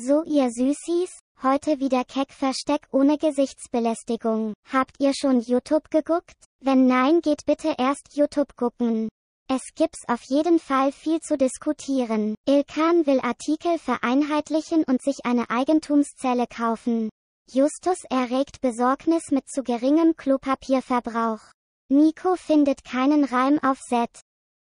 So 0.00 0.22
ihr 0.22 0.52
Süßis, 0.52 1.10
heute 1.42 1.80
wieder 1.80 2.04
Keck-Versteck 2.04 2.86
ohne 2.92 3.18
Gesichtsbelästigung. 3.18 4.54
Habt 4.72 4.94
ihr 5.00 5.12
schon 5.12 5.40
YouTube 5.40 5.90
geguckt? 5.90 6.36
Wenn 6.60 6.86
nein, 6.86 7.20
geht 7.20 7.44
bitte 7.46 7.74
erst 7.76 8.14
YouTube 8.14 8.54
gucken. 8.54 9.08
Es 9.50 9.74
gibt's 9.74 10.04
auf 10.06 10.22
jeden 10.28 10.60
Fall 10.60 10.92
viel 10.92 11.18
zu 11.18 11.36
diskutieren. 11.36 12.36
Ilkan 12.48 13.08
will 13.08 13.18
Artikel 13.18 13.76
vereinheitlichen 13.80 14.84
und 14.84 15.02
sich 15.02 15.24
eine 15.24 15.50
Eigentumszelle 15.50 16.46
kaufen. 16.46 17.08
Justus 17.50 17.98
erregt 18.08 18.60
Besorgnis 18.60 19.32
mit 19.32 19.48
zu 19.48 19.64
geringem 19.64 20.14
Klopapierverbrauch. 20.14 21.40
Nico 21.88 22.36
findet 22.36 22.84
keinen 22.84 23.24
Reim 23.24 23.58
auf 23.64 23.80
Set. 23.80 24.20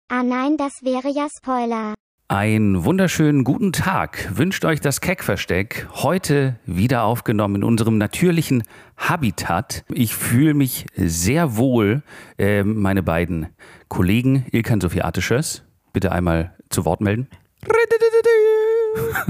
Ah 0.07 0.23
nein, 0.23 0.57
das 0.57 0.81
wäre 0.81 1.09
ja 1.09 1.27
Spoiler. 1.29 1.93
Einen 2.31 2.85
wunderschönen 2.85 3.43
guten 3.43 3.73
Tag 3.73 4.37
wünscht 4.37 4.63
euch 4.63 4.79
das 4.79 5.01
Keckversteck. 5.01 5.89
Heute 5.95 6.55
wieder 6.65 7.03
aufgenommen 7.03 7.55
in 7.55 7.63
unserem 7.65 7.97
natürlichen 7.97 8.63
Habitat. 8.95 9.83
Ich 9.93 10.15
fühle 10.15 10.53
mich 10.53 10.85
sehr 10.95 11.57
wohl. 11.57 12.03
Äh, 12.37 12.63
meine 12.63 13.03
beiden 13.03 13.47
Kollegen 13.89 14.45
Ilkan 14.49 14.79
Sophie 14.79 15.01
Artischers, 15.01 15.63
bitte 15.91 16.13
einmal 16.13 16.55
zu 16.69 16.85
Wort 16.85 17.01
melden. 17.01 17.27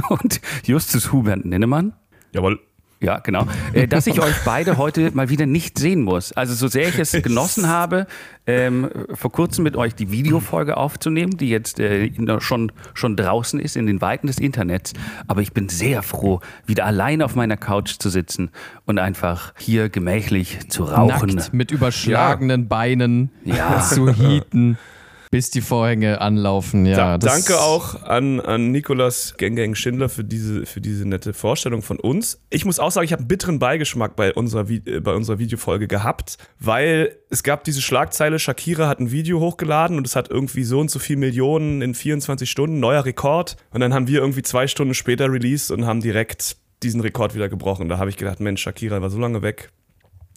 Und 0.10 0.40
Justus 0.64 1.12
Hubert 1.12 1.44
Nennemann. 1.44 1.94
Jawohl. 2.34 2.60
Ja, 3.02 3.18
genau. 3.18 3.48
Äh, 3.74 3.88
dass 3.88 4.06
ich 4.06 4.22
euch 4.22 4.36
beide 4.46 4.78
heute 4.78 5.10
mal 5.12 5.30
wieder 5.30 5.48
nicht 5.48 5.80
sehen 5.80 6.02
muss. 6.04 6.32
Also 6.34 6.54
so 6.54 6.68
sehr 6.68 6.88
ich 6.90 7.00
es 7.00 7.12
genossen 7.14 7.68
habe, 7.68 8.06
ähm, 8.46 8.90
vor 9.14 9.32
kurzem 9.32 9.64
mit 9.64 9.76
euch 9.76 9.96
die 9.96 10.12
Videofolge 10.12 10.78
aufzunehmen, 10.78 11.36
die 11.36 11.50
jetzt 11.50 11.80
äh, 11.80 12.12
schon, 12.40 12.72
schon 12.94 13.16
draußen 13.16 13.60
ist 13.60 13.76
in 13.76 13.88
den 13.88 14.02
Weiten 14.02 14.28
des 14.28 14.38
Internets. 14.38 14.94
Aber 15.28 15.42
ich 15.42 15.52
bin 15.52 15.68
sehr 15.68 16.04
froh, 16.04 16.42
wieder 16.68 16.86
allein 16.86 17.22
auf 17.24 17.36
meiner 17.36 17.58
Couch 17.58 17.96
zu 18.00 18.10
sitzen 18.10 18.52
und 18.86 19.00
einfach 19.00 19.54
hier 19.58 19.90
gemächlich 19.90 20.70
zu 20.70 20.84
rauchen. 20.84 21.36
Nackt 21.36 21.54
mit 21.54 21.72
überschlagenen 21.72 22.62
Ja. 22.62 22.68
Beinen 22.68 23.30
Ja. 23.44 23.82
zu 23.82 24.14
hieten, 24.14 24.78
bis 25.32 25.50
die 25.50 25.62
Vorhänge 25.62 26.20
anlaufen. 26.20 26.86
Ja, 26.86 27.18
Da, 27.18 27.18
danke 27.18 27.60
auch 27.62 28.04
an, 28.04 28.42
an 28.42 28.72
Nikolas 28.72 29.36
Gang 29.38 29.76
Schindler 29.76 30.10
für 30.10 30.26
diese, 30.26 30.66
für 30.66 30.82
diese 30.82 31.08
nette 31.08 31.34
Vorstellung 31.34 31.82
von 31.82 32.00
uns. 32.00 32.42
Ich 32.50 32.66
muss 32.66 32.80
auch 32.80 32.92
sagen, 32.92 33.06
ich 33.06 33.14
habe 33.14 33.22
einen 33.22 33.30
bitteren 33.30 33.58
Beigeschmack 33.58 34.18
bei 34.18 34.34
unserer, 34.34 34.70
äh, 34.70 35.00
bei 35.00 35.14
unserer 35.14 35.40
Videofolge 35.40 35.88
gehabt, 35.88 36.38
weil 36.60 37.16
es 37.30 37.44
gab 37.44 37.64
diese 37.64 37.82
Schlagzeile, 37.82 38.40
Shakira 38.40 38.90
hat 38.90 39.00
ein 39.00 39.12
Video 39.12 39.40
hochgeladen 39.40 39.98
und 39.98 40.06
es 40.06 40.18
hat 40.18 40.30
irgendwie 40.30 40.66
so 40.66 40.82
und 40.82 40.92
so 40.92 41.00
viel 41.00 41.16
Millionen 41.16 41.82
in 41.82 41.96
24 41.96 42.52
Stunden, 42.52 42.82
neuer 42.82 43.06
Rekord. 43.06 43.56
Und 43.72 43.80
dann 43.80 43.94
haben 43.94 44.08
wir 44.08 44.20
irgendwie 44.20 44.42
zwei 44.42 44.68
Stunden 44.68 44.94
später 44.94 45.32
released 45.32 45.72
und 45.72 45.86
haben 45.86 46.02
direkt 46.02 46.58
diesen 46.84 47.00
Rekord 47.00 47.36
wieder 47.36 47.48
gebrochen. 47.48 47.88
Da 47.88 47.98
habe 47.98 48.10
ich 48.10 48.18
gedacht, 48.18 48.42
Mensch, 48.42 48.62
Shakira 48.62 49.02
war 49.02 49.10
so 49.10 49.18
lange 49.18 49.42
weg. 49.42 49.72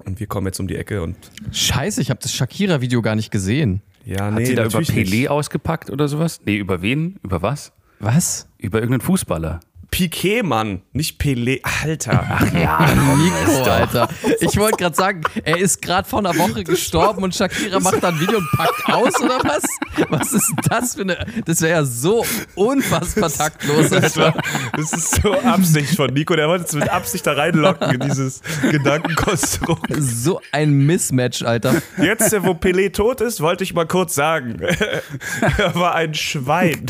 Und 0.04 0.20
wir 0.20 0.28
kommen 0.28 0.46
jetzt 0.46 0.60
um 0.60 0.68
die 0.68 0.76
Ecke 0.76 1.02
und 1.02 1.16
Scheiße, 1.52 2.00
ich 2.00 2.10
habe 2.10 2.20
das 2.22 2.32
Shakira-Video 2.32 3.02
gar 3.02 3.16
nicht 3.16 3.30
gesehen. 3.30 3.82
Ja, 4.04 4.32
Hat 4.32 4.46
sie 4.46 4.54
da 4.54 4.64
über 4.64 4.78
Pelé 4.80 5.10
nicht. 5.10 5.28
ausgepackt 5.30 5.90
oder 5.90 6.08
sowas? 6.08 6.40
Nee, 6.44 6.56
über 6.56 6.82
wen? 6.82 7.18
Über 7.22 7.42
was? 7.42 7.72
Was? 8.00 8.48
Über 8.58 8.78
irgendeinen 8.78 9.00
Fußballer. 9.02 9.60
Piquet, 9.94 10.42
Mann, 10.42 10.82
nicht 10.92 11.20
Pelé. 11.20 11.60
Alter. 11.84 12.26
Ach 12.28 12.52
Ja, 12.52 12.84
Nico, 13.16 13.62
Alter. 13.62 14.08
Ich 14.40 14.56
wollte 14.56 14.78
gerade 14.78 14.96
sagen, 14.96 15.20
er 15.44 15.58
ist 15.58 15.80
gerade 15.80 16.08
vor 16.08 16.18
einer 16.18 16.36
Woche 16.36 16.64
gestorben 16.64 17.22
und 17.22 17.32
Shakira 17.32 17.78
macht 17.78 18.02
dann 18.02 18.14
ein 18.14 18.20
Video 18.20 18.38
und 18.38 18.50
packt 18.56 18.92
aus, 18.92 19.20
oder 19.20 19.38
was? 19.44 19.62
Was 20.08 20.32
ist 20.32 20.52
das 20.68 20.96
für 20.96 21.02
eine. 21.02 21.24
Das 21.44 21.60
wäre 21.60 21.74
ja 21.74 21.84
so 21.84 22.26
unfassbar 22.56 23.30
taktlos, 23.30 23.90
Das, 23.90 24.18
Alter. 24.18 24.42
das 24.76 24.92
ist 24.94 25.22
so 25.22 25.32
Absicht 25.32 25.94
von 25.94 26.12
Nico. 26.12 26.34
Der 26.34 26.48
wollte 26.48 26.64
es 26.64 26.72
mit 26.72 26.88
Absicht 26.88 27.24
da 27.24 27.34
reinlocken 27.34 27.92
in 27.94 28.00
dieses 28.00 28.40
Gedankenkonstrukt. 28.68 29.94
So 29.96 30.40
ein 30.50 30.72
Mismatch, 30.72 31.42
Alter. 31.42 31.80
Jetzt, 31.98 32.32
äh, 32.32 32.42
wo 32.42 32.50
Pelé 32.50 32.92
tot 32.92 33.20
ist, 33.20 33.40
wollte 33.40 33.62
ich 33.62 33.72
mal 33.74 33.86
kurz 33.86 34.16
sagen. 34.16 34.60
er 35.58 35.74
war 35.76 35.94
ein 35.94 36.14
Schwein. 36.14 36.86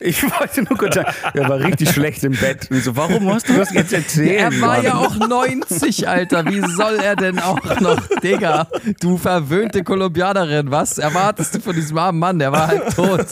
Ich 0.00 0.22
wollte 0.22 0.62
nur 0.62 0.78
kurz 0.78 0.94
sagen, 0.94 1.10
er 1.34 1.48
war 1.48 1.58
richtig 1.58 1.90
schlecht 1.90 2.22
im 2.22 2.32
Bett. 2.32 2.70
Und 2.70 2.82
so, 2.82 2.94
warum 2.94 3.24
musst 3.24 3.48
du 3.48 3.54
das 3.54 3.72
jetzt 3.72 3.92
erzählen? 3.92 4.52
Er 4.54 4.60
war 4.60 4.76
Mann? 4.76 4.84
ja 4.84 4.94
auch 4.94 5.16
90, 5.16 6.08
Alter. 6.08 6.46
Wie 6.46 6.60
soll 6.60 6.96
er 6.96 7.16
denn 7.16 7.38
auch 7.38 7.80
noch, 7.80 8.00
Digga? 8.22 8.68
Du 9.00 9.18
verwöhnte 9.18 9.82
Kolumbianerin, 9.82 10.70
was 10.70 10.98
erwartest 10.98 11.56
du 11.56 11.60
von 11.60 11.74
diesem 11.74 11.98
armen 11.98 12.18
Mann? 12.18 12.38
Der 12.38 12.52
war 12.52 12.68
halt 12.68 12.94
tot. 12.94 13.26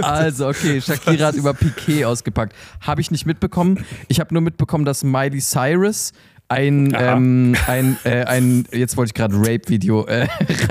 Also, 0.00 0.48
okay, 0.48 0.80
Shakira 0.80 1.26
hat 1.26 1.34
über 1.34 1.54
Piquet 1.54 2.04
ausgepackt. 2.04 2.54
Habe 2.80 3.00
ich 3.00 3.10
nicht 3.10 3.26
mitbekommen. 3.26 3.84
Ich 4.08 4.20
habe 4.20 4.34
nur 4.34 4.42
mitbekommen, 4.42 4.84
dass 4.84 5.04
Miley 5.04 5.40
Cyrus 5.40 6.12
ein, 6.52 6.96
ähm, 6.98 7.56
ein, 7.66 7.96
äh, 8.04 8.24
ein, 8.24 8.66
jetzt 8.72 8.96
wollte 8.96 9.10
ich 9.10 9.14
gerade 9.14 9.36
Rape-Video, 9.36 10.06
äh, 10.06 10.26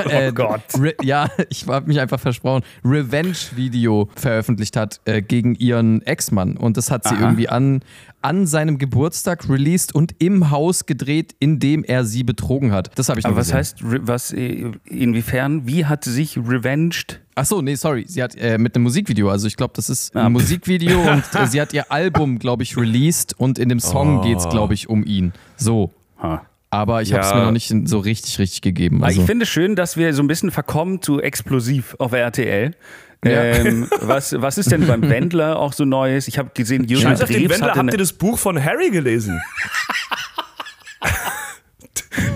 äh, 0.10 0.32
Gott. 0.32 0.62
Re 0.78 0.94
ja, 1.02 1.30
ich 1.50 1.68
habe 1.68 1.88
mich 1.88 2.00
einfach 2.00 2.20
versprochen, 2.20 2.64
Revenge-Video 2.86 4.10
veröffentlicht 4.16 4.78
hat 4.78 5.02
äh, 5.06 5.22
gegen 5.22 5.56
ihren 5.56 6.02
Ex-Mann. 6.04 6.58
Und 6.58 6.78
das 6.78 6.92
hat 6.92 7.06
sie 7.06 7.16
Aha. 7.16 7.22
irgendwie 7.22 7.50
an, 7.50 7.82
an 8.22 8.46
seinem 8.48 8.78
Geburtstag 8.78 9.50
released 9.50 9.94
und 9.96 10.16
im 10.20 10.52
Haus 10.52 10.86
gedreht, 10.86 11.36
in 11.40 11.60
dem 11.60 11.84
er 11.84 12.06
sie 12.06 12.24
betrogen 12.24 12.72
hat. 12.72 12.92
Das 12.96 13.10
habe 13.10 13.20
ich 13.20 13.26
Aber 13.26 13.36
was 13.36 13.48
gesehen. 13.48 13.58
heißt, 13.58 13.78
was, 14.08 14.32
äh, 14.34 14.72
inwiefern, 14.86 15.66
wie 15.68 15.86
hat 15.86 16.04
sie 16.04 16.12
sich 16.12 16.38
revenged? 16.38 17.20
Ach 17.36 17.46
so, 17.46 17.62
nee, 17.62 17.76
sorry. 17.76 18.06
Sie 18.08 18.22
hat 18.22 18.36
äh, 18.36 18.58
mit 18.58 18.76
einem 18.76 18.84
Musikvideo, 18.84 19.30
also 19.30 19.48
ich 19.48 19.56
glaube, 19.58 19.74
das 19.76 19.90
ist 19.90 20.16
ein 20.16 20.26
Ah. 20.26 20.30
Musikvideo 20.30 21.00
und 21.12 21.24
äh, 21.34 21.48
sie 21.48 21.60
hat 21.62 21.74
ihr 21.74 21.92
Album, 21.92 22.40
glaube 22.40 22.64
ich, 22.64 22.78
released 22.78 23.34
und 23.40 23.58
in 23.58 23.70
dem 23.70 23.80
Song 23.80 24.20
Oh. 24.20 24.22
geht's, 24.22 24.48
glaube 24.50 24.74
ich, 24.74 24.90
um 24.90 25.04
ihn. 25.06 25.34
So. 25.58 25.92
Ha. 26.22 26.46
Aber 26.70 27.02
ich 27.02 27.12
habe 27.14 27.24
es 27.24 27.30
Ja. 27.32 27.38
mir 27.38 27.44
noch 27.46 27.52
nicht 27.52 27.74
so 27.86 28.00
richtig, 28.00 28.40
richtig 28.40 28.62
gegeben. 28.62 28.98
Aber 28.98 29.08
Also, 29.08 29.22
Ich 29.22 29.28
finde 29.28 29.44
es 29.44 29.50
schön, 29.50 29.76
dass 29.76 29.98
wir 29.98 30.14
so 30.14 30.24
ein 30.24 30.28
bisschen 30.28 30.52
verkommen 30.52 31.02
zu 31.02 31.20
explosiv 31.22 31.96
auf 32.00 32.14
RTL. 32.14 32.76
Ähm, 33.24 33.88
was, 34.00 34.34
was 34.42 34.58
ist 34.58 34.72
denn 34.72 34.88
beim 34.88 35.08
Wendler 35.08 35.60
auch 35.60 35.74
so 35.74 35.86
Neues? 35.86 36.28
Ich 36.28 36.40
habe 36.40 36.50
gesehen, 36.54 36.86
Jürgen 36.86 37.04
Scheiß 37.04 37.22
auf 37.22 37.30
den 37.30 37.50
Wendler. 37.50 37.76
Habt 37.76 37.92
ihr 37.92 37.98
das 37.98 38.14
Buch 38.14 38.40
von 38.40 38.64
Harry 38.64 38.90
gelesen? 38.90 39.40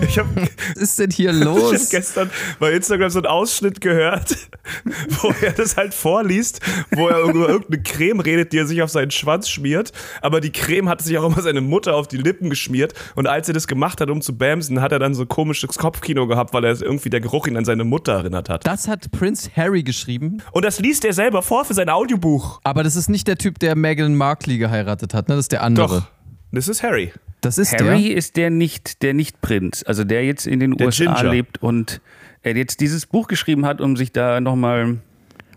Ich 0.02 0.18
habe 0.18 0.28
was 0.74 0.82
ist 0.82 0.98
denn 0.98 1.10
hier 1.10 1.30
ich 1.32 1.40
hab 1.40 1.44
los? 1.44 1.88
gestern 1.90 2.30
bei 2.58 2.72
Instagram 2.72 3.10
so 3.10 3.18
einen 3.18 3.26
Ausschnitt 3.26 3.80
gehört, 3.80 4.36
wo 5.22 5.32
er 5.42 5.52
das 5.52 5.76
halt 5.76 5.94
vorliest, 5.94 6.60
wo 6.90 7.08
er 7.08 7.20
über 7.22 7.48
irgendeine 7.48 7.82
Creme 7.82 8.20
redet, 8.20 8.52
die 8.52 8.58
er 8.58 8.66
sich 8.66 8.82
auf 8.82 8.90
seinen 8.90 9.10
Schwanz 9.10 9.48
schmiert. 9.48 9.92
Aber 10.22 10.40
die 10.40 10.52
Creme 10.52 10.88
hat 10.88 11.02
sich 11.02 11.16
auch 11.18 11.24
immer 11.24 11.40
seine 11.42 11.60
Mutter 11.60 11.94
auf 11.94 12.08
die 12.08 12.16
Lippen 12.16 12.50
geschmiert. 12.50 12.94
Und 13.14 13.26
als 13.26 13.48
er 13.48 13.54
das 13.54 13.66
gemacht 13.66 14.00
hat, 14.00 14.10
um 14.10 14.20
zu 14.22 14.36
bamsen, 14.36 14.80
hat 14.80 14.92
er 14.92 14.98
dann 14.98 15.14
so 15.14 15.26
komisches 15.26 15.76
Kopfkino 15.76 16.26
gehabt, 16.26 16.52
weil 16.54 16.64
er 16.64 16.80
irgendwie 16.80 17.10
der 17.10 17.20
Geruch 17.20 17.46
ihn 17.46 17.56
an 17.56 17.64
seine 17.64 17.84
Mutter 17.84 18.12
erinnert 18.14 18.48
hat. 18.48 18.66
Das 18.66 18.88
hat 18.88 19.10
Prince 19.12 19.50
Harry 19.56 19.82
geschrieben, 19.82 20.42
Und 20.52 20.64
das 20.64 20.78
liest 20.80 21.04
er 21.04 21.12
selber 21.12 21.42
vor 21.42 21.64
für 21.64 21.74
sein 21.74 21.88
Audiobuch. 21.88 22.60
aber 22.64 22.82
das 22.82 22.96
ist 22.96 23.08
nicht 23.08 23.26
der 23.28 23.36
Typ, 23.36 23.58
der 23.58 23.76
Meghan 23.76 24.14
Markle 24.14 24.58
geheiratet 24.58 25.14
hat, 25.14 25.28
ne? 25.28 25.34
Das 25.36 25.44
ist 25.44 25.52
der 25.52 25.62
andere. 25.62 26.00
Doch, 26.00 26.06
das 26.52 26.68
ist 26.68 26.82
Harry. 26.82 27.12
Das 27.46 27.58
ist 27.58 27.72
Harry 27.72 28.08
der. 28.08 28.16
ist 28.16 28.36
der 28.36 28.50
nicht, 28.50 29.02
der 29.02 29.14
nicht 29.14 29.40
Prinz, 29.40 29.82
also 29.86 30.04
der 30.04 30.24
jetzt 30.24 30.46
in 30.46 30.60
den 30.60 30.76
Der 30.76 30.86
USA 30.88 31.14
Ginger. 31.14 31.30
lebt 31.30 31.62
und 31.62 32.00
er 32.42 32.56
jetzt 32.56 32.80
dieses 32.80 33.06
Buch 33.06 33.28
geschrieben 33.28 33.64
hat, 33.66 33.80
um 33.80 33.96
sich 33.96 34.12
da 34.12 34.40
nochmal. 34.40 34.98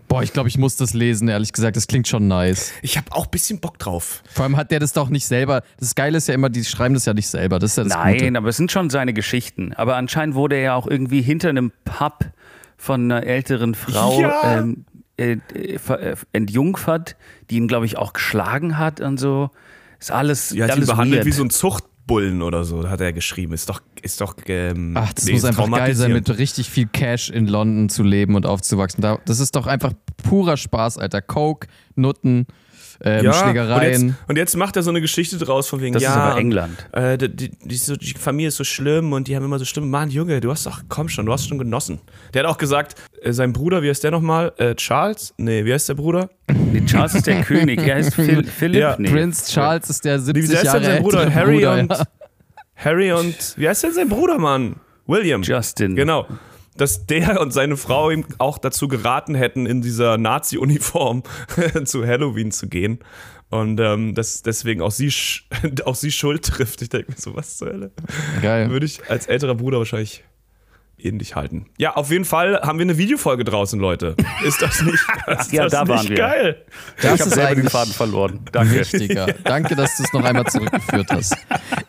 Boah, 0.08 0.22
ich 0.24 0.32
glaube, 0.32 0.48
ich 0.48 0.58
muss 0.58 0.74
das 0.76 0.92
lesen, 0.92 1.28
ehrlich 1.28 1.52
gesagt. 1.52 1.76
Das 1.76 1.86
klingt 1.86 2.08
schon 2.08 2.26
nice. 2.26 2.72
Ich 2.82 2.96
habe 2.96 3.12
auch 3.12 3.26
ein 3.26 3.30
bisschen 3.30 3.60
Bock 3.60 3.78
drauf. 3.78 4.24
Vor 4.28 4.44
allem 4.44 4.56
hat 4.56 4.72
der 4.72 4.80
das 4.80 4.92
doch 4.92 5.08
nicht 5.08 5.24
selber. 5.26 5.62
Das 5.78 5.94
Geile 5.94 6.18
ist 6.18 6.26
ja 6.26 6.34
immer, 6.34 6.48
die 6.50 6.64
schreiben 6.64 6.94
das 6.94 7.04
ja 7.04 7.14
nicht 7.14 7.28
selber. 7.28 7.60
Das 7.60 7.72
ist 7.72 7.76
ja 7.76 7.84
das 7.84 7.92
Nein, 7.92 8.18
Gute. 8.18 8.38
aber 8.38 8.48
es 8.48 8.56
sind 8.56 8.72
schon 8.72 8.90
seine 8.90 9.12
Geschichten. 9.12 9.72
Aber 9.74 9.94
anscheinend 9.96 10.34
wurde 10.34 10.56
er 10.56 10.62
ja 10.62 10.74
auch 10.74 10.88
irgendwie 10.88 11.22
hinter 11.22 11.48
einem 11.50 11.70
Pub 11.84 12.24
von 12.76 13.04
einer 13.04 13.22
älteren 13.24 13.76
Frau 13.76 14.20
Ja. 14.20 14.58
ähm, 14.58 14.84
äh, 15.16 15.36
äh, 15.54 15.74
äh, 15.76 16.16
entjungfert, 16.32 17.14
die 17.50 17.56
ihn, 17.58 17.68
glaube 17.68 17.86
ich, 17.86 17.96
auch 17.96 18.12
geschlagen 18.12 18.78
hat 18.78 19.00
und 19.00 19.18
so. 19.20 19.50
Ist 20.00 20.10
alles. 20.10 20.50
Ja, 20.50 20.64
hat 20.64 20.70
ihn 20.70 20.76
alles 20.78 20.88
behandelt 20.88 21.18
weird. 21.18 21.26
wie 21.26 21.32
so 21.32 21.44
ein 21.44 21.50
Zuchtbullen 22.10 22.42
oder 22.42 22.64
so, 22.64 22.88
hat 22.88 23.00
er 23.00 23.12
geschrieben. 23.12 23.52
Ist 23.52 23.68
doch, 23.68 23.80
ist 24.02 24.20
doch. 24.20 24.34
Ähm, 24.46 24.94
Ach, 24.96 25.12
das 25.12 25.24
nee, 25.26 25.32
muss 25.32 25.42
ist 25.44 25.48
einfach 25.48 25.70
geil 25.70 25.94
sein, 25.94 26.12
mit 26.12 26.28
richtig 26.38 26.68
viel 26.68 26.86
Cash 26.86 27.30
in 27.30 27.46
London 27.46 27.88
zu 27.88 28.02
leben 28.02 28.34
und 28.34 28.46
aufzuwachsen. 28.46 29.00
Da- 29.00 29.18
Das 29.26 29.38
ist 29.40 29.54
doch 29.56 29.66
einfach 29.66 29.92
purer 30.24 30.56
Spaß, 30.56 30.98
Alter. 30.98 31.22
Coke, 31.22 31.68
Nutten, 31.94 32.46
ähm, 33.02 33.24
ja, 33.24 33.32
Schlägereien. 33.32 34.02
Und 34.02 34.08
jetzt, 34.08 34.28
und 34.28 34.36
jetzt 34.36 34.56
macht 34.56 34.76
er 34.76 34.82
so 34.82 34.90
eine 34.90 35.00
Geschichte 35.00 35.38
draus 35.38 35.68
von 35.68 35.80
wegen, 35.80 35.94
Das 35.94 36.02
ja, 36.02 36.10
ist 36.10 36.16
aber 36.16 36.34
und, 36.34 36.40
England. 36.40 36.86
Äh, 36.92 37.18
die, 37.18 37.28
die, 37.28 37.50
die, 37.50 37.98
die 37.98 38.14
Familie 38.18 38.48
ist 38.48 38.56
so 38.56 38.64
schlimm 38.64 39.12
und 39.12 39.28
die 39.28 39.36
haben 39.36 39.44
immer 39.44 39.58
so 39.58 39.64
schlimm. 39.64 39.88
Mann, 39.90 40.10
Junge, 40.10 40.40
du 40.40 40.50
hast 40.50 40.66
doch, 40.66 40.80
komm 40.88 41.08
schon, 41.08 41.26
du 41.26 41.32
hast 41.32 41.48
schon 41.48 41.58
genossen. 41.58 42.00
Der 42.34 42.42
hat 42.42 42.50
auch 42.50 42.58
gesagt, 42.58 42.96
äh, 43.22 43.32
sein 43.32 43.52
Bruder, 43.52 43.82
wie 43.82 43.88
heißt 43.88 44.04
der 44.04 44.10
nochmal? 44.10 44.52
Äh, 44.58 44.74
Charles? 44.74 45.34
Nee, 45.38 45.64
wie 45.64 45.72
heißt 45.72 45.88
der 45.88 45.94
Bruder? 45.94 46.30
Nee, 46.72 46.84
Charles 46.86 47.14
ist 47.14 47.26
der 47.26 47.42
König. 47.44 47.80
Er 47.80 47.96
heißt 47.96 48.14
Phil, 48.14 48.44
Philipp. 48.44 48.80
Ja, 48.80 48.96
nee. 48.98 49.10
Prince 49.10 49.50
Charles 49.50 49.88
ist 49.88 50.04
der 50.04 50.18
Wie 50.18 50.42
70 50.42 50.56
heißt 50.56 50.64
Jahre 50.64 50.80
denn 50.80 50.90
sein 50.92 51.02
Bruder? 51.02 51.34
Harry 51.34 51.54
Bruder, 51.56 51.78
und. 51.78 51.90
ja. 51.90 52.04
Harry 52.76 53.12
und. 53.12 53.54
Wie 53.56 53.68
heißt 53.68 53.82
denn 53.84 53.92
sein 53.92 54.08
Bruder, 54.08 54.38
Mann? 54.38 54.76
William. 55.06 55.42
Justin. 55.42 55.96
Genau. 55.96 56.26
Dass 56.80 57.06
der 57.06 57.40
und 57.40 57.52
seine 57.52 57.76
Frau 57.76 58.10
ihm 58.10 58.24
auch 58.38 58.58
dazu 58.58 58.88
geraten 58.88 59.34
hätten, 59.34 59.66
in 59.66 59.82
dieser 59.82 60.18
Nazi-Uniform 60.18 61.22
zu 61.84 62.06
Halloween 62.06 62.50
zu 62.50 62.68
gehen. 62.68 63.00
Und 63.50 63.80
ähm, 63.80 64.14
das 64.14 64.42
deswegen 64.42 64.80
auch 64.80 64.92
sie, 64.92 65.12
auch 65.84 65.96
sie 65.96 66.12
Schuld 66.12 66.44
trifft. 66.44 66.82
Ich 66.82 66.88
denke 66.88 67.12
mir 67.12 67.18
so, 67.18 67.34
was 67.34 67.58
zur 67.58 67.68
Hölle? 67.68 67.90
Geil. 68.42 68.70
Würde 68.70 68.86
ich 68.86 69.10
als 69.10 69.26
älterer 69.26 69.56
Bruder 69.56 69.78
wahrscheinlich 69.78 70.22
ähnlich 71.02 71.34
halten. 71.34 71.66
Ja, 71.78 71.94
auf 71.96 72.10
jeden 72.10 72.24
Fall 72.24 72.60
haben 72.62 72.78
wir 72.78 72.84
eine 72.84 72.98
Videofolge 72.98 73.44
draußen, 73.44 73.80
Leute. 73.80 74.14
Ist 74.44 74.60
das 74.62 74.82
nicht, 74.82 74.98
ist 75.28 75.52
Ja, 75.52 75.64
das 75.64 75.72
da 75.72 75.80
nicht 75.82 75.88
waren 75.90 76.08
wir. 76.08 76.16
geil? 76.16 76.66
Das 76.96 77.04
ich 77.04 77.10
habe 77.20 77.22
ist 77.22 77.34
selber 77.34 77.54
den 77.54 77.68
Faden 77.70 77.92
verloren. 77.92 78.40
Danke. 78.52 78.80
wichtiger. 78.80 79.26
Danke, 79.44 79.74
dass 79.76 79.96
du 79.96 80.02
es 80.04 80.12
noch 80.12 80.24
einmal 80.24 80.46
zurückgeführt 80.46 81.10
hast. 81.10 81.36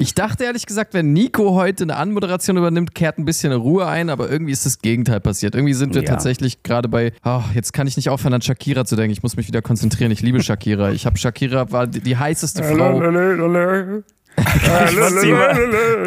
Ich 0.01 0.15
dachte 0.15 0.45
ehrlich 0.45 0.65
gesagt, 0.65 0.95
wenn 0.95 1.13
Nico 1.13 1.51
heute 1.53 1.83
eine 1.83 1.95
Anmoderation 1.95 2.57
übernimmt, 2.57 2.95
kehrt 2.95 3.19
ein 3.19 3.25
bisschen 3.25 3.51
Ruhe 3.53 3.85
ein, 3.85 4.09
aber 4.09 4.29
irgendwie 4.31 4.51
ist 4.51 4.65
das 4.65 4.79
Gegenteil 4.79 5.19
passiert. 5.19 5.53
Irgendwie 5.53 5.75
sind 5.75 5.93
wir 5.93 6.01
Ja. 6.01 6.09
tatsächlich 6.09 6.63
gerade 6.63 6.89
bei, 6.89 7.13
oh, 7.23 7.41
jetzt 7.53 7.71
kann 7.71 7.85
ich 7.85 7.97
nicht 7.97 8.09
aufhören 8.09 8.33
an 8.33 8.41
Shakira 8.41 8.83
zu 8.83 8.95
denken. 8.95 9.11
Ich 9.11 9.21
muss 9.21 9.37
mich 9.37 9.47
wieder 9.47 9.61
konzentrieren. 9.61 10.11
Ich 10.11 10.21
liebe 10.21 10.41
Shakira. 10.41 10.91
Ich 10.91 11.05
habe 11.05 11.17
Shakira 11.19 11.71
war 11.71 11.85
die, 11.85 11.99
die 12.01 12.17
heißeste 12.17 12.63
Frau. 12.63 12.99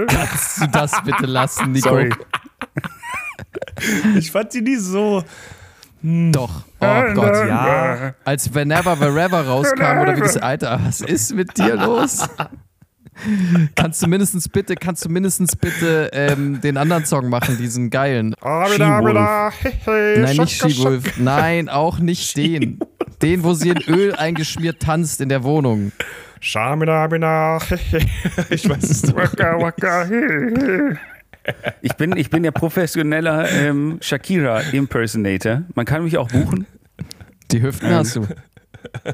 Kannst 0.09 0.63
du 0.63 0.67
das 0.73 0.93
bitte 1.05 1.27
lassen, 1.27 1.71
Nico? 1.73 1.89
Sorry. 1.91 2.11
Ich 4.19 4.33
fand 4.33 4.51
sie 4.53 4.63
nie 4.63 4.77
so. 4.77 5.23
Doch. 6.03 6.63
Oh 6.81 7.03
Gott, 7.15 7.47
ja. 7.49 8.15
Als 8.25 8.53
Whenever 8.55 8.99
Wherever 8.99 9.47
rauskam 9.47 10.01
oder 10.01 10.17
wie 10.17 10.21
das 10.21 10.37
Alter, 10.37 10.81
was 10.85 11.01
ist 11.01 11.35
mit 11.35 11.57
dir 11.57 11.77
los? 11.77 12.29
Kannst 13.75 14.03
du 14.03 14.09
mindestens 14.09 14.49
bitte, 14.49 14.75
kannst 14.75 15.05
du 15.05 15.09
mindestens 15.09 15.57
bitte 15.57 16.11
ähm, 16.13 16.61
den 16.61 16.77
anderen 16.77 17.05
Song 17.05 17.29
machen, 17.29 17.57
diesen 17.59 17.91
geilen 17.91 18.35
She-Wolf. 18.41 19.87
Nein, 19.87 20.37
nicht 20.37 20.63
She-Wolf. 20.63 21.19
Nein, 21.19 21.69
auch 21.69 21.99
nicht 21.99 22.37
den. 22.37 22.81
Den, 23.23 23.45
wo 23.45 23.55
sie 23.55 23.71
in 23.71 23.81
Öl 23.89 24.15
eingeschmiert 24.15 24.81
tanzt 24.81 25.21
in 25.21 25.29
der 25.29 25.45
Wohnung. 25.45 25.93
Schamina, 26.41 27.59
Ich 28.51 28.69
weiß 28.69 28.83
es 28.83 29.03
nicht. 29.05 29.17
Ich 31.83 31.95
bin, 31.95 32.17
ich 32.17 32.31
bin 32.31 32.45
ja 32.45 32.51
professioneller 32.51 33.51
ähm, 33.51 33.99
Shakira-Impersonator. 34.01 35.63
Man 35.75 35.85
kann 35.87 36.05
mich 36.05 36.17
auch 36.19 36.29
buchen. 36.29 36.67
Die 37.51 37.63
Hüften 37.63 37.91
hast 37.91 38.17
du. 38.17 38.27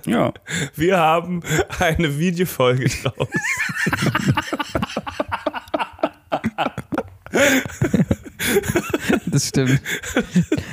Ja. 0.06 0.32
Wir 0.74 0.98
haben 0.98 1.42
eine 1.78 2.18
Videofolge 2.18 2.88
draus. 3.02 3.28
Das 9.30 9.48
stimmt. 9.48 9.80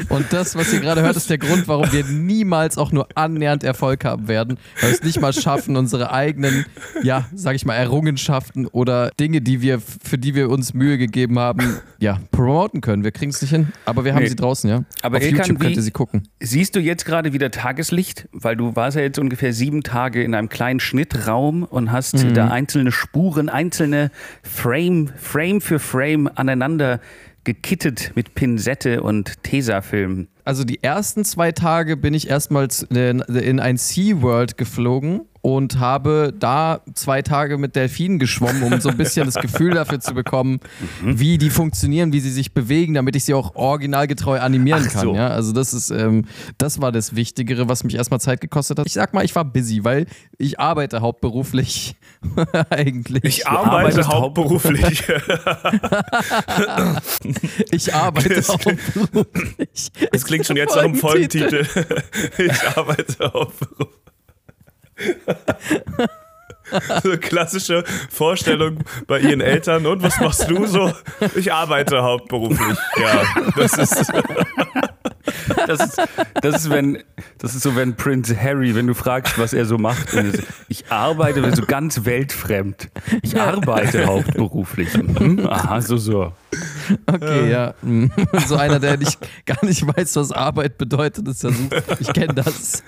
Und 0.09 0.25
das, 0.31 0.55
was 0.55 0.73
ihr 0.73 0.79
gerade 0.79 1.01
hört, 1.01 1.15
ist 1.15 1.29
der 1.29 1.37
Grund, 1.37 1.67
warum 1.67 1.91
wir 1.91 2.03
niemals 2.05 2.77
auch 2.77 2.91
nur 2.91 3.07
annähernd 3.15 3.63
Erfolg 3.63 4.05
haben 4.05 4.27
werden, 4.27 4.57
weil 4.81 4.89
wir 4.91 4.95
es 4.95 5.03
nicht 5.03 5.19
mal 5.21 5.33
schaffen, 5.33 5.75
unsere 5.77 6.11
eigenen, 6.11 6.65
ja, 7.03 7.27
sag 7.33 7.55
ich 7.55 7.65
mal, 7.65 7.75
Errungenschaften 7.75 8.65
oder 8.67 9.11
Dinge, 9.19 9.41
die 9.41 9.61
wir, 9.61 9.79
für 9.79 10.17
die 10.17 10.35
wir 10.35 10.49
uns 10.49 10.73
Mühe 10.73 10.97
gegeben 10.97 11.39
haben, 11.39 11.77
ja, 11.99 12.19
promoten 12.31 12.81
können. 12.81 13.03
Wir 13.03 13.11
kriegen 13.11 13.31
es 13.31 13.41
nicht 13.41 13.51
hin, 13.51 13.67
aber 13.85 14.05
wir 14.05 14.13
haben 14.13 14.23
Nee. 14.23 14.29
sie 14.29 14.35
draußen, 14.35 14.69
ja. 14.69 14.83
Aber 15.01 15.17
Auf 15.17 15.23
Ilkan, 15.23 15.37
YouTube 15.45 15.59
könnt 15.59 15.75
ihr 15.75 15.81
sie 15.81 15.91
gucken. 15.91 16.27
Siehst 16.39 16.75
du 16.75 16.79
jetzt 16.79 17.05
gerade 17.05 17.33
wieder 17.33 17.51
Tageslicht? 17.51 18.27
Weil 18.31 18.55
du 18.55 18.75
warst 18.75 18.97
ja 18.97 19.03
jetzt 19.03 19.19
ungefähr 19.19 19.53
sieben 19.53 19.83
Tage 19.83 20.23
in 20.23 20.33
einem 20.35 20.49
kleinen 20.49 20.79
Schnittraum 20.79 21.63
und 21.63 21.91
hast 21.91 22.15
Mhm. 22.23 22.33
da 22.33 22.47
einzelne 22.49 22.91
Spuren, 22.91 23.49
einzelne 23.49 24.11
Frame, 24.43 25.09
Frame 25.17 25.61
für 25.61 25.79
Frame 25.79 26.29
aneinander 26.35 26.99
gekittet 27.47 28.11
mit 28.13 28.35
Pinsette 28.35 29.01
und 29.01 29.41
Tesafilm. 29.41 30.27
Also 30.47 30.63
die 30.63 30.81
ersten 30.81 31.25
zwei 31.25 31.51
Tage 31.51 31.97
bin 31.97 32.13
ich 32.13 32.29
erstmals 32.29 32.83
in 32.83 33.19
in 33.19 33.59
ein 33.59 33.75
SeaWorld 33.75 34.57
geflogen 34.57 35.25
und 35.47 35.79
habe 35.79 36.33
da 36.37 36.81
zwei 36.93 37.21
Tage 37.21 37.57
mit 37.57 37.77
Delfinen 37.77 38.19
geschwommen, 38.19 38.63
um 38.63 38.81
so 38.81 38.89
ein 38.89 38.97
bisschen 38.97 39.25
das 39.25 39.35
Gefühl 39.35 39.71
dafür 39.71 40.01
zu 40.01 40.13
bekommen, 40.13 40.59
wie 41.01 41.37
die 41.37 41.49
funktionieren, 41.49 42.11
wie 42.11 42.19
sie 42.19 42.31
sich 42.31 42.53
bewegen, 42.53 42.95
damit 42.95 43.15
ich 43.15 43.23
sie 43.23 43.33
auch 43.33 43.55
originalgetreu 43.55 44.41
animieren 44.41 44.83
Ach 44.87 44.91
kann. 44.91 45.01
so. 45.01 45.15
Ja? 45.15 45.29
Also 45.29 45.53
das 45.53 45.73
ist, 45.73 45.89
ähm, 45.89 46.25
das 46.57 46.81
war 46.81 46.91
das 46.91 47.15
Wichtigere, 47.15 47.69
was 47.69 47.85
mich 47.85 47.95
erstmal 47.95 48.19
Zeit 48.19 48.41
gekostet 48.41 48.79
hat. 48.79 48.87
Ich 48.87 48.93
sag 48.93 49.13
mal, 49.13 49.23
ich 49.23 49.33
war 49.35 49.45
busy, 49.45 49.85
weil 49.85 50.07
ich 50.37 50.59
arbeite 50.59 50.99
hauptberuflich 50.99 51.95
eigentlich. 52.69 53.23
Ich 53.23 53.47
arbeite 53.47 53.71
arbeitest 53.71 54.09
hauptberuflich. 54.09 55.01
ich 57.71 57.93
arbeite 57.93 58.43
hauptberuflich. 58.45 59.91
Das 60.11 60.25
klingt 60.25 60.36
schon 60.43 60.57
jetzt 60.57 60.75
nach 60.75 60.83
einem 60.83 60.95
Folgentitel. 60.95 61.65
Ich 62.37 62.77
arbeite 62.77 63.31
hauptberuflich. 63.33 63.97
So 67.03 67.09
eine 67.09 67.17
klassische 67.17 67.83
Vorstellung 68.09 68.79
bei 69.07 69.19
ihren 69.19 69.41
Eltern. 69.41 69.85
Und 69.85 70.03
was 70.03 70.19
machst 70.19 70.49
du 70.49 70.65
so? 70.65 70.91
Ich 71.35 71.53
arbeite 71.53 72.03
hauptberuflich. 72.03 72.77
Ja, 72.97 73.23
das 73.55 73.77
ist. 73.77 74.11
Das 75.65 75.81
ist, 75.81 76.01
das 76.41 76.55
ist, 76.55 76.69
wenn, 76.69 77.03
das 77.39 77.53
ist 77.53 77.63
so, 77.63 77.75
wenn 77.75 77.95
Prince 77.95 78.39
Harry, 78.39 78.75
wenn 78.75 78.87
du 78.87 78.93
fragst, 78.93 79.37
was 79.37 79.53
er 79.53 79.65
so 79.65 79.77
macht. 79.77 80.13
Und 80.13 80.35
so, 80.37 80.43
ich 80.69 80.89
arbeite 80.89 81.53
so 81.55 81.63
ganz 81.63 82.05
weltfremd. 82.05 82.89
Ich 83.21 83.39
arbeite 83.39 84.05
hauptberuflich. 84.05 84.95
Mhm, 84.95 85.45
aha, 85.47 85.81
so, 85.81 85.97
so. 85.97 86.31
Okay, 87.05 87.49
ja. 87.49 87.73
Mm. 87.81 88.07
So 88.47 88.55
einer, 88.55 88.79
der 88.79 88.97
nicht, 88.97 89.17
gar 89.45 89.63
nicht 89.65 89.85
weiß, 89.85 90.15
was 90.15 90.31
Arbeit 90.31 90.77
bedeutet, 90.77 91.27
ist 91.27 91.43
ja 91.43 91.51
super. 91.51 91.81
Ich 91.99 92.13
kenne 92.13 92.33
das. 92.33 92.83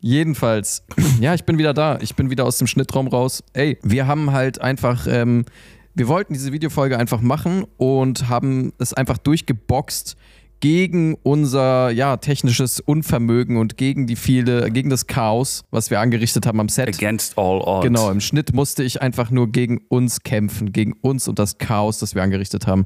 Jedenfalls, 0.00 0.84
ja, 1.20 1.34
ich 1.34 1.44
bin 1.44 1.56
wieder 1.58 1.72
da. 1.72 1.98
Ich 2.00 2.14
bin 2.14 2.30
wieder 2.30 2.44
aus 2.44 2.58
dem 2.58 2.66
Schnittraum 2.66 3.08
raus. 3.08 3.42
Ey, 3.54 3.78
wir 3.82 4.06
haben 4.06 4.32
halt 4.32 4.60
einfach, 4.60 5.06
ähm, 5.08 5.44
wir 5.94 6.08
wollten 6.08 6.34
diese 6.34 6.52
Videofolge 6.52 6.98
einfach 6.98 7.20
machen 7.20 7.64
und 7.78 8.28
haben 8.28 8.72
es 8.78 8.92
einfach 8.92 9.18
durchgeboxt 9.18 10.16
gegen 10.64 11.14
unser 11.22 11.90
ja, 11.90 12.16
technisches 12.16 12.80
Unvermögen 12.80 13.58
und 13.58 13.76
gegen 13.76 14.06
die 14.06 14.16
viele, 14.16 14.70
gegen 14.70 14.88
das 14.88 15.06
Chaos, 15.06 15.62
was 15.70 15.90
wir 15.90 16.00
angerichtet 16.00 16.46
haben 16.46 16.58
am 16.58 16.70
Set. 16.70 16.88
Against 16.88 17.36
all 17.36 17.60
odds. 17.60 17.84
Genau, 17.84 18.10
im 18.10 18.22
Schnitt 18.22 18.54
musste 18.54 18.82
ich 18.82 19.02
einfach 19.02 19.30
nur 19.30 19.52
gegen 19.52 19.82
uns 19.88 20.22
kämpfen, 20.22 20.72
gegen 20.72 20.94
uns 21.02 21.28
und 21.28 21.38
das 21.38 21.58
Chaos, 21.58 21.98
das 21.98 22.14
wir 22.14 22.22
angerichtet 22.22 22.66
haben. 22.66 22.84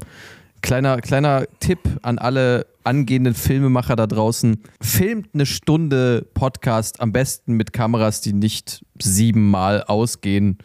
Kleiner, 0.61 0.99
kleiner 0.99 1.45
Tipp 1.61 1.79
an 2.01 2.17
alle 2.17 2.65
angehenden 2.83 3.33
Filmemacher 3.33 3.95
da 3.95 4.07
draußen. 4.07 4.61
Filmt 4.81 5.29
eine 5.33 5.45
Stunde 5.45 6.27
Podcast 6.33 6.99
am 6.99 7.13
besten 7.13 7.53
mit 7.53 7.71
Kameras, 7.71 8.19
die 8.19 8.33
nicht 8.33 8.83
siebenmal 9.01 9.83
ausgehen. 9.83 10.57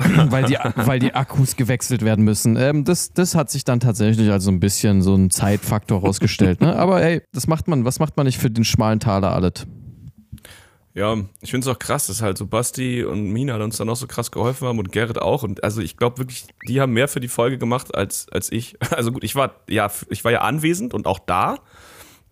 weil, 0.30 0.44
die, 0.44 0.56
weil 0.76 0.98
die 0.98 1.14
Akkus 1.14 1.56
gewechselt 1.56 2.02
werden 2.02 2.24
müssen. 2.24 2.56
Ähm, 2.56 2.84
das, 2.84 3.12
das 3.12 3.34
hat 3.34 3.50
sich 3.50 3.64
dann 3.64 3.80
tatsächlich 3.80 4.30
als 4.30 4.44
so 4.44 4.50
ein 4.50 4.60
bisschen 4.60 5.02
so 5.02 5.14
ein 5.14 5.30
Zeitfaktor 5.30 6.00
rausgestellt. 6.00 6.60
Ne? 6.60 6.74
Aber 6.76 7.02
ey, 7.02 7.22
das 7.32 7.46
macht 7.46 7.68
man, 7.68 7.84
was 7.84 7.98
macht 7.98 8.16
man 8.16 8.26
nicht 8.26 8.38
für 8.38 8.50
den 8.50 8.64
schmalen 8.64 9.00
Taler 9.00 9.32
alles? 9.32 9.66
Ja, 10.92 11.16
ich 11.40 11.50
finde 11.50 11.68
es 11.68 11.74
auch 11.74 11.78
krass, 11.78 12.08
dass 12.08 12.20
halt 12.20 12.36
so 12.36 12.46
Basti 12.46 13.04
und 13.04 13.30
Mina 13.30 13.62
uns 13.62 13.76
dann 13.76 13.88
auch 13.88 13.96
so 13.96 14.08
krass 14.08 14.32
geholfen 14.32 14.66
haben 14.66 14.78
und 14.78 14.90
Gerrit 14.90 15.20
auch. 15.20 15.44
Und 15.44 15.62
also 15.62 15.80
ich 15.80 15.96
glaube 15.96 16.18
wirklich, 16.18 16.46
die 16.66 16.80
haben 16.80 16.92
mehr 16.92 17.06
für 17.06 17.20
die 17.20 17.28
Folge 17.28 17.58
gemacht 17.58 17.94
als, 17.94 18.28
als 18.30 18.50
ich. 18.50 18.76
Also 18.90 19.12
gut, 19.12 19.22
ich 19.22 19.36
war 19.36 19.54
ja, 19.68 19.90
ich 20.08 20.24
war 20.24 20.32
ja 20.32 20.40
anwesend 20.40 20.94
und 20.94 21.06
auch 21.06 21.20
da, 21.20 21.58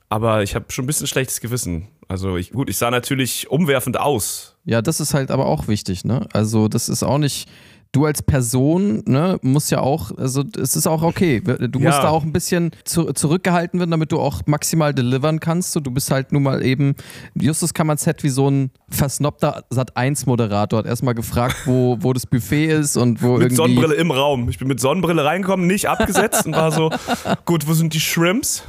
aber 0.08 0.42
ich 0.42 0.54
habe 0.54 0.66
schon 0.70 0.84
ein 0.84 0.86
bisschen 0.86 1.06
schlechtes 1.06 1.40
Gewissen. 1.40 1.88
Also 2.08 2.36
ich, 2.38 2.52
gut, 2.52 2.70
ich 2.70 2.78
sah 2.78 2.90
natürlich 2.90 3.50
umwerfend 3.50 4.00
aus. 4.00 4.56
Ja, 4.64 4.80
das 4.82 4.98
ist 5.00 5.12
halt 5.14 5.30
aber 5.30 5.46
auch 5.46 5.68
wichtig, 5.68 6.04
ne? 6.04 6.26
Also, 6.32 6.68
das 6.68 6.88
ist 6.88 7.02
auch 7.02 7.18
nicht. 7.18 7.48
Du 7.90 8.04
als 8.04 8.22
Person, 8.22 9.02
ne, 9.06 9.38
musst 9.40 9.70
ja 9.70 9.80
auch, 9.80 10.10
also 10.18 10.44
es 10.60 10.76
ist 10.76 10.86
auch 10.86 11.00
okay. 11.00 11.40
Du 11.40 11.78
musst 11.78 11.96
Ja. 11.96 12.02
da 12.02 12.08
auch 12.10 12.22
ein 12.22 12.34
bisschen 12.34 12.70
zu, 12.84 13.14
zurückgehalten 13.14 13.80
werden, 13.80 13.90
damit 13.90 14.12
du 14.12 14.20
auch 14.20 14.42
maximal 14.44 14.92
delivern 14.92 15.40
kannst. 15.40 15.72
So, 15.72 15.80
du 15.80 15.90
bist 15.90 16.10
halt 16.10 16.30
nun 16.30 16.42
mal 16.42 16.62
eben, 16.62 16.96
Justus 17.34 17.72
Kammerzett 17.72 18.22
wie 18.24 18.28
so 18.28 18.50
ein 18.50 18.72
versnobter 18.90 19.64
Sat1-Moderator, 19.72 20.80
hat 20.80 20.86
erstmal 20.86 21.14
gefragt, 21.14 21.56
wo, 21.64 21.96
wo 22.00 22.12
das 22.12 22.26
Buffet 22.26 22.66
ist 22.66 22.98
und 22.98 23.22
wo 23.22 23.32
Mit 23.38 23.40
irgendwie. 23.44 23.56
Sonnenbrille 23.56 23.94
im 23.94 24.10
Raum. 24.10 24.50
Ich 24.50 24.58
bin 24.58 24.68
mit 24.68 24.80
Sonnenbrille 24.80 25.24
reingekommen, 25.24 25.66
nicht 25.66 25.88
abgesetzt 25.88 26.44
und 26.44 26.52
war 26.54 26.70
so, 26.72 26.90
gut, 27.46 27.66
wo 27.66 27.72
sind 27.72 27.94
die 27.94 28.00
Shrimps? 28.00 28.64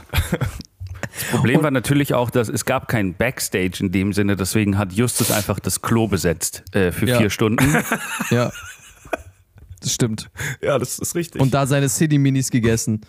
Problem 1.31 1.63
war 1.63 1.71
natürlich 1.71 2.13
auch, 2.13 2.29
dass 2.29 2.49
es 2.49 2.65
gab 2.65 2.87
kein 2.87 3.13
Backstage 3.15 3.77
in 3.81 3.91
dem 3.91 4.13
Sinne, 4.13 4.35
deswegen 4.35 4.77
hat 4.77 4.93
Justus 4.93 5.31
einfach 5.31 5.59
das 5.59 5.81
Klo 5.81 6.07
besetzt 6.07 6.63
äh, 6.75 6.91
für 6.91 7.07
Ja. 7.07 7.17
vier 7.17 7.29
Stunden. 7.29 7.65
Ja. 8.29 8.51
Das 9.81 9.93
stimmt. 9.93 10.29
Ja, 10.61 10.77
das 10.77 10.99
ist 10.99 11.15
richtig. 11.15 11.41
Und 11.41 11.53
da 11.53 11.65
seine 11.65 11.87
City-Minis 11.87 12.51
gegessen. 12.51 13.01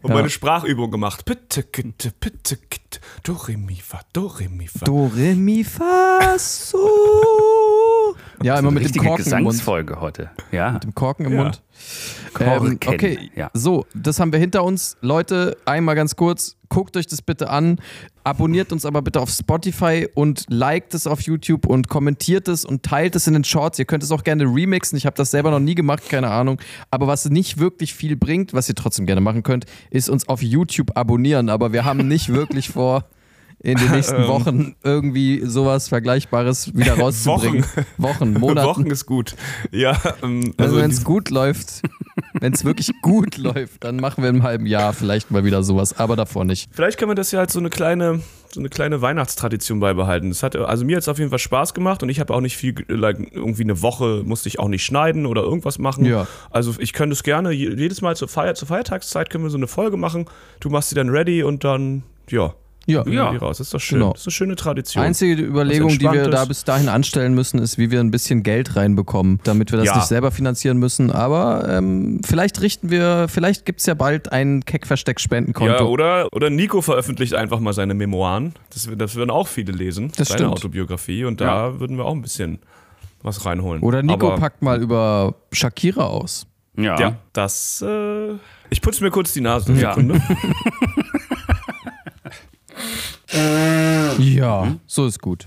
und 0.00 0.08
ja. 0.10 0.16
meine 0.16 0.30
Sprachübung 0.30 0.90
gemacht. 0.90 1.24
Bitte, 1.26 1.62
bitte, 1.62 2.12
bitte, 2.18 2.56
bitte. 2.56 3.00
Do, 3.24 3.34
re, 3.34 3.56
mi, 3.58 3.76
fa, 3.76 4.00
do, 4.14 4.26
re, 4.26 4.48
mi, 4.48 4.66
fa. 4.68 4.84
Do, 4.86 5.06
re, 5.14 5.34
mi, 5.34 5.64
fa, 5.64 6.36
so. 6.38 6.78
Ja, 8.42 8.58
immer 8.58 8.70
mit 8.70 8.84
dem 8.94 9.02
Korken 9.02 9.04
im 9.04 9.08
Mund. 9.08 9.18
Gesangsfolge 9.18 10.00
heute. 10.00 10.30
Ja. 10.52 10.70
Mit 10.70 10.84
dem 10.84 10.94
Korken 10.94 11.26
im 11.26 11.32
Ja. 11.32 11.42
Mund. 11.42 11.62
Korken, 12.32 12.66
Ähm, 12.72 12.78
okay, 12.86 13.30
ja. 13.34 13.50
so, 13.52 13.84
das 13.94 14.20
haben 14.20 14.32
wir 14.32 14.38
hinter 14.38 14.62
uns. 14.64 14.96
Leute, 15.00 15.56
einmal 15.64 15.94
ganz 15.96 16.14
kurz, 16.16 16.56
guckt 16.68 16.96
euch 16.96 17.06
das 17.06 17.22
bitte 17.22 17.50
an. 17.50 17.78
Abonniert 18.24 18.72
uns 18.72 18.84
aber 18.84 19.02
bitte 19.02 19.20
auf 19.20 19.30
Spotify 19.30 20.08
und 20.14 20.44
liked 20.48 20.94
es 20.94 21.06
auf 21.06 21.22
YouTube 21.22 21.66
und 21.66 21.88
kommentiert 21.88 22.48
es 22.48 22.64
und 22.64 22.82
teilt 22.82 23.16
es 23.16 23.26
in 23.26 23.32
den 23.34 23.44
Shorts. 23.44 23.78
Ihr 23.78 23.84
könnt 23.84 24.02
es 24.02 24.10
auch 24.10 24.24
gerne 24.24 24.44
remixen. 24.44 24.98
Ich 24.98 25.06
habe 25.06 25.16
das 25.16 25.30
selber 25.30 25.50
noch 25.50 25.60
nie 25.60 25.74
gemacht, 25.74 26.08
keine 26.08 26.28
Ahnung. 26.30 26.60
Aber 26.90 27.06
was 27.06 27.24
nicht 27.28 27.58
wirklich 27.58 27.94
viel 27.94 28.16
bringt, 28.16 28.52
was 28.52 28.68
ihr 28.68 28.74
trotzdem 28.74 29.06
gerne 29.06 29.20
machen 29.20 29.42
könnt, 29.42 29.64
ist 29.90 30.10
uns 30.10 30.28
auf 30.28 30.42
YouTube 30.42 30.96
abonnieren. 30.96 31.48
Aber 31.48 31.72
wir 31.72 31.84
haben 31.84 32.06
nicht 32.06 32.28
wirklich 32.32 32.68
vor, 32.68 33.04
in 33.60 33.76
den 33.76 33.90
nächsten 33.90 34.16
Ähm. 34.22 34.28
Wochen 34.28 34.74
irgendwie 34.84 35.42
sowas 35.44 35.88
Vergleichbares 35.88 36.76
wieder 36.76 36.94
rauszubringen. 36.98 37.64
Wochen, 37.96 38.34
Monaten. 38.34 38.68
Wochen 38.68 38.86
ist 38.86 39.06
gut. 39.06 39.34
Ja, 39.72 40.00
ähm, 40.22 40.54
Also, 40.56 40.74
also 40.74 40.76
wenn 40.76 40.90
es 40.90 41.02
gut 41.02 41.30
läuft, 41.30 41.82
wenn 42.40 42.52
es 42.52 42.64
wirklich 42.64 42.90
gut 43.02 43.36
läuft, 43.36 43.84
dann 43.84 43.96
machen 43.96 44.22
wir 44.22 44.30
im 44.30 44.42
halben 44.42 44.66
Jahr 44.66 44.92
vielleicht 44.92 45.30
mal 45.30 45.44
wieder 45.44 45.62
sowas, 45.62 45.98
aber 45.98 46.16
davor 46.16 46.44
nicht. 46.44 46.68
vielleicht 46.72 46.98
können 46.98 47.10
wir 47.10 47.14
das 47.14 47.32
ja 47.32 47.40
als 47.40 47.52
so 47.52 47.58
eine 47.60 47.70
kleine, 47.70 48.20
so 48.52 48.60
eine 48.60 48.68
kleine 48.68 49.00
Weihnachtstradition 49.02 49.80
beibehalten. 49.80 50.28
Das 50.30 50.42
hat, 50.42 50.56
also 50.56 50.84
mir 50.84 50.96
hat 50.96 51.02
es 51.02 51.08
auf 51.08 51.18
jeden 51.18 51.30
Fall 51.30 51.38
Spaß 51.38 51.74
gemacht 51.74 52.02
und 52.02 52.08
ich 52.08 52.20
habe 52.20 52.34
auch 52.34 52.40
nicht 52.40 52.56
viel, 52.56 52.74
like, 52.88 53.18
irgendwie 53.32 53.62
eine 53.62 53.82
Woche 53.82 54.22
musste 54.24 54.48
ich 54.48 54.58
auch 54.58 54.68
nicht 54.68 54.84
schneiden 54.84 55.26
oder 55.26 55.42
irgendwas 55.42 55.78
machen. 55.78 56.04
Ja. 56.04 56.26
Also 56.50 56.74
ich 56.78 56.92
könnte 56.92 57.12
es 57.14 57.22
gerne, 57.22 57.52
je- 57.52 57.74
jedes 57.76 58.00
Mal 58.02 58.16
zur, 58.16 58.28
Feier, 58.28 58.54
zur 58.54 58.68
Feiertagszeit 58.68 59.30
können 59.30 59.44
wir 59.44 59.50
so 59.50 59.56
eine 59.58 59.66
Folge 59.66 59.96
machen. 59.96 60.26
Du 60.60 60.70
machst 60.70 60.88
sie 60.90 60.94
dann 60.94 61.08
ready 61.10 61.42
und 61.42 61.64
dann, 61.64 62.02
ja, 62.30 62.54
Ja. 62.88 63.06
Ja. 63.06 63.28
raus. 63.30 63.58
Das 63.58 63.66
ist 63.68 63.74
doch 63.74 63.80
schön. 63.80 63.98
Genau. 63.98 64.12
Das 64.12 64.22
ist 64.22 64.26
eine 64.28 64.32
schöne 64.32 64.56
Tradition. 64.56 65.04
Einzige 65.04 65.42
Überlegung, 65.42 65.90
die 65.90 66.00
wir 66.00 66.06
Entspanntes. 66.12 66.40
da 66.40 66.44
bis 66.46 66.64
dahin 66.64 66.88
anstellen 66.88 67.34
müssen, 67.34 67.58
ist, 67.58 67.76
wie 67.76 67.90
wir 67.90 68.00
ein 68.00 68.10
bisschen 68.10 68.42
Geld 68.42 68.76
reinbekommen, 68.76 69.40
damit 69.44 69.70
wir 69.72 69.78
das 69.78 69.86
Ja. 69.88 69.96
nicht 69.96 70.06
selber 70.06 70.30
finanzieren 70.30 70.78
müssen. 70.78 71.12
Aber 71.12 71.68
ähm, 71.68 72.20
vielleicht 72.24 72.60
richten 72.62 72.90
wir, 72.90 73.26
vielleicht 73.28 73.66
gibt 73.66 73.80
es 73.80 73.86
ja 73.86 73.92
bald 73.94 74.32
ein 74.32 74.64
Keck-Versteck-Spendenkonto. 74.64 75.72
Ja, 75.72 75.82
oder, 75.82 76.28
oder 76.32 76.48
Nico 76.50 76.80
veröffentlicht 76.80 77.34
einfach 77.34 77.60
mal 77.60 77.74
seine 77.74 77.92
Memoiren. 77.94 78.54
Das, 78.72 78.88
das 78.96 79.14
würden 79.16 79.30
auch 79.30 79.48
viele 79.48 79.72
lesen. 79.72 80.10
Das 80.16 80.28
seine 80.28 80.38
stimmt. 80.38 80.52
Autobiografie. 80.52 81.24
Und 81.24 81.40
da 81.42 81.78
würden 81.80 81.98
wir 81.98 82.06
auch 82.06 82.14
ein 82.14 82.22
bisschen 82.22 82.58
was 83.22 83.44
reinholen. 83.44 83.82
Oder 83.82 84.02
Nico 84.02 84.28
Aber, 84.28 84.36
packt 84.36 84.62
mal 84.62 84.80
über 84.80 85.34
Shakira 85.52 86.04
aus. 86.06 86.46
Ja. 86.76 86.98
Ja, 86.98 87.16
das. 87.32 87.82
Äh, 87.86 88.34
ich 88.70 88.80
putze 88.80 89.02
mir 89.02 89.10
kurz 89.10 89.32
die 89.32 89.40
Nase. 89.40 89.72
Ja. 89.72 89.96
Ja, 93.32 94.76
so 94.86 95.06
ist 95.06 95.20
gut. 95.20 95.46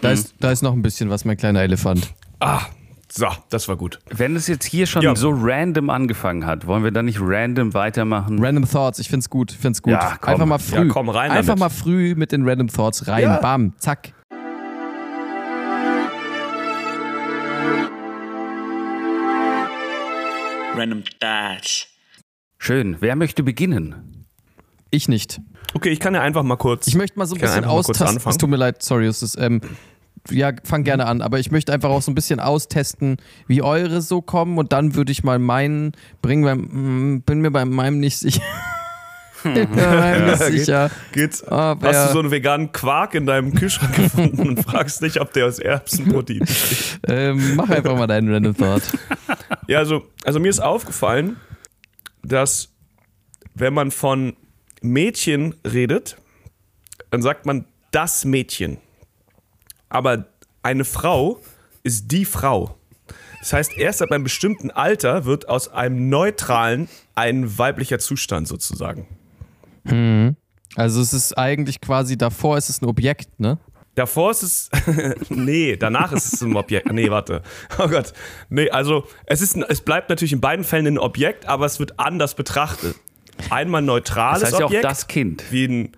Da 0.00 0.10
ist, 0.10 0.34
da 0.40 0.50
ist 0.50 0.62
noch 0.62 0.72
ein 0.72 0.82
bisschen 0.82 1.10
was, 1.10 1.24
mein 1.24 1.36
kleiner 1.36 1.62
Elefant. 1.62 2.12
Ah, 2.40 2.62
so, 3.10 3.28
das 3.50 3.68
war 3.68 3.76
gut. 3.76 4.00
Wenn 4.10 4.34
es 4.34 4.48
jetzt 4.48 4.64
hier 4.66 4.86
schon 4.86 5.02
Ja. 5.02 5.14
so 5.14 5.30
random 5.32 5.90
angefangen 5.90 6.44
hat, 6.46 6.66
wollen 6.66 6.82
wir 6.82 6.90
dann 6.90 7.04
nicht 7.04 7.18
random 7.20 7.72
weitermachen? 7.72 8.44
Random 8.44 8.68
Thoughts, 8.68 8.98
ich 8.98 9.08
find's 9.08 9.30
gut, 9.30 9.52
find's 9.52 9.80
gut. 9.82 9.92
Ja, 9.92 10.18
komm. 10.20 10.32
Einfach 10.34 10.46
mal 10.46 10.58
früh. 10.58 10.76
Ja, 10.76 10.84
komm, 10.92 11.08
rein 11.08 11.30
Einfach 11.30 11.46
damit. 11.54 11.60
mal 11.60 11.68
früh 11.70 12.14
mit 12.16 12.32
den 12.32 12.48
Random 12.48 12.68
Thoughts 12.68 13.06
rein. 13.06 13.22
Ja. 13.22 13.36
Bam, 13.38 13.74
zack. 13.78 14.12
Random 20.76 21.04
Thoughts. 21.20 21.86
Schön. 22.58 22.96
Wer 23.00 23.14
möchte 23.16 23.42
beginnen? 23.42 24.23
Ich 24.94 25.08
nicht. 25.08 25.40
Okay, 25.74 25.88
ich 25.90 25.98
kann 25.98 26.14
ja 26.14 26.20
einfach 26.22 26.42
mal 26.44 26.56
kurz. 26.56 26.86
Ich 26.86 26.94
möchte 26.94 27.18
mal 27.18 27.26
so 27.26 27.34
ein 27.34 27.40
bisschen 27.40 27.64
austesten. 27.64 28.20
Es 28.28 28.38
tut 28.38 28.48
mir 28.48 28.56
leid, 28.56 28.80
sorry, 28.82 29.06
es 29.06 29.22
ist, 29.22 29.36
ähm, 29.38 29.60
ja, 30.30 30.52
fang 30.62 30.84
gerne 30.84 31.06
an, 31.06 31.20
aber 31.20 31.40
ich 31.40 31.50
möchte 31.50 31.72
einfach 31.72 31.90
auch 31.90 32.00
so 32.00 32.12
ein 32.12 32.14
bisschen 32.14 32.38
austesten, 32.38 33.16
wie 33.48 33.60
eure 33.60 34.00
so 34.00 34.22
kommen 34.22 34.56
und 34.56 34.72
dann 34.72 34.94
würde 34.94 35.10
ich 35.12 35.24
mal 35.24 35.38
meinen 35.40 35.92
bringen, 36.22 36.44
weil, 36.44 36.54
mm, 36.56 37.22
bin 37.26 37.40
mir 37.40 37.50
bei 37.50 37.64
meinem 37.64 37.98
nicht 37.98 38.16
sicher. 38.18 38.40
bin 39.42 39.54
mir 39.54 39.66
bei 39.66 39.96
meinem 39.96 40.26
nicht 40.30 40.38
Ja, 40.40 40.48
geht- 40.48 40.58
sicher. 40.58 40.90
Geht's, 41.12 41.42
Ah, 41.48 41.76
wer- 41.80 41.90
hast 41.90 42.08
du 42.10 42.12
so 42.14 42.18
einen 42.20 42.30
veganen 42.30 42.70
Quark 42.72 43.14
in 43.14 43.26
deinem 43.26 43.52
Kühlschrank 43.52 43.94
gefunden 43.96 44.48
und 44.48 44.62
fragst 44.62 45.02
dich, 45.02 45.20
ob 45.20 45.32
der 45.32 45.46
aus 45.46 45.58
Erbsenprotein 45.58 46.38
besteht? 46.46 47.00
Ähm, 47.08 47.56
mach 47.56 47.68
einfach 47.68 47.96
mal 47.98 48.06
deinen 48.06 48.32
Random 48.32 48.56
Thought. 48.56 48.82
Ja, 49.66 49.80
also, 49.80 50.04
also 50.24 50.38
mir 50.40 50.48
ist 50.50 50.60
aufgefallen, 50.60 51.36
dass 52.22 52.70
wenn 53.54 53.74
man 53.74 53.90
von 53.90 54.34
Mädchen 54.84 55.54
redet, 55.66 56.16
dann 57.10 57.22
sagt 57.22 57.46
man 57.46 57.64
das 57.90 58.24
Mädchen. 58.24 58.78
Aber 59.88 60.26
eine 60.62 60.84
Frau 60.84 61.40
ist 61.82 62.10
die 62.12 62.24
Frau. 62.24 62.76
Das 63.40 63.52
heißt, 63.52 63.76
erst 63.76 64.00
ab 64.02 64.10
einem 64.10 64.24
bestimmten 64.24 64.70
Alter 64.70 65.24
wird 65.26 65.48
aus 65.48 65.68
einem 65.68 66.08
neutralen 66.08 66.88
ein 67.14 67.58
weiblicher 67.58 67.98
Zustand 67.98 68.48
sozusagen. 68.48 69.06
Also 70.76 71.00
es 71.02 71.12
ist 71.12 71.36
eigentlich 71.36 71.80
quasi 71.80 72.16
davor 72.16 72.56
ist 72.56 72.70
es 72.70 72.80
ein 72.80 72.86
Objekt, 72.86 73.38
ne? 73.38 73.58
Davor 73.94 74.32
ist 74.32 74.42
es. 74.42 74.70
nee, 75.28 75.76
danach 75.76 76.10
ist 76.12 76.32
es 76.32 76.42
ein 76.42 76.56
Objekt. 76.56 76.90
Nee, 76.90 77.10
warte. 77.10 77.42
Oh 77.78 77.86
Gott. 77.86 78.12
Nee, 78.48 78.70
also 78.70 79.06
es, 79.26 79.40
ist, 79.40 79.54
ein- 79.56 79.64
es 79.68 79.82
bleibt 79.82 80.08
natürlich 80.08 80.32
in 80.32 80.40
beiden 80.40 80.64
Fällen 80.64 80.86
ein 80.86 80.98
Objekt, 80.98 81.46
aber 81.46 81.66
es 81.66 81.78
wird 81.78 82.00
anders 82.00 82.34
betrachtet. 82.34 82.96
Einmal 83.50 83.82
neutrales 83.82 84.40
Das 84.40 84.50
heißt 84.52 84.60
ja 84.60 84.66
auch 84.66 84.70
Objekt. 84.70 84.84
das 84.84 85.06
Kind. 85.06 85.44
wie 85.50 85.64
ein. 85.66 85.92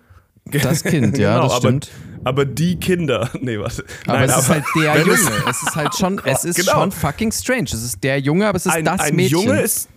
Das 0.45 0.83
Kind, 0.83 1.17
ja, 1.19 1.41
das 1.41 1.51
aber, 1.51 1.59
stimmt. 1.59 1.89
aber 2.23 2.45
die 2.45 2.79
Kinder. 2.79 3.29
Nee, 3.41 3.59
warte. 3.59 3.83
Aber 4.05 4.19
Nein, 4.19 4.29
es 4.29 4.37
ist 4.37 4.49
halt 4.49 4.63
der 4.75 4.97
Junge. 4.99 5.13
es- 5.13 5.29
Es 5.49 5.63
ist 5.63 5.75
halt 5.75 5.95
schon, 5.95 6.21
es 6.23 6.45
ist 6.45 6.55
Genau. 6.57 6.71
schon 6.73 6.91
fucking 6.91 7.31
strange. 7.31 7.65
Es 7.65 7.73
ist 7.83 8.03
der 8.03 8.19
Junge, 8.19 8.47
aber 8.47 8.55
es 8.55 8.65
ist 8.65 8.73
ein, 8.73 8.85
das 8.85 9.01
ein 9.01 9.15
Mädchen. 9.15 9.39
Junge 9.41 9.61
ist. 9.61 9.89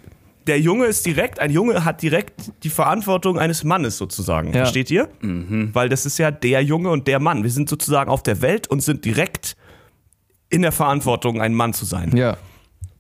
Der 0.47 0.59
Junge 0.59 0.87
ist 0.87 1.05
direkt, 1.07 1.39
ein 1.39 1.51
Junge 1.53 1.85
hat 1.85 2.03
direkt 2.03 2.51
die 2.65 2.71
Verantwortung 2.71 3.39
eines 3.39 3.63
Mannes 3.63 3.99
sozusagen. 3.99 4.49
Ja. 4.49 4.61
Versteht 4.61 4.91
ihr? 4.91 5.09
Mhm. 5.21 5.71
Weil 5.75 5.89
das 5.91 6.07
ist 6.07 6.19
ja 6.19 6.31
der 6.31 6.63
Junge 6.65 6.91
und 6.91 7.07
der 7.07 7.21
Mann. 7.21 7.45
Wir 7.45 7.51
sind 7.51 7.69
sozusagen 7.69 8.11
auf 8.11 8.23
der 8.23 8.41
Welt 8.43 8.67
und 8.67 8.83
sind 8.83 9.05
direkt 9.05 9.55
in 10.49 10.63
der 10.63 10.73
Verantwortung, 10.73 11.41
ein 11.41 11.55
Mann 11.55 11.75
zu 11.75 11.85
sein. 11.85 12.17
ja. 12.17 12.37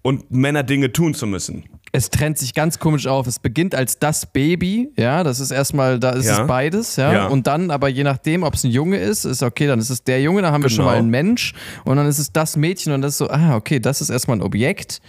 Und 0.02 0.30
Männer 0.30 0.62
Dinge 0.62 0.92
tun 0.92 1.14
zu 1.14 1.26
müssen. 1.26 1.64
Es 1.92 2.08
trennt 2.08 2.38
sich 2.38 2.54
ganz 2.54 2.78
komisch 2.78 3.06
auf. 3.08 3.26
Es 3.26 3.38
beginnt 3.40 3.74
als 3.74 3.98
das 3.98 4.26
Baby, 4.26 4.90
ja, 4.96 5.24
das 5.24 5.40
ist 5.40 5.50
erstmal, 5.50 5.98
da 5.98 6.10
ist 6.10 6.26
Ja. 6.26 6.40
es 6.42 6.46
beides, 6.46 6.96
ja? 6.96 7.12
Ja. 7.12 7.26
Und 7.26 7.46
dann, 7.48 7.70
aber 7.72 7.88
je 7.88 8.04
nachdem, 8.04 8.44
ob 8.44 8.54
es 8.54 8.62
ein 8.64 8.70
Junge 8.70 8.96
ist, 8.98 9.24
ist 9.24 9.42
okay, 9.42 9.66
dann 9.66 9.80
ist 9.80 9.90
es 9.90 10.04
der 10.04 10.22
Junge, 10.22 10.40
dann 10.42 10.52
haben 10.52 10.62
wir 10.62 10.70
schon 10.70 10.84
Genau. 10.84 10.90
mal 10.92 10.98
einen 10.98 11.10
Mensch 11.10 11.52
und 11.84 11.96
dann 11.96 12.06
ist 12.06 12.18
es 12.20 12.32
das 12.32 12.56
Mädchen 12.56 12.92
und 12.92 13.02
das 13.02 13.12
ist 13.14 13.18
so, 13.18 13.28
ah, 13.28 13.56
okay, 13.56 13.80
das 13.80 14.00
ist 14.00 14.08
erstmal 14.08 14.36
ein 14.38 14.42
Objekt. 14.42 15.02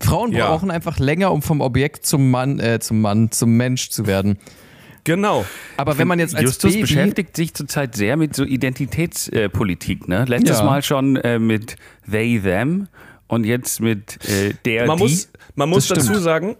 Frauen 0.00 0.32
Ja. 0.32 0.48
brauchen 0.48 0.70
einfach 0.70 0.98
länger, 0.98 1.30
um 1.32 1.42
vom 1.42 1.60
Objekt 1.60 2.06
zum 2.06 2.30
Mann, 2.30 2.58
äh, 2.58 2.80
zum 2.80 3.00
Mann, 3.02 3.30
zum 3.30 3.56
Mensch 3.56 3.90
zu 3.90 4.06
werden. 4.06 4.38
Genau. 5.04 5.44
Aber 5.76 5.98
wenn 5.98 6.08
man 6.08 6.18
jetzt 6.18 6.34
als 6.34 6.44
Justus 6.44 6.70
Baby, 6.72 6.80
beschäftigt 6.82 7.36
sich 7.36 7.52
zurzeit 7.54 7.94
sehr 7.94 8.16
mit 8.16 8.34
so 8.34 8.44
Identitätspolitik. 8.44 10.08
Ne? 10.08 10.24
Letztes 10.26 10.58
Ja. 10.58 10.64
Mal 10.64 10.82
schon 10.82 11.16
äh, 11.16 11.38
mit 11.38 11.76
they, 12.10 12.40
them 12.40 12.88
und 13.32 13.44
jetzt 13.44 13.80
mit 13.80 14.18
äh, 14.28 14.52
der, 14.66 14.86
Man 14.86 14.98
die. 14.98 15.04
muss, 15.04 15.28
man 15.54 15.70
muss 15.70 15.88
Das 15.88 15.96
stimmt. 16.00 16.10
dazu 16.10 16.22
sagen, 16.22 16.56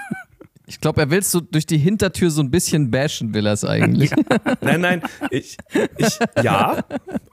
ich 0.66 0.78
glaube, 0.78 1.00
er 1.00 1.10
will 1.10 1.22
so 1.22 1.40
durch 1.40 1.64
die 1.64 1.78
Hintertür 1.78 2.30
so 2.30 2.42
ein 2.42 2.50
bisschen 2.50 2.90
bashen, 2.90 3.32
will 3.32 3.46
er 3.46 3.54
es 3.54 3.64
eigentlich. 3.64 4.10
nein, 4.60 4.82
nein, 4.82 5.02
ich, 5.30 5.56
ich, 5.96 6.18
ja, 6.42 6.84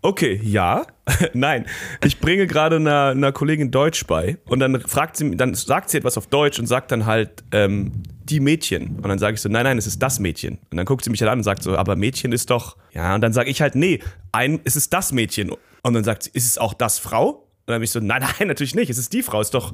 okay, 0.01 0.39
ja, 0.41 0.85
nein, 1.33 1.65
ich 2.05 2.21
bringe 2.21 2.47
gerade 2.47 2.77
einer, 2.77 3.07
einer 3.07 3.33
Kollegin 3.33 3.69
Deutsch 3.69 4.07
bei 4.07 4.37
und 4.45 4.61
dann 4.61 4.79
fragt 4.79 5.17
sie, 5.17 5.35
dann 5.35 5.55
sagt 5.55 5.89
sie 5.89 5.97
etwas 5.97 6.17
auf 6.17 6.27
Deutsch 6.27 6.57
und 6.57 6.65
sagt 6.67 6.93
dann 6.93 7.05
halt, 7.05 7.43
ähm, 7.51 7.91
die 8.23 8.39
Mädchen. 8.39 8.95
Und 8.95 9.09
dann 9.09 9.19
sage 9.19 9.33
ich 9.33 9.41
so, 9.41 9.49
nein, 9.49 9.63
nein, 9.65 9.77
es 9.77 9.87
ist 9.87 10.01
das 10.01 10.19
Mädchen. 10.19 10.59
Und 10.71 10.77
dann 10.77 10.85
guckt 10.85 11.03
sie 11.03 11.09
mich 11.09 11.19
halt 11.21 11.31
an 11.31 11.39
und 11.39 11.43
sagt 11.43 11.63
so, 11.63 11.75
aber 11.75 11.97
Mädchen 11.97 12.31
ist 12.31 12.49
doch, 12.49 12.77
ja, 12.93 13.15
und 13.15 13.21
dann 13.21 13.33
sage 13.33 13.49
ich 13.49 13.59
halt, 13.59 13.75
nee, 13.75 13.99
ein, 14.31 14.61
es 14.63 14.75
ist 14.77 14.93
das 14.93 15.11
Mädchen. 15.11 15.51
Und 15.81 15.93
dann 15.95 16.03
sagt 16.05 16.23
sie, 16.23 16.29
ist 16.33 16.45
es 16.45 16.57
auch 16.59 16.73
das 16.75 16.99
Frau? 16.99 17.48
Und 17.69 17.73
dann 17.73 17.75
habe 17.75 17.83
ich 17.85 17.91
so, 17.91 17.99
nein, 17.99 18.23
nein, 18.39 18.47
natürlich 18.47 18.73
nicht, 18.73 18.89
es 18.89 18.97
ist 18.97 19.13
die 19.13 19.21
Frau, 19.21 19.39
ist 19.41 19.53
doch 19.53 19.73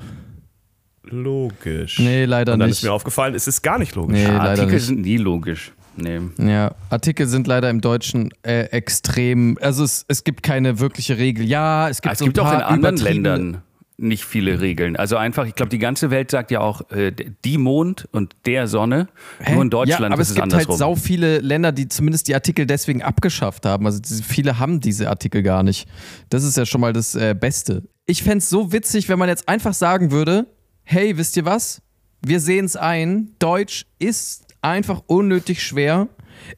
logisch. 1.04 1.98
Nee, 2.00 2.26
leider 2.26 2.54
und 2.54 2.60
dann 2.60 2.68
nicht. 2.70 2.80
ist 2.80 2.84
mir 2.84 2.92
aufgefallen, 2.92 3.36
es 3.36 3.48
ist 3.48 3.62
gar 3.62 3.80
nicht 3.80 3.96
logisch. 3.96 4.18
Nee, 4.18 4.24
Ja, 4.24 4.38
leider 4.38 4.50
Artikel 4.50 4.74
nicht. 4.74 4.86
sind 4.86 5.02
nie 5.02 5.18
logisch. 5.18 5.72
Nee. 5.96 6.20
Ja, 6.38 6.76
Artikel 6.90 7.26
sind 7.26 7.48
leider 7.48 7.70
im 7.70 7.80
Deutschen 7.80 8.34
äh, 8.44 8.64
extrem. 8.66 9.58
Also 9.62 9.86
es, 9.86 10.04
es 10.10 10.26
gibt 10.26 10.44
keine 10.44 10.80
wirkliche 10.80 11.18
Regel. 11.18 11.46
Ja, 11.46 11.88
es 11.88 12.02
gibt, 12.02 12.12
Es 12.12 12.20
so 12.20 12.26
gibt 12.26 12.38
ein 12.38 12.46
auch 12.46 12.54
in 12.54 12.60
anderen 12.62 12.98
Ländern 12.98 13.62
nicht 13.98 14.26
viele 14.26 14.60
Regeln. 14.62 14.96
Also 14.96 15.16
einfach, 15.18 15.46
ich 15.46 15.56
glaube, 15.56 15.70
die 15.70 15.80
ganze 15.80 16.10
Welt 16.12 16.32
sagt 16.32 16.52
ja 16.52 16.60
auch 16.60 16.90
äh, 16.92 17.12
die 17.46 17.58
Mond 17.58 18.08
und 18.12 18.36
der 18.46 18.68
Sonne. 18.68 19.08
Nur 19.50 19.62
in 19.62 19.70
Deutschland 19.70 20.02
ja, 20.02 20.08
aber 20.08 20.22
ist 20.22 20.30
es 20.30 20.32
es 20.32 20.36
gibt 20.36 20.54
halt 20.54 20.54
andersrum. 20.54 20.78
sau 20.78 20.96
viele 20.96 21.40
Länder, 21.40 21.72
die 21.72 21.88
zumindest 21.88 22.28
die 22.28 22.36
Artikel 22.36 22.66
deswegen 22.66 23.02
abgeschafft 23.02 23.66
haben. 23.66 23.86
Also 23.86 24.02
viele 24.24 24.60
haben 24.60 24.82
diese 24.82 25.10
Artikel 25.10 25.44
gar 25.44 25.64
nicht. 25.64 25.88
Das 26.30 26.44
ist 26.44 26.58
ja 26.58 26.66
schon 26.66 26.82
mal 26.82 26.94
das 26.94 27.16
äh, 27.16 27.36
Beste. 27.40 27.84
Ich 28.06 28.24
fände 28.24 28.40
es 28.40 28.50
so 28.50 28.72
witzig, 28.72 29.08
wenn 29.10 29.18
man 29.18 29.30
jetzt 29.30 29.48
einfach 29.48 29.74
sagen 29.74 30.12
würde, 30.12 30.48
hey, 30.84 31.18
wisst 31.18 31.38
ihr 31.38 31.46
was? 31.46 31.82
Wir 32.22 32.40
sehen 32.40 32.66
es 32.66 32.76
ein, 32.76 33.36
Deutsch 33.40 33.86
ist 34.00 34.46
einfach 34.62 35.04
unnötig 35.08 35.64
schwer. 35.64 36.10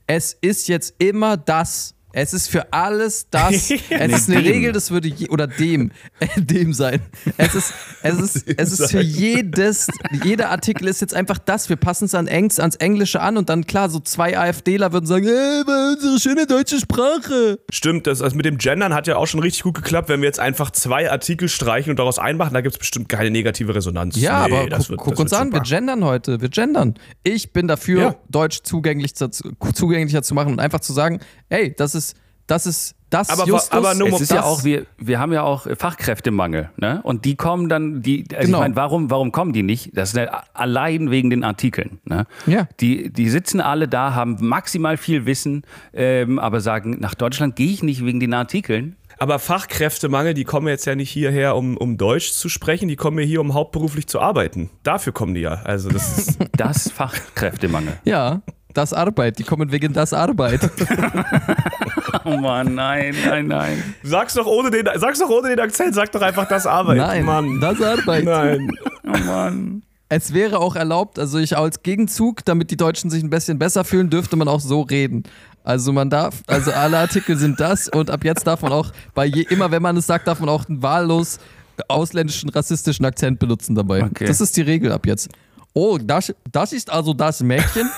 Es 0.07 0.33
ist 0.33 0.67
jetzt 0.67 0.95
immer 0.97 1.37
das 1.37 1.96
Es 2.19 2.33
ist 2.33 2.49
für 2.49 2.73
alles 2.73 3.27
das. 3.29 3.69
Es 3.89 4.11
ist 4.11 4.29
eine. 4.29 4.43
Regel, 4.43 4.71
das 4.71 4.89
würde 4.89 5.07
je, 5.07 5.29
oder 5.29 5.45
dem, 5.45 5.91
äh, 6.19 6.25
dem 6.41 6.73
sein. 6.73 6.99
Es 7.37 7.53
ist, 7.53 7.73
es 8.01 8.17
ist, 8.19 8.47
es 8.57 8.79
ist 8.79 8.89
für 8.91 9.01
jedes, 9.01 9.87
jeder 10.23 10.49
Artikel 10.49 10.87
ist 10.87 10.99
jetzt 10.99 11.13
einfach 11.13 11.37
das. 11.37 11.69
Wir 11.69 11.75
passen 11.75 12.05
es 12.05 12.15
an 12.15 12.25
Engs, 12.27 12.59
ans 12.59 12.75
Englische 12.77 13.21
an 13.21 13.37
und 13.37 13.49
dann 13.49 13.67
klar, 13.67 13.91
so 13.91 13.99
zwei 13.99 14.35
AfDler 14.35 14.93
würden 14.93 15.05
sagen, 15.05 15.27
äh, 15.27 15.63
unsere 15.93 16.19
schöne 16.19 16.47
deutsche 16.47 16.79
Sprache. 16.79 17.59
Stimmt, 17.71 18.07
das, 18.07 18.17
das 18.19 18.33
mit 18.33 18.45
dem 18.47 18.57
Gendern 18.57 18.95
hat 18.95 19.05
ja 19.05 19.17
auch 19.17 19.27
schon 19.27 19.39
richtig 19.41 19.61
gut 19.61 19.75
geklappt, 19.75 20.09
wenn 20.09 20.21
wir 20.21 20.27
jetzt 20.27 20.39
einfach 20.39 20.71
zwei 20.71 21.11
Artikel 21.11 21.49
streichen 21.49 21.91
und 21.91 21.99
daraus 21.99 22.17
einmachen, 22.17 22.53
da 22.55 22.61
gibt 22.61 22.73
es 22.73 22.79
bestimmt 22.79 23.09
keine 23.09 23.29
negative 23.29 23.75
Resonanz. 23.75 24.15
Ja, 24.15 24.47
Nee, 24.47 24.55
aber 24.57 24.69
das 24.69 24.79
guck, 24.87 24.89
wird- 24.89 24.99
guck 25.01 25.19
uns 25.19 25.33
an, 25.33 25.49
wir 25.51 25.57
super. 25.59 25.69
gendern 25.69 26.03
heute, 26.03 26.41
wir 26.41 26.49
gendern. 26.49 26.95
Ich 27.23 27.53
bin 27.53 27.67
dafür, 27.67 28.01
Ja. 28.01 28.15
Deutsch 28.29 28.61
zugänglich 28.63 29.13
zu, 29.13 29.29
zugänglicher 29.29 30.23
zu 30.23 30.33
machen 30.33 30.53
und 30.53 30.59
einfach 30.59 30.79
zu 30.79 30.93
sagen, 30.93 31.19
ey, 31.49 31.75
das 31.75 31.93
ist, 31.93 32.06
das 32.47 32.65
ist, 32.65 32.95
das 33.09 33.29
Aber 33.29 33.45
Justus. 33.45 33.71
aber 33.71 33.93
nur 33.93 34.09
Es 34.09 34.19
ist 34.21 34.31
ja 34.31 34.43
auch, 34.43 34.63
wir, 34.65 34.85
wir 34.97 35.19
haben 35.19 35.31
ja 35.31 35.43
auch 35.43 35.65
Fachkräftemangel, 35.77 36.69
ne? 36.77 36.99
Und 37.03 37.23
die 37.23 37.35
kommen 37.35 37.69
dann, 37.69 38.01
die, 38.01 38.25
also 38.33 38.47
Genau. 38.47 38.57
ich 38.57 38.61
meine, 38.63 38.75
warum, 38.75 39.09
warum 39.09 39.31
kommen 39.31 39.53
die 39.53 39.63
nicht? 39.63 39.95
Das 39.95 40.09
ist 40.09 40.17
ja 40.17 40.43
allein 40.53 41.09
wegen 41.11 41.29
den 41.29 41.43
Artikeln, 41.45 41.99
ne? 42.05 42.25
Ja. 42.47 42.67
Die, 42.81 43.11
die 43.11 43.29
sitzen 43.29 43.61
alle 43.61 43.87
da, 43.87 44.13
haben 44.13 44.37
maximal 44.41 44.97
viel 44.97 45.25
Wissen, 45.25 45.63
ähm, 45.93 46.37
aber 46.39 46.59
sagen, 46.59 46.97
nach 46.99 47.15
Deutschland 47.15 47.55
gehe 47.55 47.69
ich 47.71 47.81
nicht 47.83 48.03
wegen 48.03 48.19
den 48.19 48.33
Artikeln. 48.33 48.95
Aber 49.19 49.39
Fachkräftemangel, 49.39 50.33
die 50.33 50.43
kommen 50.43 50.67
jetzt 50.67 50.85
ja 50.85 50.93
nicht 50.95 51.09
hierher, 51.09 51.55
um, 51.55 51.75
um 51.77 51.97
Deutsch 51.97 52.31
zu 52.33 52.49
sprechen, 52.49 52.87
die 52.87 52.95
kommen 52.97 53.17
ja 53.19 53.25
hier, 53.25 53.41
um 53.41 53.53
hauptberuflich 53.53 54.07
zu 54.07 54.19
arbeiten. 54.19 54.69
Dafür 54.83 55.11
kommen 55.13 55.33
die 55.33 55.41
ja. 55.41 55.61
Also 55.63 55.89
das 55.89 56.17
ist, 56.17 56.39
Das 56.57 56.91
Fachkräftemangel. 56.91 57.93
Ja, 58.03 58.41
das 58.73 58.93
Arbeit, 58.93 59.39
die 59.39 59.43
kommen 59.43 59.71
wegen 59.71 59.93
das 59.93 60.13
Arbeit. 60.13 60.69
Oh 62.25 62.37
Mann, 62.37 62.75
nein, 62.75 63.15
nein, 63.25 63.47
nein. 63.47 63.95
sag's 64.03 64.33
doch 64.33 64.45
ohne 64.45 64.71
den, 64.71 64.87
sag's 64.95 65.19
doch 65.19 65.29
ohne 65.29 65.49
den 65.49 65.59
Akzent, 65.59 65.95
sag 65.95 66.11
doch 66.11 66.21
einfach 66.21 66.47
das 66.47 66.65
Arbeit. 66.65 66.97
Nein, 66.97 67.25
Mann. 67.25 67.59
das 67.59 67.81
Arbeit. 67.81 68.23
Nein. 68.23 68.71
Oh 69.05 69.17
Mann. 69.25 69.83
Es 70.09 70.33
wäre 70.33 70.59
auch 70.59 70.75
erlaubt, 70.77 71.19
also 71.19 71.37
ich 71.37 71.57
als 71.57 71.83
Gegenzug, 71.83 72.45
damit 72.45 72.71
die 72.71 72.77
Deutschen 72.77 73.09
sich 73.09 73.21
ein 73.23 73.29
bisschen 73.29 73.59
besser 73.59 73.83
fühlen, 73.83 74.09
dürfte 74.09 74.37
man 74.37 74.47
auch 74.47 74.61
so 74.61 74.81
reden. 74.81 75.23
Also 75.65 75.91
man 75.91 76.09
darf, 76.09 76.43
also 76.47 76.71
alle 76.71 76.97
Artikel 76.97 77.35
sind 77.35 77.59
das 77.59 77.89
und 77.89 78.09
ab 78.09 78.23
jetzt 78.23 78.47
darf 78.47 78.61
man 78.61 78.71
auch 78.71 78.93
bei 79.13 79.25
je, 79.25 79.41
immer 79.41 79.69
wenn 79.69 79.81
man 79.81 79.97
es 79.97 80.07
sagt, 80.07 80.25
darf 80.27 80.39
man 80.39 80.47
auch 80.47 80.69
einen 80.69 80.81
wahllos 80.81 81.39
ausländischen 81.89 82.49
rassistischen 82.49 83.05
Akzent 83.05 83.39
benutzen 83.39 83.75
dabei. 83.75 84.03
Okay. 84.03 84.25
Das 84.25 84.39
ist 84.39 84.55
die 84.55 84.61
Regel 84.61 84.93
ab 84.93 85.05
jetzt. 85.05 85.29
Oh, 85.73 85.97
das, 85.97 86.33
das 86.51 86.73
ist 86.73 86.89
also 86.89 87.13
das 87.13 87.41
Mädchen. 87.41 87.89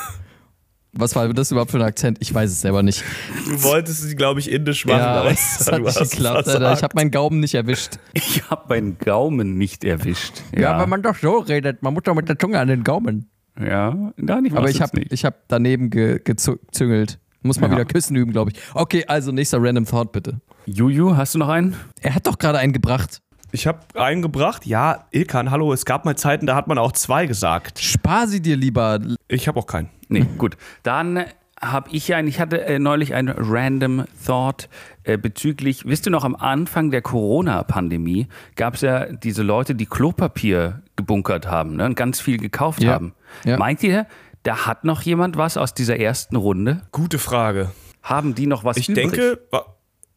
Was 0.94 1.16
war 1.16 1.28
das 1.34 1.52
überhaupt 1.52 1.72
für 1.72 1.78
ein 1.78 1.84
Akzent? 1.84 2.18
Ich 2.20 2.34
weiß 2.34 2.50
es 2.50 2.62
selber 2.62 2.82
nicht. 2.82 3.04
Du 3.46 3.62
wolltest 3.64 4.02
sie, 4.02 4.16
glaube 4.16 4.40
ich, 4.40 4.52
indisch 4.52 4.86
machen, 4.86 4.98
Ja, 5.00 5.20
aber 5.22 5.30
es 5.32 5.70
hat 5.72 5.82
nicht 5.82 6.00
geklappt. 6.12 6.48
Alter. 6.48 6.74
Ich 6.74 6.82
habe 6.84 6.94
meinen 6.96 7.12
Gaumen 7.12 7.40
nicht 7.40 7.54
erwischt. 7.54 7.98
Ich 8.14 8.50
habe 8.50 8.64
meinen 8.70 8.98
Gaumen 8.98 9.58
nicht 9.58 9.84
erwischt. 9.84 10.42
Ja, 10.58 10.80
wenn 10.82 10.90
man 10.90 11.04
doch 11.04 11.16
so 11.16 11.38
redet, 11.40 11.84
man 11.84 11.94
muss 11.94 12.04
doch 12.04 12.16
mit 12.16 12.28
der 12.28 12.40
Zunge 12.40 12.60
an 12.60 12.68
den 12.68 12.84
Gaumen. 12.84 13.30
Ja, 13.60 14.14
nein, 14.18 14.46
ich 14.46 14.54
Aber 14.54 14.70
ich 14.70 14.82
habe 14.82 14.98
nicht. 14.98 15.12
ich 15.14 15.26
hab 15.26 15.48
daneben 15.48 15.90
ge, 15.90 16.20
gezüngelt. 16.24 17.20
Muss 17.42 17.60
mal 17.60 17.68
Ja. 17.68 17.74
wieder 17.74 17.86
küssen 17.86 18.16
üben, 18.16 18.32
glaube 18.32 18.52
ich. 18.52 18.60
Okay, 18.74 19.06
also 19.08 19.32
nächster 19.32 19.62
Random 19.62 19.86
Thought 19.86 20.12
bitte. 20.12 20.42
Juju, 20.66 21.16
hast 21.16 21.36
du 21.36 21.40
noch 21.40 21.50
einen? 21.50 21.76
Er 22.02 22.16
hat 22.16 22.26
doch 22.28 22.38
gerade 22.38 22.58
einen 22.58 22.74
gebracht. 22.74 23.22
Ich 23.52 23.66
habe 23.68 23.80
einen 23.96 24.22
gebracht. 24.22 24.66
Ja, 24.66 25.06
Ilkan, 25.12 25.50
hallo, 25.52 25.72
es 25.74 25.86
gab 25.86 26.06
mal 26.06 26.16
Zeiten, 26.18 26.46
da 26.48 26.56
hat 26.56 26.68
man 26.68 26.78
auch 26.78 26.92
zwei 26.94 27.26
gesagt. 27.28 27.80
Spar 27.80 28.28
sie 28.28 28.42
dir 28.42 28.56
lieber. 28.58 29.00
Ich 29.28 29.48
habe 29.48 29.60
auch 29.60 29.68
keinen. 29.68 29.90
Nee, 30.10 30.26
gut. 30.38 30.58
Dann 30.84 31.24
habe 31.62 31.90
ich 31.92 32.14
einen, 32.14 32.28
ich 32.28 32.40
hatte 32.40 32.62
äh, 32.66 32.80
neulich 32.80 33.14
einen 33.14 33.34
Random 33.38 34.06
Thought 34.26 34.70
äh, 35.04 35.18
bezüglich, 35.18 35.86
wisst 35.86 36.08
ihr 36.08 36.12
noch, 36.12 36.24
am 36.24 36.36
Anfang 36.36 36.90
der 36.92 37.02
Corona-Pandemie 37.02 38.28
gab 38.56 38.76
es 38.76 38.82
ja 38.82 39.06
diese 39.12 39.44
Leute, 39.44 39.76
die 39.76 39.86
Klopapier 39.86 40.82
gebunkert 40.96 41.48
haben 41.48 41.76
ne, 41.76 41.86
und 41.86 41.96
ganz 41.96 42.22
viel 42.22 42.38
gekauft 42.38 42.82
Ja. 42.84 42.94
haben. 42.94 43.14
Ja. 43.46 43.58
Meint 43.58 43.84
ihr, 43.84 44.06
da 44.44 44.66
hat 44.68 44.86
noch 44.86 45.02
jemand 45.02 45.38
was 45.38 45.58
aus 45.58 45.74
dieser 45.74 46.00
ersten 46.00 46.36
Runde? 46.38 46.82
Gute 46.92 47.20
Frage. 47.20 47.72
Haben 48.02 48.36
die 48.36 48.48
noch 48.48 48.64
was 48.64 48.78
Ich 48.78 48.88
übrig? 48.90 49.12
denke, 49.12 49.40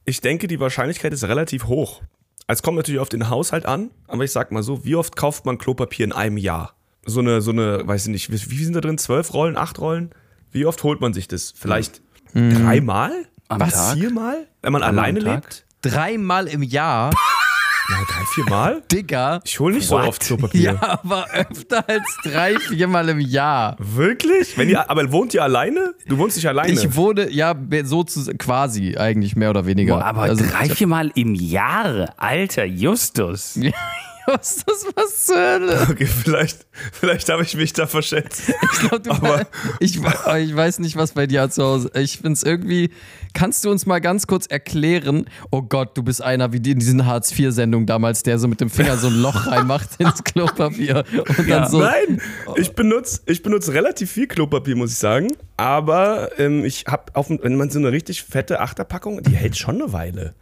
ich 0.05 0.21
denke, 0.21 0.47
die 0.47 0.61
Wahrscheinlichkeit 0.61 1.13
ist 1.13 1.25
relativ 1.25 1.67
hoch. 1.67 2.03
Es 2.47 2.63
kommt 2.63 2.77
natürlich 2.77 3.01
auf 3.01 3.09
den 3.09 3.31
Haushalt 3.31 3.67
an, 3.67 3.91
aber 4.07 4.25
ich 4.25 4.31
sag 4.33 4.53
mal 4.53 4.63
so, 4.63 4.85
wie 4.85 4.95
oft 4.97 5.17
kauft 5.17 5.45
man 5.45 5.59
Klopapier 5.59 6.05
in 6.05 6.13
einem 6.13 6.37
Jahr? 6.37 6.75
So 7.05 7.21
eine, 7.21 7.41
so 7.41 7.51
eine, 7.51 7.87
weiß 7.87 8.07
ich 8.07 8.13
nicht, 8.13 8.51
wie, 8.51 8.65
sind 8.65 8.75
da 8.75 8.81
drin? 8.81 8.99
Zwölf 8.99 9.35
Rollen, 9.35 9.57
acht 9.57 9.79
Rollen? 9.81 10.11
Wie 10.51 10.67
oft 10.67 10.83
holt 10.83 11.01
man 11.01 11.13
sich 11.13 11.29
das? 11.29 11.53
Vielleicht 11.57 12.01
dreimal? 12.35 13.13
Am 13.49 13.61
Was? 13.61 13.73
Tag? 13.73 13.99
Viermal? 13.99 14.47
Wenn 14.63 14.73
man 14.73 14.83
am 14.83 14.99
alleine 14.99 15.19
lebt? 15.19 15.67
Dreimal 15.83 16.47
im 16.47 16.63
Jahr, 16.63 17.11
Ja, 17.89 17.97
drei, 18.09 18.25
viermal? 18.27 18.83
Digga. 18.93 19.41
Ich 19.45 19.59
hole 19.59 19.75
nicht 19.75 19.87
so 19.87 19.97
What? 19.97 20.09
oft 20.09 20.23
Klopapier. 20.23 20.79
Ja, 20.81 21.01
aber 21.03 21.29
öfter 21.31 21.89
als 21.89 22.17
drei, 22.23 22.59
viermal 22.59 23.09
im 23.09 23.21
Jahr. 23.21 23.77
Wirklich? 23.79 24.57
Wenn 24.57 24.69
ihr, 24.69 24.89
aber 24.89 25.11
wohnt 25.13 25.35
ihr 25.35 25.43
alleine? 25.43 25.95
Du 26.07 26.17
wohnst 26.19 26.37
nicht 26.37 26.49
alleine. 26.49 26.73
Ich 26.73 26.97
wohne, 26.97 27.31
ja, 27.31 27.55
so 27.85 28.05
zu, 28.05 28.33
quasi 28.37 28.97
eigentlich 28.97 29.37
mehr 29.37 29.51
oder 29.51 29.67
weniger. 29.67 29.97
Boah, 29.97 30.05
aber 30.05 30.23
also, 30.23 30.45
drei, 30.45 30.69
vier 30.69 30.87
Mal 30.87 31.11
im 31.15 31.35
Jahr, 31.35 32.15
alter 32.17 32.65
Justus. 32.65 33.59
was 34.27 34.57
ist 34.57 34.65
das 34.69 34.87
was 34.95 35.27
zur 35.27 35.37
Hölle? 35.37 35.87
okay, 35.91 36.07
vielleicht, 36.07 36.67
vielleicht 36.93 37.29
habe 37.29 37.43
ich 37.43 37.57
mich 37.57 37.73
da 37.73 37.87
verschätzt. 37.87 38.43
Ich 38.73 38.81
glaube, 38.81 39.01
du 39.01 39.11
Aber- 39.11 39.47
ich, 39.81 39.97
ich 40.39 40.57
weiß 40.57 40.79
nicht, 40.81 40.97
was 40.97 41.13
bei 41.13 41.27
dir 41.27 41.49
zu 41.51 41.63
Hause. 41.63 41.91
Ich 41.95 42.17
finde 42.19 42.33
es 42.33 42.43
irgendwie. 42.43 42.91
Kannst 43.35 43.65
du 43.65 43.71
uns 43.71 43.87
mal 43.87 44.01
ganz 44.01 44.27
kurz 44.27 44.47
erklären? 44.47 45.25
Oh 45.51 45.63
Gott, 45.63 45.97
du 45.97 46.03
bist 46.03 46.21
einer 46.21 46.53
wie 46.53 46.61
die 46.61 46.73
in 46.73 46.79
diesen 46.79 47.07
Hartz-IV-Sendungen 47.07 47.87
damals, 47.87 48.23
der 48.23 48.39
so 48.39 48.47
mit 48.47 48.61
dem 48.61 48.69
Finger 48.69 48.97
so 48.99 49.07
ein 49.07 49.15
Loch 49.23 49.47
reinmacht 49.51 49.89
ins 49.99 50.23
Klopapier 50.23 51.05
und 51.17 51.39
dann 51.39 51.47
Ja. 51.49 51.69
so. 51.69 51.81
Nein, 51.81 52.21
ich 52.57 52.73
benutze 52.75 53.21
ich 53.27 53.43
benutze 53.43 53.73
relativ 53.73 54.11
viel 54.13 54.27
Klopapier, 54.27 54.77
muss 54.77 54.93
ich 54.93 54.99
sagen. 54.99 55.29
Aber 55.57 56.39
ähm, 56.39 56.65
ich 56.65 56.85
habe 56.87 57.05
auf 57.15 57.31
wenn 57.31 57.57
man 57.57 57.71
so 57.71 57.79
eine 57.79 57.91
richtig 57.91 58.23
fette 58.23 58.61
Achterpackung, 58.61 59.23
die 59.23 59.35
hält 59.35 59.57
schon 59.57 59.77
eine 59.81 59.93
Weile. 59.95 60.35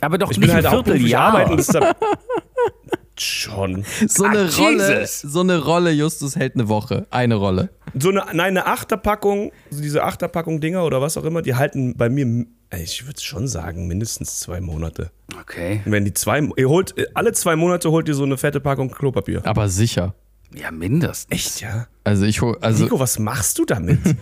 Aber 0.00 0.18
doch 0.18 0.32
Ich 0.32 0.38
nicht 0.38 0.46
bin 0.48 0.54
halt 0.56 0.66
ein 0.66 0.74
auch 0.74 0.84
Vierteljahr. 0.84 1.34
arbeiten. 1.34 1.62
Schon. 3.22 3.84
So 4.08 4.24
eine 4.24 4.40
Ah, 4.40 4.48
Rolle, 4.58 5.00
Jesus. 5.00 5.20
so 5.32 5.40
eine 5.40 5.58
Rolle, 5.62 5.90
Justus 5.92 6.36
hält 6.36 6.54
eine 6.54 6.68
Woche. 6.68 7.06
Eine 7.10 7.36
Rolle. 7.36 7.70
So 7.98 8.08
eine, 8.10 8.20
nein, 8.32 8.40
eine 8.40 8.66
Achterpackung, 8.66 9.52
so 9.70 9.80
diese 9.80 10.02
Achterpackung 10.02 10.60
Dinger 10.60 10.84
oder 10.84 11.00
was 11.00 11.16
auch 11.16 11.24
immer, 11.24 11.42
die 11.42 11.54
halten 11.54 11.96
bei 11.96 12.08
mir, 12.08 12.46
ich 12.76 13.06
würde 13.06 13.20
schon 13.20 13.48
sagen, 13.48 13.86
mindestens 13.86 14.40
zwei 14.40 14.60
Monate. 14.60 15.10
Okay. 15.40 15.82
Und 15.84 15.92
wenn 15.92 16.04
die 16.04 16.14
zwei, 16.14 16.40
ihr 16.56 16.68
holt, 16.68 16.94
alle 17.14 17.32
zwei 17.32 17.54
Monate 17.56 17.90
holt 17.90 18.08
ihr 18.08 18.14
so 18.14 18.24
eine 18.24 18.36
fette 18.38 18.60
Packung 18.60 18.90
Klopapier. 18.90 19.42
Aber 19.46 19.68
sicher. 19.68 20.14
Ja, 20.54 20.70
mindestens. 20.70 21.30
Echt, 21.34 21.60
ja? 21.62 21.86
Also 22.04 22.24
ich 22.26 22.40
hol, 22.42 22.58
also 22.60 22.84
Nico, 22.84 22.98
was 23.00 23.18
machst 23.18 23.58
du 23.58 23.64
damit? 23.64 23.98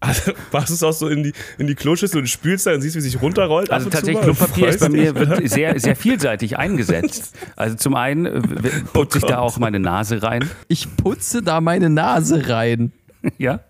also, 0.00 0.32
machst 0.52 0.70
du 0.70 0.74
es 0.74 0.82
auch 0.82 0.92
so 0.92 1.08
in 1.08 1.22
die, 1.24 1.32
in 1.58 1.66
die 1.66 1.74
Kloschüssel 1.74 2.20
und 2.20 2.26
spülst 2.28 2.66
da 2.66 2.72
und 2.74 2.80
siehst, 2.80 2.94
wie 2.96 3.00
sich 3.00 3.20
runterrollt? 3.20 3.70
Also 3.70 3.90
tatsächlich? 3.90 4.22
Klopapier 4.22 4.68
ist 4.68 4.80
bei 4.80 4.88
mir 4.88 5.14
wird 5.14 5.48
sehr, 5.50 5.78
sehr 5.80 5.96
vielseitig 5.96 6.56
eingesetzt. 6.58 7.34
Also 7.56 7.76
zum 7.76 7.94
einen 7.96 8.26
äh, 8.26 8.42
w- 8.42 8.70
putze 8.92 9.18
ich 9.18 9.24
da 9.24 9.38
auch 9.38 9.58
meine 9.58 9.80
Nase 9.80 10.22
rein. 10.22 10.48
ich 10.68 10.86
putze 10.96 11.42
da 11.42 11.60
meine 11.60 11.90
Nase 11.90 12.48
rein. 12.48 12.92
Ja. 13.38 13.60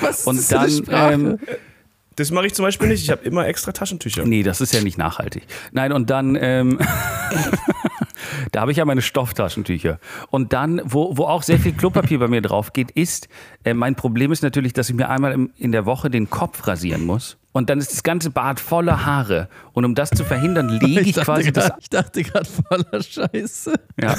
Was 0.00 0.20
ist 0.20 0.26
Und 0.26 0.36
das 0.36 0.46
für 0.48 0.58
eine 0.58 0.66
dann, 0.68 0.84
Sprache? 0.84 1.12
ähm, 1.14 1.38
Das 2.16 2.30
mache 2.32 2.46
ich 2.46 2.54
zum 2.54 2.64
Beispiel 2.64 2.88
nicht. 2.88 3.02
Ich 3.04 3.10
habe 3.10 3.24
immer 3.24 3.46
extra 3.46 3.70
Taschentücher. 3.72 4.24
nee, 4.26 4.42
das 4.42 4.60
ist 4.60 4.74
ja 4.74 4.80
nicht 4.82 4.98
nachhaltig. 4.98 5.44
Nein, 5.72 5.92
und 5.92 6.10
dann, 6.10 6.36
ähm, 6.40 6.78
da 8.52 8.60
habe 8.62 8.70
ich 8.72 8.78
ja 8.78 8.84
meine 8.84 9.02
Stofftaschentücher. 9.02 9.98
Und 10.30 10.52
dann, 10.52 10.80
wo, 10.84 11.16
wo 11.16 11.24
auch 11.24 11.42
sehr 11.42 11.58
viel 11.58 11.72
Klopapier 11.72 12.18
bei 12.18 12.28
mir 12.28 12.42
drauf 12.42 12.72
geht, 12.72 12.90
ist, 12.92 13.28
äh, 13.64 13.74
mein 13.74 13.94
Problem 13.94 14.32
ist 14.32 14.42
natürlich, 14.42 14.72
dass 14.72 14.88
ich 14.90 14.96
mir 14.96 15.08
einmal 15.08 15.32
im, 15.32 15.50
in 15.56 15.72
der 15.72 15.86
Woche 15.86 16.10
den 16.10 16.30
Kopf 16.30 16.66
rasieren 16.66 17.04
muss. 17.04 17.36
Und 17.52 17.70
dann 17.70 17.78
ist 17.78 17.92
das 17.92 18.02
ganze 18.02 18.30
Bad 18.30 18.58
voller 18.58 19.06
Haare. 19.06 19.48
Und 19.72 19.84
um 19.84 19.94
das 19.94 20.10
zu 20.10 20.24
verhindern, 20.24 20.68
lege 20.80 21.00
ich, 21.02 21.12
dachte 21.12 21.24
quasi 21.24 21.52
das 21.52 21.66
grad- 21.68 21.78
ich 21.80 21.88
dachte 21.90 22.22
gerade 22.22 22.48
voller 22.48 23.02
Scheiße. 23.02 23.74
Ja. 24.00 24.16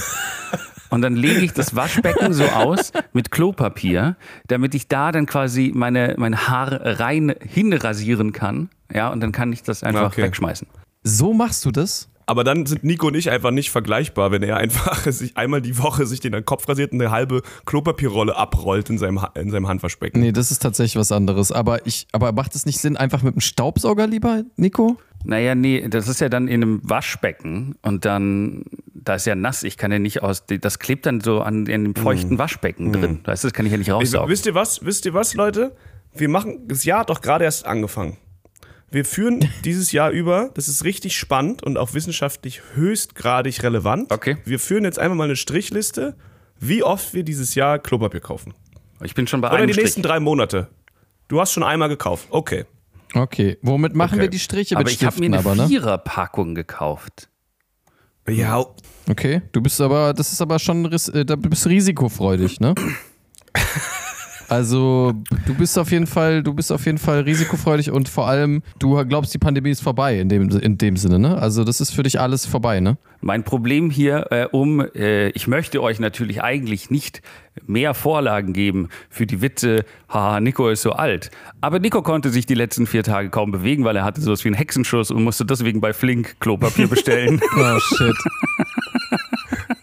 Und 0.90 1.02
dann 1.02 1.16
lege 1.16 1.42
ich 1.42 1.52
das 1.52 1.76
Waschbecken 1.76 2.32
so 2.32 2.46
aus 2.46 2.94
mit 3.12 3.32
Klopapier, 3.32 4.16
damit 4.48 4.76
ich 4.76 4.88
da 4.88 5.12
dann 5.12 5.26
quasi 5.26 5.72
meine, 5.76 6.14
meine 6.18 6.48
Haare 6.48 7.00
rein 7.00 7.34
hinrasieren 7.42 8.32
kann. 8.32 8.70
Ja, 8.94 9.10
und 9.10 9.20
dann 9.20 9.32
kann 9.32 9.52
ich 9.52 9.64
das 9.64 9.84
einfach 9.84 10.06
Okay. 10.12 10.22
wegschmeißen. 10.24 10.68
So 11.04 11.34
machst 11.34 11.66
du 11.66 11.72
das? 11.72 12.08
Aber 12.28 12.44
dann 12.44 12.66
sind 12.66 12.84
Nico 12.84 13.08
und 13.08 13.16
ich 13.16 13.30
einfach 13.30 13.52
nicht 13.52 13.70
vergleichbar, 13.72 14.32
wenn 14.32 14.42
er 14.44 14.58
einfach 14.58 15.06
sich 15.12 15.38
einmal 15.38 15.62
die 15.62 15.78
Woche 15.78 16.06
sich 16.08 16.20
den 16.20 16.44
Kopf 16.46 16.68
rasiert 16.68 16.92
und 16.92 17.02
eine 17.02 17.12
halbe 17.12 17.42
Klopapierrolle 17.66 18.36
abrollt 18.36 18.90
in 18.90 18.98
seinem, 18.98 19.22
Ha- 19.22 19.32
in 19.36 19.52
seinem 19.52 19.68
Handwaschbecken. 19.68 20.22
Nee, 20.22 20.32
das 20.32 20.50
ist 20.52 20.60
tatsächlich 20.62 20.96
was 20.96 21.12
anderes. 21.12 21.52
Aber 21.52 21.86
ich, 21.86 22.08
aber 22.12 22.32
macht 22.32 22.56
es 22.56 22.66
nicht 22.66 22.80
Sinn, 22.80 22.98
einfach 22.98 23.22
mit 23.24 23.36
dem 23.36 23.42
Staubsauger 23.42 24.08
lieber, 24.08 24.44
Nico? 24.56 24.98
Naja, 25.24 25.56
nee, 25.56 25.88
das 25.90 26.08
ist 26.08 26.22
ja 26.22 26.30
dann 26.30 26.48
in 26.48 26.62
einem 26.62 26.82
Waschbecken 26.84 27.76
und 27.82 28.06
dann, 28.06 28.64
da 28.94 29.16
ist 29.16 29.26
ja 29.26 29.34
nass, 29.36 29.64
ich 29.64 29.76
kann 29.76 29.92
ja 29.92 29.98
nicht 29.98 30.22
aus, 30.22 30.46
das 30.46 30.78
klebt 30.80 31.06
dann 31.08 31.20
so 31.20 31.42
an 31.42 31.66
in 31.66 31.84
dem 31.84 31.96
feuchten 31.96 32.38
Waschbecken 32.38 32.94
drin. 32.94 33.20
Weißt 33.24 33.44
du, 33.44 33.48
das 33.48 33.54
kann 33.54 33.66
ich 33.66 33.72
ja 33.72 33.78
nicht 33.80 33.88
Ey, 33.88 33.94
raussaugen. 33.94 34.30
wisst 34.30 34.46
ihr 34.46 34.54
was? 34.54 34.86
Wisst 34.86 35.06
ihr 35.06 35.14
was, 35.16 35.34
Leute? 35.34 35.76
Wir 36.14 36.30
machen, 36.30 36.68
das 36.68 36.86
Jahr 36.86 37.00
hat 37.02 37.10
doch 37.10 37.22
gerade 37.22 37.44
erst 37.44 37.66
angefangen. 37.66 38.18
Wir 38.92 39.06
führen 39.06 39.48
dieses 39.66 39.92
Jahr 39.92 40.12
über, 40.12 40.52
das 40.54 40.68
ist 40.68 40.84
richtig 40.84 41.18
spannend 41.18 41.64
und 41.64 41.78
auch 41.78 41.94
wissenschaftlich 41.94 42.62
höchstgradig 42.76 43.62
relevant. 43.64 44.12
Okay. 44.12 44.38
Wir 44.46 44.60
führen 44.60 44.84
jetzt 44.84 45.00
einfach 45.00 45.16
mal 45.16 45.26
eine 45.26 45.36
Strichliste, 45.36 46.16
wie 46.60 46.84
oft 46.84 47.14
wir 47.14 47.24
dieses 47.24 47.56
Jahr 47.56 47.80
Klopapier 47.80 48.22
kaufen. 48.22 48.54
Ich 49.04 49.14
bin 49.16 49.28
schon 49.28 49.42
bei 49.42 49.50
Oder 49.50 49.58
einem 49.58 49.68
die 49.68 49.74
Strich. 49.74 49.86
nächsten 49.86 50.02
drei 50.04 50.20
Monate. 50.20 50.70
Du 51.28 51.42
hast 51.42 51.52
schon 51.52 51.64
einmal 51.64 51.90
gekauft. 51.90 52.28
Okay. 52.30 52.66
Okay. 53.14 53.58
Womit 53.62 53.96
machen 53.96 54.14
Okay. 54.16 54.22
wir 54.24 54.30
die 54.30 54.40
Striche? 54.40 54.76
aber 54.76 54.86
Mit 54.86 54.94
ich 54.94 55.04
habe 55.06 55.20
mir 55.20 55.26
eine 55.26 55.40
aber, 55.40 55.56
ne? 55.56 55.68
Viererpackung 55.68 56.56
gekauft. 56.56 57.30
Ja, 58.28 58.66
Okay. 59.08 59.42
Du 59.52 59.62
bist 59.62 59.80
aber, 59.82 60.14
das 60.14 60.32
ist 60.34 60.42
aber 60.42 60.58
schon, 60.58 60.92
äh, 60.92 61.26
da 61.26 61.36
bist 61.36 61.68
risikofreudig, 61.68 62.60
ne? 62.60 62.74
Also, 64.56 65.12
du 65.46 65.54
bist 65.54 65.78
auf 65.78 65.92
jeden 65.92 66.08
Fall, 66.08 66.42
du 66.42 66.54
bist 66.54 66.72
auf 66.72 66.86
jeden 66.86 66.98
Fall 66.98 67.20
risikofreudig 67.24 67.92
und 67.92 68.08
vor 68.08 68.30
allem, 68.30 68.64
du 68.80 69.06
glaubst, 69.06 69.34
die 69.34 69.38
Pandemie 69.38 69.72
ist 69.72 69.84
vorbei 69.84 70.18
in 70.18 70.30
dem, 70.30 70.50
in 70.50 70.78
dem 70.78 70.96
Sinne, 70.96 71.20
ne? 71.20 71.38
Also, 71.38 71.66
das 71.66 71.82
ist 71.82 71.92
für 71.92 72.04
dich 72.04 72.22
alles 72.22 72.46
vorbei, 72.46 72.80
ne? 72.80 72.98
Mein 73.20 73.44
Problem 73.44 73.90
hier, 73.90 74.28
äh, 74.32 74.48
um, 74.50 74.80
äh, 74.80 75.28
ich 75.32 75.48
möchte 75.48 75.84
euch 75.84 76.00
natürlich 76.00 76.42
eigentlich 76.42 76.90
nicht 76.90 77.22
mehr 77.68 77.94
Vorlagen 77.94 78.54
geben 78.54 78.88
für 79.10 79.26
die 79.26 79.42
Witze, 79.42 79.84
haha, 80.08 80.40
Nico 80.40 80.70
ist 80.70 80.84
so 80.84 80.94
alt. 80.94 81.32
Aber 81.60 81.80
Nico 81.80 82.02
konnte 82.02 82.30
sich 82.30 82.46
die 82.46 82.54
letzten 82.54 82.88
vier 82.88 83.04
Tage 83.04 83.30
kaum 83.32 83.52
bewegen, 83.52 83.84
weil 83.84 83.98
er 83.98 84.06
hatte 84.06 84.22
sowas 84.22 84.46
wie 84.46 84.48
einen 84.48 84.56
Hexenschuss 84.56 85.12
und 85.12 85.22
musste 85.22 85.44
deswegen 85.44 85.82
bei 85.82 85.92
Flink 85.92 86.40
Klopapier 86.40 86.88
bestellen. 86.88 87.42
Oh, 87.58 87.80
shit. 87.80 88.16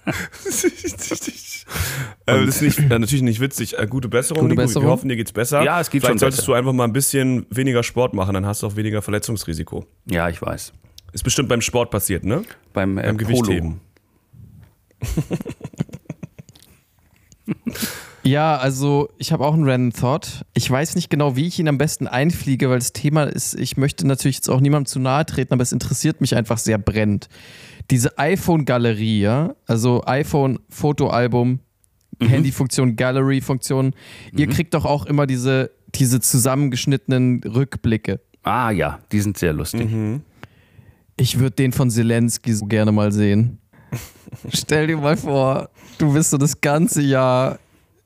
äh, 2.27 2.47
das 2.47 2.61
ist 2.61 2.63
nicht, 2.63 2.79
äh, 2.91 2.99
natürlich 2.99 3.23
nicht 3.23 3.41
witzig. 3.41 3.79
Äh, 3.79 3.87
gute 3.87 4.09
Besserung, 4.09 4.45
Gute. 4.45 4.55
Besserung. 4.55 4.89
Wir 4.89 4.93
hoffen, 4.93 5.09
dir 5.09 5.17
geht's 5.17 5.33
besser. 5.33 5.63
Ja, 5.63 5.81
es 5.81 5.91
geht 5.91 6.03
Vielleicht 6.03 6.13
schon 6.13 6.19
solltest 6.21 6.43
besser. 6.43 6.53
du 6.53 6.59
einfach 6.59 6.73
mal 6.73 6.85
ein 6.85 6.93
bisschen 6.93 7.47
weniger 7.51 7.83
Sport 7.83 8.15
machen, 8.15 8.35
dann 8.35 8.47
hast 8.47 8.63
du 8.63 8.67
auch 8.67 8.77
weniger 8.77 9.03
Verletzungsrisiko. 9.03 9.87
ja, 10.07 10.29
ich 10.29 10.41
weiß. 10.41 10.73
Ist 11.13 11.25
bestimmt 11.25 11.51
beim 11.51 11.61
Sport 11.61 11.91
passiert, 11.91 12.25
ne? 12.25 12.43
Beim, 12.73 12.97
äh, 12.97 13.03
Beim. 13.03 13.19
Gewichtheben. 13.19 13.81
Ja, 18.25 18.57
also 18.57 19.09
ich 19.19 19.33
habe 19.33 19.45
auch 19.45 19.55
einen 19.55 19.69
Random 19.69 19.93
Thought. 19.93 20.45
Ich 20.55 20.71
weiß 20.71 20.95
nicht 20.95 21.11
genau, 21.11 21.35
wie 21.35 21.47
ich 21.47 21.59
ihn 21.59 21.69
am 21.69 21.79
besten 21.79 22.07
einfliege, 22.07 22.71
weil 22.71 22.79
das 22.79 22.93
Thema 22.93 23.25
ist, 23.25 23.55
ich 23.59 23.77
möchte 23.77 24.07
natürlich 24.07 24.37
jetzt 24.37 24.49
auch 24.49 24.61
niemandem 24.61 24.87
zu 24.87 25.01
nahe 25.01 25.27
treten, 25.27 25.53
aber 25.53 25.63
es 25.63 25.73
interessiert 25.73 26.21
mich 26.21 26.37
einfach 26.37 26.59
sehr 26.59 26.79
brennend. 26.79 27.29
Diese 27.91 28.17
iPhone-Galerie, 28.19 29.21
ja, 29.21 29.57
also 29.67 30.05
iPhone-Fotoalbum, 30.07 31.59
Handyfunktion, 32.21 32.95
Gallery-Funktion, 32.95 33.95
ihr 34.37 34.47
kriegt 34.47 34.75
doch 34.75 34.85
auch 34.85 35.07
immer 35.07 35.27
diese, 35.27 35.73
diese 35.95 36.21
zusammengeschnittenen 36.21 37.43
Rückblicke. 37.43 38.21
Ah 38.45 38.71
ja, 38.71 39.01
die 39.11 39.21
sind 39.21 39.37
sehr 39.37 39.53
lustig. 39.53 39.89
Ich 41.17 41.39
würde 41.39 41.57
den 41.57 41.73
von 41.73 41.91
Zelensky 41.91 42.53
so 42.53 42.67
gerne 42.67 42.93
mal 42.93 43.11
sehen. 43.11 43.59
Stell 44.53 44.87
dir 44.87 44.97
mal 44.97 45.17
vor, 45.17 45.71
du 45.99 46.13
bist 46.13 46.31
so 46.31 46.39
das 46.39 46.61
ganze 46.61 47.03
Jahr 47.03 47.59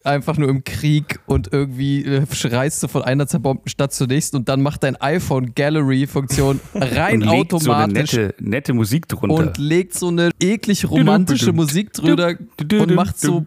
einfach 0.06 0.36
nur 0.38 0.48
im 0.48 0.64
Krieg 0.64 1.20
und 1.26 1.52
irgendwie 1.52 2.04
äh, 2.04 2.26
schreist 2.32 2.82
du 2.82 2.88
von 2.88 3.02
einer 3.02 3.26
zerbombten 3.26 3.68
Stadt 3.68 3.92
zur 3.92 4.06
nächsten 4.06 4.36
und 4.36 4.48
dann 4.48 4.62
macht 4.62 4.82
dein 4.82 4.96
iPhone 4.96 5.54
Gallery-Funktion 5.54 6.60
rein 6.74 7.22
Und 7.22 7.30
legt 7.30 7.50
so 7.50 7.72
eine 7.72 7.84
automatisch 7.84 8.12
nette, 8.12 8.34
nette 8.38 8.72
Musik 8.72 9.08
drunter. 9.08 9.34
und 9.34 9.58
legt 9.58 9.94
so 9.94 10.08
eine 10.08 10.30
eklig 10.40 10.88
romantische 10.88 11.52
Musik 11.52 11.92
drüber 11.92 12.34
und 12.60 12.94
macht 12.94 13.18
so. 13.20 13.46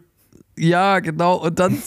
Ja, 0.57 0.99
genau. 0.99 1.35
Und 1.35 1.57
dann 1.57 1.77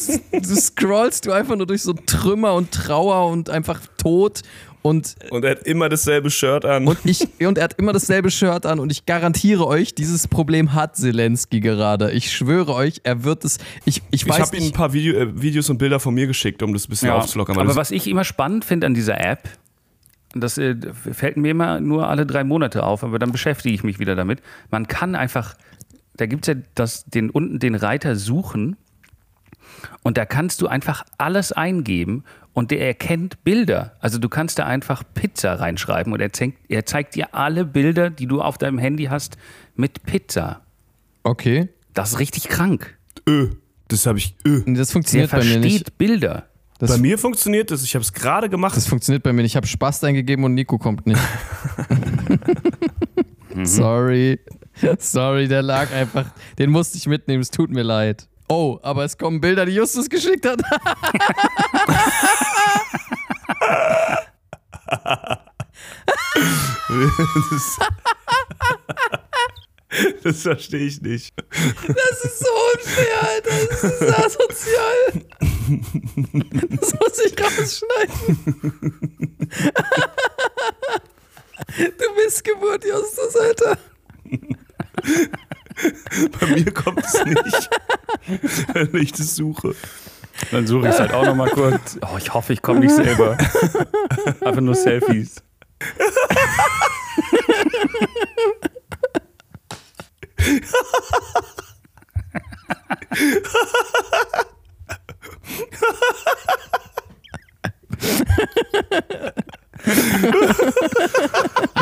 scrollst 0.42 1.26
du 1.26 1.32
einfach 1.32 1.56
nur 1.56 1.66
durch 1.66 1.82
so 1.82 1.92
Trümmer 1.92 2.54
und 2.54 2.72
Trauer 2.72 3.30
und 3.30 3.50
einfach 3.50 3.80
Tod. 3.98 4.40
Und 4.82 5.14
Und 5.30 5.44
er 5.44 5.52
hat 5.52 5.62
immer 5.62 5.88
dasselbe 5.88 6.28
Shirt 6.30 6.64
an. 6.64 6.86
und 6.86 6.98
ich 7.04 7.28
und 7.46 7.56
er 7.56 7.64
hat 7.64 7.74
immer 7.78 7.92
dasselbe 7.92 8.30
Shirt 8.30 8.66
an 8.66 8.80
und 8.80 8.90
ich 8.90 9.06
garantiere 9.06 9.66
euch, 9.66 9.94
dieses 9.94 10.26
Problem 10.26 10.74
hat 10.74 10.96
Zelensky 10.96 11.60
gerade. 11.60 12.10
Ich 12.10 12.32
schwöre 12.32 12.74
euch, 12.74 13.00
er 13.04 13.22
wird 13.22 13.44
es. 13.44 13.58
Ich, 13.84 14.02
ich 14.10 14.26
ich 14.26 14.38
habe 14.38 14.56
ihm 14.56 14.64
ein 14.64 14.72
paar 14.72 14.92
Video, 14.92 15.14
äh, 15.14 15.40
Videos 15.40 15.70
und 15.70 15.78
Bilder 15.78 16.00
von 16.00 16.14
mir 16.14 16.26
geschickt, 16.26 16.62
um 16.62 16.72
das 16.72 16.86
ein 16.86 16.90
bisschen 16.90 17.08
ja. 17.08 17.16
aufzulockern. 17.16 17.58
Aber 17.58 17.76
was 17.76 17.92
ich 17.92 18.08
immer 18.08 18.24
spannend 18.24 18.64
finde 18.64 18.88
an 18.88 18.94
dieser 18.94 19.20
App, 19.20 19.48
das 20.34 20.58
äh, 20.58 20.76
fällt 21.12 21.36
mir 21.36 21.50
immer 21.50 21.80
nur 21.80 22.08
alle 22.08 22.26
drei 22.26 22.42
Monate 22.42 22.84
auf, 22.84 23.04
aber 23.04 23.18
dann 23.18 23.32
beschäftige 23.32 23.74
ich 23.74 23.84
mich 23.84 23.98
wieder 23.98 24.16
damit. 24.16 24.40
Man 24.70 24.88
kann 24.88 25.14
einfach, 25.14 25.54
da 26.16 26.26
gibt 26.26 26.48
es 26.48 26.54
ja 26.54 26.60
das, 26.74 27.04
den, 27.04 27.30
unten 27.30 27.58
den 27.58 27.74
Reiter 27.74 28.16
suchen 28.16 28.76
und 30.02 30.18
da 30.18 30.24
kannst 30.24 30.60
du 30.60 30.66
einfach 30.66 31.04
alles 31.18 31.52
eingeben 31.52 32.24
und 32.54 32.70
der 32.70 32.86
erkennt 32.86 33.42
Bilder. 33.44 33.96
Also 34.00 34.18
du 34.18 34.28
kannst 34.28 34.58
da 34.58 34.66
einfach 34.66 35.02
Pizza 35.14 35.54
reinschreiben 35.54 36.12
und 36.12 36.20
er 36.20 36.32
zeigt, 36.32 36.58
er 36.70 36.84
zeigt 36.86 37.14
dir 37.14 37.34
alle 37.34 37.64
Bilder, 37.64 38.10
die 38.10 38.26
du 38.26 38.40
auf 38.42 38.58
deinem 38.58 38.78
Handy 38.78 39.04
hast, 39.04 39.36
mit 39.74 40.02
Pizza. 40.04 40.62
Okay. 41.22 41.68
Das 41.94 42.12
ist 42.12 42.18
richtig 42.18 42.48
krank. 42.48 42.98
Ö, 43.28 43.50
das 43.88 44.06
habe 44.06 44.18
ich. 44.18 44.34
Ö. 44.46 44.62
Das 44.66 44.88
Der 44.88 44.92
funktioniert 44.92 45.30
bei 45.30 45.38
mir 45.38 45.42
versteht 45.44 45.62
nicht. 45.62 45.98
Bilder. 45.98 46.46
Das, 46.78 46.90
Bei 46.90 46.98
mir 46.98 47.16
funktioniert 47.16 47.70
das. 47.70 47.84
Ich 47.84 47.94
habe 47.94 48.02
es 48.02 48.12
gerade 48.12 48.48
gemacht. 48.48 48.76
das 48.76 48.88
funktioniert 48.88 49.22
bei 49.22 49.32
mir 49.32 49.42
nicht. 49.42 49.52
Ich 49.52 49.56
habe 49.56 49.68
Spaß 49.68 50.02
eingegeben 50.02 50.44
und 50.44 50.54
Nico 50.54 50.78
kommt 50.78 51.06
nicht. 51.06 51.20
Sorry. 53.62 54.40
Sorry, 54.98 55.46
der 55.46 55.62
lag 55.62 55.92
einfach. 55.92 56.26
Den 56.58 56.70
musste 56.70 56.98
ich 56.98 57.06
mitnehmen. 57.06 57.40
Es 57.40 57.50
tut 57.52 57.70
mir 57.70 57.84
leid. 57.84 58.26
Oh, 58.48 58.78
aber 58.82 59.04
es 59.04 59.16
kommen 59.16 59.40
Bilder, 59.40 59.64
die 59.66 59.74
Justus 59.74 60.08
geschickt 60.10 60.46
hat. 60.46 60.60
das, 67.50 67.78
das 70.22 70.42
verstehe 70.42 70.86
ich 70.86 71.00
nicht. 71.02 71.32
Das 71.50 72.24
ist 72.24 72.38
so 72.40 72.50
unfair, 72.74 73.22
Alter. 73.22 73.50
Das 73.70 73.84
ist 73.84 74.02
asozial. 74.02 75.22
Das 76.70 76.94
muss 76.94 77.18
ich 77.24 77.34
rausschneiden. 77.40 78.92
Du 81.76 82.14
bist 82.16 82.44
Geburt, 82.44 82.84
Justus, 82.84 83.36
Alter. 83.36 83.78
Bei 86.40 86.46
mir 86.46 86.70
kommt 86.72 87.04
es 87.04 87.24
nicht, 87.24 87.70
wenn 88.74 89.02
ich 89.02 89.12
das 89.12 89.36
suche. 89.36 89.74
Dann 90.50 90.66
suche 90.66 90.88
ich 90.88 90.94
es 90.94 91.00
halt 91.00 91.12
auch 91.12 91.24
nochmal 91.24 91.50
kurz. 91.50 91.98
Oh, 92.02 92.16
ich 92.18 92.34
hoffe, 92.34 92.52
ich 92.52 92.62
komme 92.62 92.80
nicht 92.80 92.94
selber. 92.94 93.38
Einfach 94.40 94.60
nur 94.60 94.74
Selfies. 94.74 95.42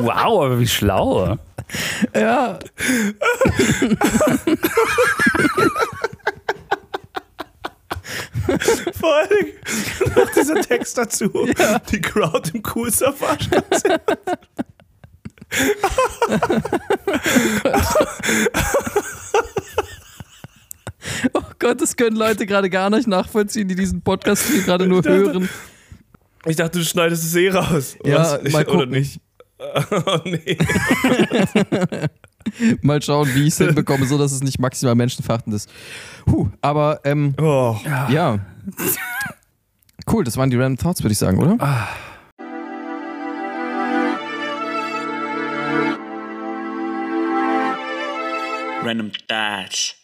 wow, 0.00 0.44
aber 0.44 0.58
wie 0.58 0.68
schlau. 0.68 1.38
Ja. 2.14 2.58
Vor 8.98 9.14
allem 9.16 9.46
noch 10.16 10.30
dieser 10.32 10.60
Text 10.62 10.98
dazu. 10.98 11.28
Die 11.90 12.00
Crowd 12.00 12.50
im 12.54 12.62
Coolster 12.62 13.12
Fahrstuhl. 13.12 13.62
Oh 21.32 21.42
Gott, 21.58 21.80
das 21.80 21.96
können 21.96 22.16
Leute 22.16 22.46
gerade 22.46 22.68
gar 22.70 22.90
nicht 22.90 23.06
nachvollziehen, 23.08 23.68
die 23.68 23.74
diesen 23.74 24.02
Podcast 24.02 24.44
hier 24.48 24.62
gerade 24.62 24.86
nur 24.86 24.98
Ich 24.98 25.04
dachte- 25.04 25.18
hören. 25.32 25.48
Ich 26.46 26.56
dachte, 26.56 26.78
du 26.78 26.84
schneidest 26.84 27.24
es 27.24 27.34
eh 27.36 27.50
raus. 27.50 27.96
Ja, 28.04 28.18
Was? 28.42 28.52
mal 28.52 28.64
Oder 28.64 28.72
gucken. 28.78 28.90
nicht? 28.90 29.20
Oh 30.06 30.18
nee. 30.24 30.56
Mal 32.82 33.02
schauen, 33.02 33.28
wie 33.34 33.42
ich 33.42 33.48
es 33.54 33.58
hinbekomme, 33.58 34.06
so 34.06 34.18
dass 34.18 34.32
es 34.32 34.42
nicht 34.42 34.58
maximal 34.58 34.94
menschenverachtend 34.94 35.54
ist. 35.54 35.70
Puh, 36.26 36.48
aber 36.60 37.00
ähm, 37.04 37.34
Oh. 37.40 37.76
ja. 38.08 38.38
Cool, 40.10 40.24
das 40.24 40.36
waren 40.36 40.50
die 40.50 40.56
Random 40.56 40.76
Thoughts, 40.78 41.02
würde 41.02 41.12
ich 41.12 41.18
sagen, 41.18 41.38
oder? 41.38 41.56
Random 48.84 49.10
Thoughts. 49.28 49.94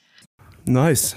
Nice. 0.67 1.17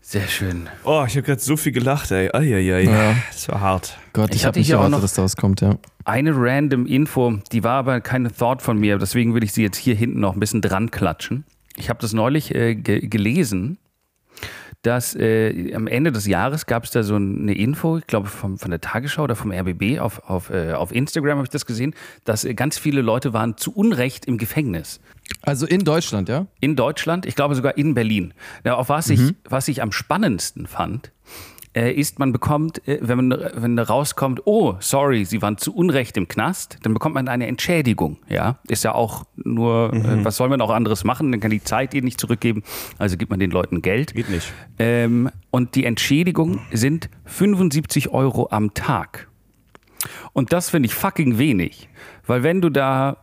Sehr 0.00 0.28
schön. 0.28 0.68
Oh, 0.84 1.04
ich 1.06 1.14
habe 1.16 1.22
gerade 1.22 1.40
so 1.40 1.56
viel 1.56 1.72
gelacht, 1.72 2.10
ey. 2.12 2.30
Eieiei. 2.32 2.82
Ja. 2.84 3.16
Das 3.32 3.48
war 3.48 3.60
hart. 3.60 3.98
Gott, 4.16 4.30
Ich 4.30 4.36
ich, 4.36 4.46
habe 4.46 4.58
nicht 4.58 4.66
hier 4.66 4.76
auch 4.76 4.84
erwartet, 4.84 4.96
noch- 4.98 5.02
dass 5.02 5.14
da 5.14 5.22
was 5.22 5.36
kommt, 5.36 5.60
ja. 5.60 5.76
Eine 6.04 6.32
random 6.36 6.86
Info, 6.86 7.38
die 7.52 7.62
war 7.64 7.74
aber 7.78 8.00
keine 8.00 8.32
Thought 8.32 8.62
von 8.62 8.78
mir, 8.78 8.98
deswegen 8.98 9.34
will 9.34 9.44
ich 9.44 9.52
sie 9.52 9.62
jetzt 9.62 9.76
hier 9.76 9.94
hinten 9.94 10.20
noch 10.20 10.34
ein 10.34 10.40
bisschen 10.40 10.60
dran 10.62 10.90
klatschen. 10.90 11.44
Ich 11.76 11.88
habe 11.90 12.00
das 12.00 12.12
neulich 12.12 12.54
äh, 12.54 12.74
ge 12.74 13.06
gelesen, 13.06 13.78
dass 14.82 15.16
äh, 15.16 15.74
am 15.74 15.88
Ende 15.88 16.12
des 16.12 16.26
Jahres 16.26 16.66
gab 16.66 16.84
es 16.84 16.90
da 16.92 17.02
so 17.02 17.16
eine 17.16 17.54
Info, 17.54 17.98
ich 17.98 18.06
glaube 18.06 18.28
vom, 18.28 18.56
von 18.58 18.70
der 18.70 18.80
Tagesschau 18.80 19.24
oder 19.24 19.34
vom 19.34 19.50
RBB, 19.50 19.98
auf, 19.98 20.22
auf, 20.30 20.50
äh, 20.50 20.72
auf 20.74 20.92
Instagram 20.94 21.38
habe 21.38 21.44
ich 21.46 21.50
das 21.50 21.66
gesehen, 21.66 21.92
dass 22.24 22.44
äh, 22.44 22.54
ganz 22.54 22.78
viele 22.78 23.02
Leute 23.02 23.32
waren 23.32 23.56
zu 23.56 23.72
Unrecht 23.74 24.26
im 24.26 24.38
Gefängnis. 24.38 25.00
Also 25.42 25.66
in 25.66 25.80
Deutschland, 25.84 26.28
ja? 26.28 26.46
In 26.60 26.76
Deutschland, 26.76 27.26
ich 27.26 27.34
glaube 27.34 27.56
sogar 27.56 27.76
in 27.76 27.94
Berlin. 27.94 28.32
Ja, 28.64 28.74
auf 28.76 28.88
was, 28.88 29.10
ich, 29.10 29.34
was 29.44 29.66
ich 29.66 29.82
am 29.82 29.90
spannendsten 29.90 30.68
fand, 30.68 31.10
äh, 31.76 31.92
ist, 31.92 32.18
man 32.18 32.32
bekommt, 32.32 32.86
äh, 32.88 32.98
wenn 33.02 33.28
man 33.28 33.50
wenn 33.54 33.78
rauskommt, 33.78 34.46
oh, 34.46 34.76
sorry, 34.80 35.24
Sie 35.26 35.42
waren 35.42 35.58
zu 35.58 35.74
Unrecht 35.74 36.16
im 36.16 36.26
Knast, 36.26 36.78
dann 36.82 36.94
bekommt 36.94 37.14
man 37.14 37.28
eine 37.28 37.46
Entschädigung. 37.46 38.16
Ja, 38.28 38.58
ist 38.66 38.82
ja 38.82 38.94
auch 38.94 39.24
nur, 39.36 39.92
äh, 39.92 40.24
was 40.24 40.38
soll 40.38 40.48
man 40.48 40.60
auch 40.62 40.70
anderes 40.70 41.04
machen? 41.04 41.30
Dann 41.30 41.40
kann 41.40 41.50
die 41.50 41.62
Zeit 41.62 41.92
ihnen 41.92 42.06
nicht 42.06 42.18
zurückgeben, 42.18 42.62
also 42.98 43.18
gibt 43.18 43.30
man 43.30 43.38
den 43.38 43.50
Leuten 43.50 43.82
Geld. 43.82 44.14
Geht 44.14 44.30
nicht. 44.30 44.52
Ähm, 44.78 45.30
und 45.50 45.74
die 45.74 45.84
Entschädigung 45.84 46.60
sind 46.72 47.10
75 47.26 48.08
Euro 48.08 48.48
am 48.50 48.72
Tag. 48.72 49.28
Und 50.32 50.52
das 50.52 50.70
finde 50.70 50.86
ich 50.86 50.94
fucking 50.94 51.36
wenig, 51.38 51.88
weil 52.26 52.42
wenn 52.42 52.60
du 52.62 52.70
da 52.70 53.18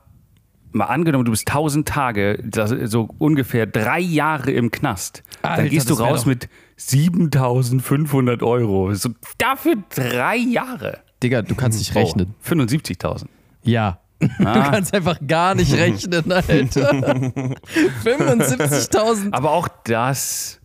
mal 0.73 0.85
angenommen, 0.85 1.25
du 1.25 1.31
bist 1.31 1.47
1000 1.47 1.87
Tage, 1.87 2.39
das, 2.43 2.69
so 2.69 3.09
ungefähr 3.17 3.65
drei 3.65 3.99
Jahre 3.99 4.51
im 4.51 4.71
Knast, 4.71 5.23
Alter, 5.41 5.61
dann 5.61 5.69
gehst 5.69 5.89
du 5.89 5.93
raus 5.95 6.25
mit 6.25 6.49
7500 6.77 8.43
Euro. 8.43 8.93
So, 8.93 9.09
dafür 9.37 9.75
drei 9.93 10.37
Jahre. 10.37 10.99
Digga, 11.21 11.41
du 11.41 11.55
kannst 11.55 11.79
nicht 11.79 11.95
rechnen. 11.95 12.33
Oh, 12.39 12.49
75.000. 12.49 13.25
Ja. 13.63 13.99
Du 14.19 14.27
Ah. 14.45 14.69
kannst 14.71 14.93
einfach 14.93 15.17
gar 15.27 15.53
nicht 15.55 15.73
rechnen, 15.77 16.31
Alter. 16.31 16.91
75.000. 18.03 19.33
Aber 19.33 19.51
auch 19.51 19.67
das 19.83 20.59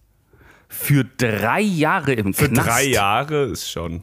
für 0.68 1.05
drei 1.05 1.61
Jahre 1.61 2.12
im 2.12 2.35
Für 2.35 2.49
Knast. 2.49 2.68
drei 2.68 2.85
Jahre 2.87 3.44
ist 3.47 3.71
schon. 3.71 4.03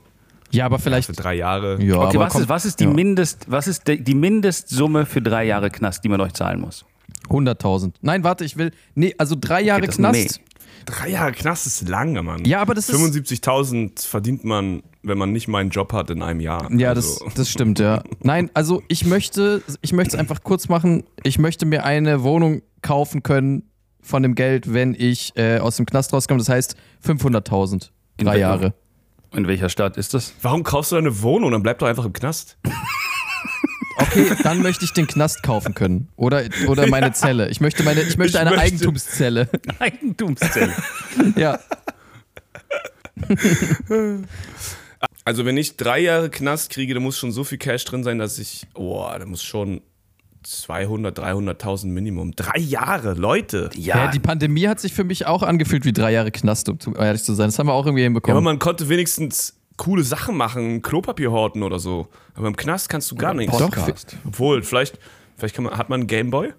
Ja, 0.52 0.66
aber 0.66 0.80
vielleicht. 0.80 1.08
Für 1.08 1.14
drei 1.14 1.36
Jahre. 1.36 1.82
Ja, 1.82 1.96
Okay, 1.98 2.18
aber 2.18 2.26
was 2.26 2.34
komm- 2.34 2.42
ist, 2.44 2.50
was 2.50 2.66
ist 2.66 2.80
die 2.80 2.86
ja. 2.86 2.90
Mindest, 2.90 3.46
was 3.52 3.68
ist 3.68 3.88
die, 3.88 4.04
die 4.04 4.16
Mindestsumme 4.16 5.06
für 5.06 5.22
drei 5.22 5.46
Jahre 5.46 5.70
Knast, 5.70 6.04
die 6.04 6.10
man 6.10 6.22
euch 6.22 6.34
zahlen 6.34 6.62
muss? 6.62 6.86
100.000. 7.28 7.94
Nein, 8.02 8.24
warte, 8.24 8.46
ich 8.46 8.58
will. 8.58 8.72
Nee, 8.94 9.14
also 9.18 9.36
drei 9.40 9.62
Jahre 9.62 9.82
das 9.82 9.98
Knast. 9.98 10.14
mehr? 10.20 10.30
Drei 10.86 11.10
Jahre 11.10 11.32
Knast 11.32 11.66
ist 11.66 11.88
lange, 11.88 12.22
Mann. 12.22 12.46
Ja, 12.46 12.62
aber 12.62 12.76
das 12.76 12.90
ist. 12.90 12.96
75.000 13.00 14.06
verdient 14.08 14.44
man, 14.44 14.84
wenn 15.04 15.18
man 15.18 15.32
nicht 15.32 15.48
meinen 15.48 15.70
Job 15.72 15.94
hat, 15.94 16.10
in 16.12 16.22
einem 16.22 16.40
Jahr. 16.40 16.72
Ja, 16.72 16.94
das, 16.94 17.22
Also, 17.22 17.32
das 17.36 17.50
stimmt, 17.50 17.80
ja. 17.80 18.04
Nein, 18.22 18.52
also 18.54 18.84
ich 18.88 19.06
möchte, 19.06 19.64
ich 19.82 19.94
möchte 19.94 20.16
es 20.16 20.20
einfach 20.20 20.44
kurz 20.44 20.70
machen. 20.70 21.04
Ich 21.24 21.40
möchte 21.40 21.66
mir 21.66 21.84
eine 21.86 22.24
Wohnung 22.24 22.62
kaufen 22.82 23.24
können 23.24 23.64
von 24.02 24.22
dem 24.22 24.36
Geld, 24.36 24.72
wenn 24.74 24.94
ich 24.94 25.32
äh, 25.36 25.58
aus 25.58 25.78
dem 25.78 25.88
Knast 25.88 26.14
rauskomme. 26.14 26.38
Das 26.38 26.50
heißt 26.50 26.76
500.000. 27.04 27.90
In 28.18 28.26
Drei 28.26 28.38
Jahre. 28.38 28.74
In 29.34 29.48
welcher 29.48 29.70
Stadt 29.70 29.98
ist 29.98 30.14
das? 30.14 30.34
Warum 30.42 30.64
kaufst 30.64 30.92
du 30.92 30.96
eine 30.96 31.22
Wohnung? 31.22 31.52
Dann 31.52 31.64
bleib 31.64 31.80
doch 31.80 31.88
einfach 31.88 32.06
im 32.06 32.14
Knast. 32.14 32.58
Okay, 33.98 34.32
dann 34.44 34.62
möchte 34.62 34.84
ich 34.86 34.92
den 34.94 35.08
Knast 35.08 35.42
kaufen 35.44 35.74
können. 35.74 36.10
Oder, 36.18 36.44
oder 36.68 36.88
meine 36.88 37.14
Zelle. 37.14 37.50
Ich 37.50 37.62
möchte, 37.62 37.84
meine, 37.84 38.02
ich 38.02 38.18
möchte 38.18 38.38
Ich 38.38 38.42
eine 38.42 38.50
möchte- 38.52 38.64
Eigentumszelle. 38.66 39.50
Eigentumszelle. 39.80 40.74
Ja. 41.38 41.60
Also, 45.24 45.46
wenn 45.46 45.58
ich 45.58 45.78
drei 45.78 46.00
Jahre 46.00 46.30
Knast 46.30 46.70
kriege, 46.72 46.94
dann 46.94 47.04
muss 47.04 47.18
schon 47.18 47.32
so 47.32 47.44
viel 47.44 47.58
Cash 47.58 47.86
drin 47.86 48.04
sein, 48.04 48.20
dass 48.20 48.38
ich. 48.40 48.68
Boah, 48.74 49.18
da 49.18 49.26
muss 49.26 49.44
schon 49.44 49.82
200, 50.44 51.18
300.000 51.18 51.88
Minimum. 51.88 52.36
Drei 52.36 52.60
Jahre, 52.60 53.14
Leute. 53.14 53.70
ja. 53.76 54.12
Die 54.12 54.20
Pandemie 54.20 54.68
hat 54.68 54.80
sich 54.80 54.94
für 54.94 55.04
mich 55.04 55.26
auch 55.26 55.42
angefühlt 55.42 55.86
wie 55.86 55.94
drei 55.94 56.12
Jahre 56.12 56.32
Knast, 56.32 56.70
um 56.70 56.80
zu- 56.80 56.94
ehrlich 56.96 57.24
zu 57.24 57.34
sein. 57.34 57.48
Das 57.48 57.58
haben 57.58 57.68
wir 57.68 57.74
auch 57.74 57.86
irgendwie 57.86 58.04
Ja, 58.04 58.08
aber 58.08 58.14
hinbekommen. 58.16 58.44
man 58.44 58.60
konnte 58.60 58.88
wenigstens 58.90 59.56
coole 59.78 60.04
Sachen 60.04 60.38
machen, 60.38 60.82
Klopapier 60.82 61.32
horten 61.32 61.64
oder 61.64 61.80
so. 61.80 62.08
Aber 62.34 62.48
im 62.48 62.56
Knast 62.56 62.90
kannst 62.90 63.12
du 63.12 63.16
gar 63.16 63.34
nichts. 63.34 63.58
Podcast. 63.58 64.18
Obwohl, 64.26 64.64
vielleicht, 64.64 65.00
vielleicht 65.38 65.56
kann 65.56 65.66
man, 65.66 65.78
hat 65.78 65.90
man 65.90 66.02
einen 66.02 66.08
Gameboy? 66.08 66.54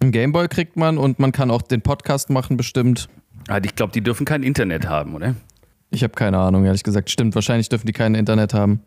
Ein 0.00 0.12
Gameboy 0.12 0.48
kriegt 0.48 0.76
man 0.76 0.98
und 0.98 1.18
man 1.18 1.32
kann 1.32 1.50
auch 1.50 1.62
den 1.62 1.82
Podcast 1.82 2.30
machen, 2.30 2.56
bestimmt. 2.56 3.08
Ah, 3.48 3.60
ich 3.62 3.74
glaube, 3.74 3.92
die 3.92 4.00
dürfen 4.00 4.24
kein 4.24 4.42
Internet 4.42 4.88
haben, 4.88 5.14
oder? 5.14 5.34
Ich 5.90 6.02
habe 6.02 6.14
keine 6.14 6.38
Ahnung, 6.38 6.64
ehrlich 6.64 6.82
gesagt. 6.82 7.10
Stimmt, 7.10 7.34
wahrscheinlich 7.34 7.68
dürfen 7.68 7.86
die 7.86 7.92
kein 7.92 8.14
Internet 8.14 8.54
haben. 8.54 8.80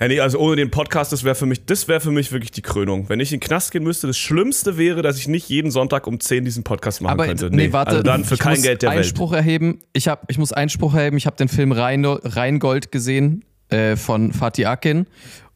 Ja, 0.00 0.06
nee, 0.08 0.20
also 0.20 0.38
ohne 0.38 0.56
den 0.56 0.70
Podcast, 0.70 1.10
das 1.12 1.24
wäre 1.24 1.34
für 1.34 1.46
mich, 1.46 1.64
das 1.66 1.88
wäre 1.88 2.00
für 2.00 2.12
mich 2.12 2.30
wirklich 2.30 2.52
die 2.52 2.62
Krönung. 2.62 3.08
Wenn 3.08 3.18
ich 3.18 3.32
in 3.32 3.40
den 3.40 3.46
Knast 3.46 3.72
gehen 3.72 3.82
müsste, 3.82 4.06
das 4.06 4.16
Schlimmste 4.16 4.78
wäre, 4.78 5.02
dass 5.02 5.18
ich 5.18 5.26
nicht 5.26 5.48
jeden 5.48 5.70
Sonntag 5.72 6.06
um 6.06 6.20
10 6.20 6.44
diesen 6.44 6.62
Podcast 6.62 7.00
machen 7.02 7.14
Aber 7.14 7.26
könnte. 7.26 7.48
nee, 7.50 7.72
warte, 7.72 7.90
also 7.90 8.02
dann 8.04 8.24
für 8.24 8.34
ich 8.34 8.40
kein 8.40 8.52
muss 8.54 8.62
Geld 8.62 8.82
der 8.82 8.90
Welt. 8.90 8.98
Einspruch 9.00 9.32
erheben. 9.32 9.80
Ich, 9.92 10.06
hab, 10.06 10.30
ich 10.30 10.38
muss 10.38 10.52
Einspruch 10.52 10.94
erheben. 10.94 11.16
Ich 11.16 11.26
habe 11.26 11.36
den 11.36 11.48
Film 11.48 11.72
Rhein, 11.72 12.04
Rheingold 12.04 12.92
gesehen 12.92 13.44
äh, 13.70 13.96
von 13.96 14.32
Fatih 14.32 14.66
Akin. 14.66 15.06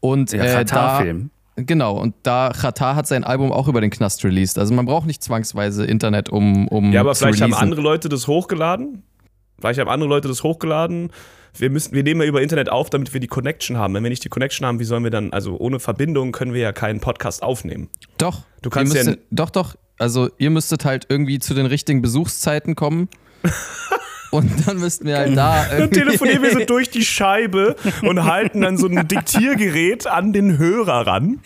Und 0.01 0.33
Der 0.33 0.61
äh, 0.61 0.65
da. 0.65 1.05
Genau, 1.55 1.99
und 1.99 2.15
da 2.23 2.51
Qatar 2.59 2.97
hat 2.97 3.07
sein 3.07 3.25
Album 3.25 3.53
auch 3.53 3.69
über 3.69 3.81
den 3.83 3.91
Knast 3.91 4.25
released. 4.25 4.59
Also 4.59 4.73
man 4.75 4.87
braucht 4.87 5.07
nicht 5.07 5.23
zwangsweise 5.23 5.85
Internet, 5.85 6.31
um, 6.31 6.67
um 6.69 6.93
Ja, 6.93 7.01
aber 7.03 7.13
zu 7.13 7.25
vielleicht 7.25 7.43
haben 7.43 7.51
releasen. 7.53 7.63
andere 7.63 7.83
Leute 7.83 8.09
das 8.09 8.27
hochgeladen. 8.27 9.03
Vielleicht 9.63 9.79
haben 9.79 9.89
andere 9.89 10.09
Leute 10.09 10.27
das 10.27 10.43
hochgeladen. 10.43 11.11
Wir, 11.57 11.71
müssen, 11.71 11.95
wir 11.95 12.03
nehmen 12.03 12.21
ja 12.21 12.27
über 12.27 12.43
Internet 12.43 12.69
auf, 12.69 12.91
damit 12.91 13.13
wir 13.15 13.21
die 13.21 13.29
Connection 13.29 13.77
haben. 13.79 13.95
Wenn 13.95 14.03
wir 14.03 14.11
nicht 14.11 14.25
die 14.25 14.29
Connection 14.29 14.67
haben, 14.67 14.81
wie 14.81 14.85
sollen 14.85 15.05
wir 15.05 15.11
dann, 15.13 15.33
also 15.33 15.57
ohne 15.57 15.79
Verbindung 15.79 16.33
können 16.33 16.53
wir 16.53 16.61
ja 16.61 16.73
keinen 16.73 16.99
Podcast 17.01 17.45
aufnehmen. 17.45 17.89
Doch. 18.19 18.43
Du 18.63 18.71
kannst 18.71 18.93
ihr 18.95 19.01
ja- 19.03 19.07
müsstet, 19.11 19.25
Doch, 19.31 19.51
doch. 19.51 19.77
Also 19.99 20.31
ihr 20.39 20.51
müsstet 20.51 20.85
halt 20.85 21.07
irgendwie 21.11 21.39
zu 21.39 21.55
den 21.55 21.67
richtigen 21.67 22.03
Besuchszeiten 22.03 22.75
kommen. 22.75 23.09
und 24.33 24.67
dann 24.67 24.79
müssten 24.79 25.07
wir 25.07 25.17
halt 25.19 25.37
da 25.37 25.65
Dann 25.79 25.91
telefonieren 25.93 26.43
wir 26.43 26.53
so 26.53 26.65
durch 26.65 26.91
die 26.91 27.05
Scheibe 27.05 27.77
und 28.03 28.25
halten 28.25 28.63
dann 28.63 28.79
so 28.79 28.89
ein 28.89 29.07
Diktiergerät 29.09 30.09
an 30.09 30.33
den 30.33 30.59
Hörer 30.59 31.07
ran. 31.07 31.39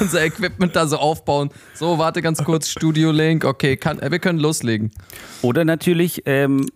unser 0.00 0.24
Equipment 0.24 0.74
da 0.76 0.86
so 0.86 0.96
aufbauen. 0.96 1.50
So, 1.74 1.98
warte 1.98 2.22
ganz 2.22 2.42
kurz, 2.42 2.68
Studio 2.70 3.10
Link, 3.10 3.44
okay, 3.44 3.76
kann, 3.76 3.98
äh, 3.98 4.10
wir 4.10 4.18
können 4.18 4.38
loslegen. 4.38 4.90
Oder 5.42 5.64
natürlich 5.66 6.22
ähm, 6.24 6.66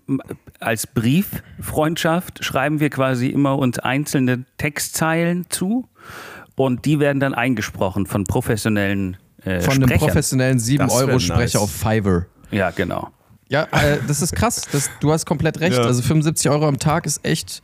als 0.60 0.86
Brieffreundschaft 0.86 2.44
schreiben 2.44 2.80
wir 2.80 2.90
quasi 2.90 3.28
immer 3.28 3.58
uns 3.58 3.78
einzelne 3.78 4.44
Textzeilen 4.56 5.46
zu 5.48 5.88
und 6.56 6.84
die 6.84 6.98
werden 6.98 7.20
dann 7.20 7.34
eingesprochen 7.34 8.06
von 8.06 8.24
professionellen 8.24 9.16
äh, 9.44 9.60
Von 9.60 9.74
einem 9.74 9.84
Sprechern. 9.84 10.08
professionellen 10.08 10.58
Das 10.58 10.68
wär 10.68 10.86
7-Euro-Sprecher 10.86 11.38
nice. 11.38 11.56
auf 11.56 11.70
Fiverr. 11.70 12.26
Ja, 12.50 12.70
genau. 12.70 13.08
Ja, 13.48 13.64
äh, 13.70 13.98
das 14.06 14.20
ist 14.20 14.34
krass. 14.34 14.62
Das, 14.72 14.90
du 15.00 15.12
hast 15.12 15.24
komplett 15.26 15.60
recht. 15.60 15.76
Ja. 15.76 15.84
Also 15.84 16.02
75 16.02 16.50
Euro 16.50 16.66
am 16.66 16.78
Tag 16.78 17.06
ist 17.06 17.24
echt, 17.24 17.62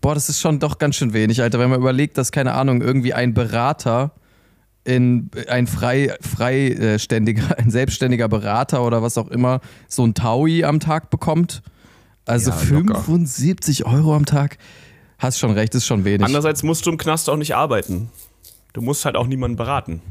boah, 0.00 0.14
das 0.14 0.28
ist 0.28 0.40
schon 0.40 0.58
doch 0.60 0.78
ganz 0.78 0.96
schön 0.96 1.12
wenig, 1.12 1.42
Alter. 1.42 1.58
Wenn 1.58 1.70
man 1.70 1.80
überlegt, 1.80 2.18
dass, 2.18 2.32
keine 2.32 2.52
Ahnung, 2.52 2.82
irgendwie 2.82 3.14
ein 3.14 3.34
Berater 3.34 4.12
in 4.84 5.30
ein 5.48 5.66
frei, 5.66 6.14
freiständiger, 6.20 7.42
ein 7.58 7.70
selbstständiger 7.70 8.28
Berater 8.28 8.84
oder 8.84 9.02
was 9.02 9.18
auch 9.18 9.28
immer 9.28 9.60
so 9.88 10.06
ein 10.06 10.14
Taui 10.14 10.64
am 10.64 10.78
Tag 10.78 11.10
bekommt. 11.10 11.62
Also 12.26 12.50
Ja, 12.50 12.62
locker. 12.70 13.00
75 13.02 13.86
Euro 13.86 14.14
am 14.14 14.26
Tag. 14.26 14.58
Hast 15.18 15.38
schon 15.38 15.52
recht, 15.52 15.74
ist 15.74 15.86
schon 15.86 16.04
wenig. 16.04 16.24
Andererseits 16.26 16.62
musst 16.62 16.84
du 16.84 16.90
im 16.90 16.98
Knast 16.98 17.30
auch 17.30 17.36
nicht 17.36 17.54
arbeiten. 17.56 18.10
Du 18.74 18.82
musst 18.82 19.04
halt 19.06 19.16
auch 19.16 19.26
niemanden 19.26 19.56
beraten. 19.56 20.02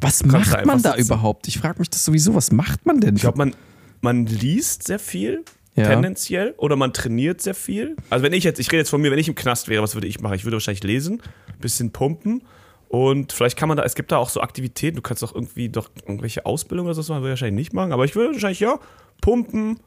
was 0.00 0.20
kannst 0.20 0.52
da 0.52 0.56
macht 0.56 0.66
man 0.66 0.82
da 0.82 0.92
sitzen. 0.92 1.06
überhaupt? 1.06 1.46
Ich 1.46 1.58
frage 1.58 1.78
mich 1.78 1.90
das 1.90 2.04
sowieso, 2.04 2.34
was 2.34 2.50
macht 2.50 2.84
man 2.86 3.00
denn? 3.00 3.14
Ich 3.14 3.20
glaube, 3.20 3.38
man, 3.38 3.54
man 4.00 4.26
liest 4.26 4.84
sehr 4.86 4.98
viel, 4.98 5.44
Ja. 5.76 5.84
tendenziell, 5.86 6.54
oder 6.56 6.74
man 6.74 6.92
trainiert 6.92 7.40
sehr 7.42 7.54
viel. 7.54 7.94
Also 8.08 8.24
wenn 8.24 8.32
ich 8.32 8.42
jetzt, 8.42 8.58
ich 8.58 8.68
rede 8.72 8.78
jetzt 8.78 8.90
von 8.90 9.00
mir, 9.00 9.10
wenn 9.12 9.18
ich 9.18 9.28
im 9.28 9.34
Knast 9.36 9.68
wäre, 9.68 9.82
was 9.82 9.94
würde 9.94 10.08
ich 10.08 10.18
machen? 10.20 10.34
Ich 10.34 10.44
würde 10.44 10.56
wahrscheinlich 10.56 10.82
lesen, 10.82 11.22
bisschen 11.60 11.92
pumpen 11.92 12.42
und 12.88 13.32
vielleicht 13.32 13.56
kann 13.58 13.68
man 13.68 13.76
da, 13.76 13.84
es 13.84 13.94
gibt 13.94 14.10
da 14.10 14.16
auch 14.16 14.30
so 14.30 14.40
Aktivitäten, 14.40 14.96
du 14.96 15.02
kannst 15.02 15.22
auch 15.22 15.34
irgendwie 15.34 15.68
doch 15.68 15.90
irgendwelche 16.06 16.44
Ausbildungen 16.46 16.88
oder 16.88 16.94
so, 16.94 17.02
das 17.02 17.08
würde 17.10 17.26
ich 17.26 17.30
wahrscheinlich 17.30 17.54
nicht 17.66 17.72
machen, 17.74 17.92
aber 17.92 18.04
ich 18.06 18.16
würde 18.16 18.32
wahrscheinlich, 18.32 18.60
ja, 18.60 18.80
pumpen 19.20 19.78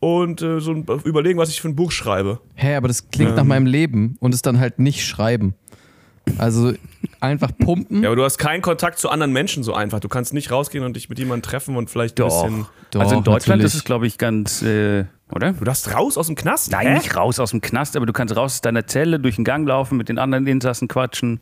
und 0.00 0.42
äh, 0.42 0.60
so 0.60 0.72
ein, 0.72 0.86
überlegen, 1.04 1.38
was 1.38 1.48
ich 1.48 1.60
für 1.60 1.68
ein 1.68 1.76
Buch 1.76 1.90
schreibe. 1.92 2.40
Hä, 2.54 2.74
aber 2.76 2.88
das 2.88 3.10
klingt 3.10 3.34
nach 3.36 3.42
Ähm. 3.42 3.48
meinem 3.48 3.66
Leben 3.66 4.16
und 4.20 4.34
ist 4.34 4.46
dann 4.46 4.58
halt 4.60 4.78
nicht 4.78 5.04
schreiben. 5.06 5.54
Also 6.38 6.72
einfach 7.20 7.52
pumpen. 7.56 8.02
Ja, 8.02 8.08
aber 8.08 8.16
du 8.16 8.24
hast 8.24 8.38
keinen 8.38 8.60
Kontakt 8.60 8.98
zu 8.98 9.08
anderen 9.10 9.32
Menschen 9.32 9.62
so 9.62 9.74
einfach. 9.74 10.00
Du 10.00 10.08
kannst 10.08 10.34
nicht 10.34 10.50
rausgehen 10.50 10.84
und 10.84 10.96
dich 10.96 11.08
mit 11.08 11.18
jemandem 11.20 11.42
treffen 11.48 11.76
und 11.76 11.88
vielleicht 11.88 12.18
ein 12.20 12.28
Doch. 12.28 12.42
bisschen. 12.44 12.66
Doch, 12.90 13.00
also 13.00 13.16
in 13.16 13.22
Deutschland 13.24 13.58
natürlich. 13.60 13.66
ist 13.66 13.74
es, 13.74 13.84
glaube 13.84 14.06
ich, 14.08 14.18
ganz, 14.18 14.60
äh, 14.62 15.04
oder? 15.32 15.52
Du 15.52 15.64
darfst 15.64 15.92
raus 15.94 16.18
aus 16.18 16.26
dem 16.26 16.34
Knast? 16.34 16.72
Nein, 16.72 16.88
Hä? 16.88 16.94
nicht 16.94 17.16
raus 17.16 17.38
aus 17.38 17.50
dem 17.52 17.60
Knast, 17.60 17.96
aber 17.96 18.06
du 18.06 18.12
kannst 18.12 18.34
raus 18.36 18.54
aus 18.54 18.60
deiner 18.60 18.86
Zelle, 18.86 19.20
durch 19.20 19.36
den 19.36 19.44
Gang 19.44 19.66
laufen, 19.68 19.96
mit 19.98 20.08
den 20.08 20.18
anderen 20.18 20.46
Insassen 20.48 20.88
quatschen. 20.88 21.40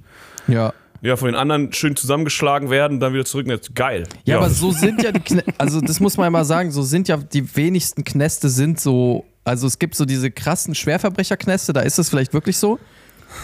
Ja. 0.49 0.73
Ja, 1.05 1.17
von 1.17 1.27
den 1.27 1.35
anderen 1.35 1.71
schön 1.75 1.97
zusammengeschlagen 1.97 2.71
werden, 2.71 2.99
dann 2.99 3.13
wieder 3.13 3.27
zurück. 3.27 3.47
Geil. 3.75 4.05
Ja, 4.25 4.39
aber 4.39 4.49
so 4.49 4.73
sind 4.73 5.03
ja 5.03 5.13
die 5.13 5.21
Knä 5.21 5.45
also 5.59 5.83
das 5.83 6.01
muss 6.01 6.17
man 6.17 6.25
ja 6.25 6.31
mal 6.31 6.47
sagen, 6.47 6.71
so 6.71 6.83
sind 6.83 7.09
ja 7.09 7.19
die 7.19 7.55
wenigsten 7.57 8.05
Knäste 8.05 8.49
sind 8.49 8.81
so, 8.81 9.27
also 9.45 9.67
es 9.67 9.79
gibt 9.79 9.97
so 9.97 10.07
diese 10.07 10.31
krassen 10.31 10.75
Schwerverbrecherknäste, 10.75 11.75
da 11.75 11.81
ist 11.81 11.99
es 11.99 12.09
vielleicht 12.09 12.33
wirklich 12.33 12.57
so. 12.57 12.79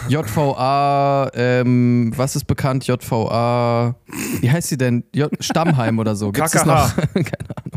JVA, 0.07 1.29
ähm, 1.35 2.11
was 2.15 2.35
ist 2.35 2.45
bekannt? 2.45 2.87
JVA, 2.87 3.95
wie 4.39 4.49
heißt 4.49 4.69
sie 4.69 4.77
denn? 4.77 5.03
J 5.13 5.31
Stammheim 5.39 5.99
oder 5.99 6.15
so. 6.15 6.31
Gibt's 6.31 6.53
KKH. 6.53 6.93
Keine 7.13 7.25
Ahnung. 7.57 7.70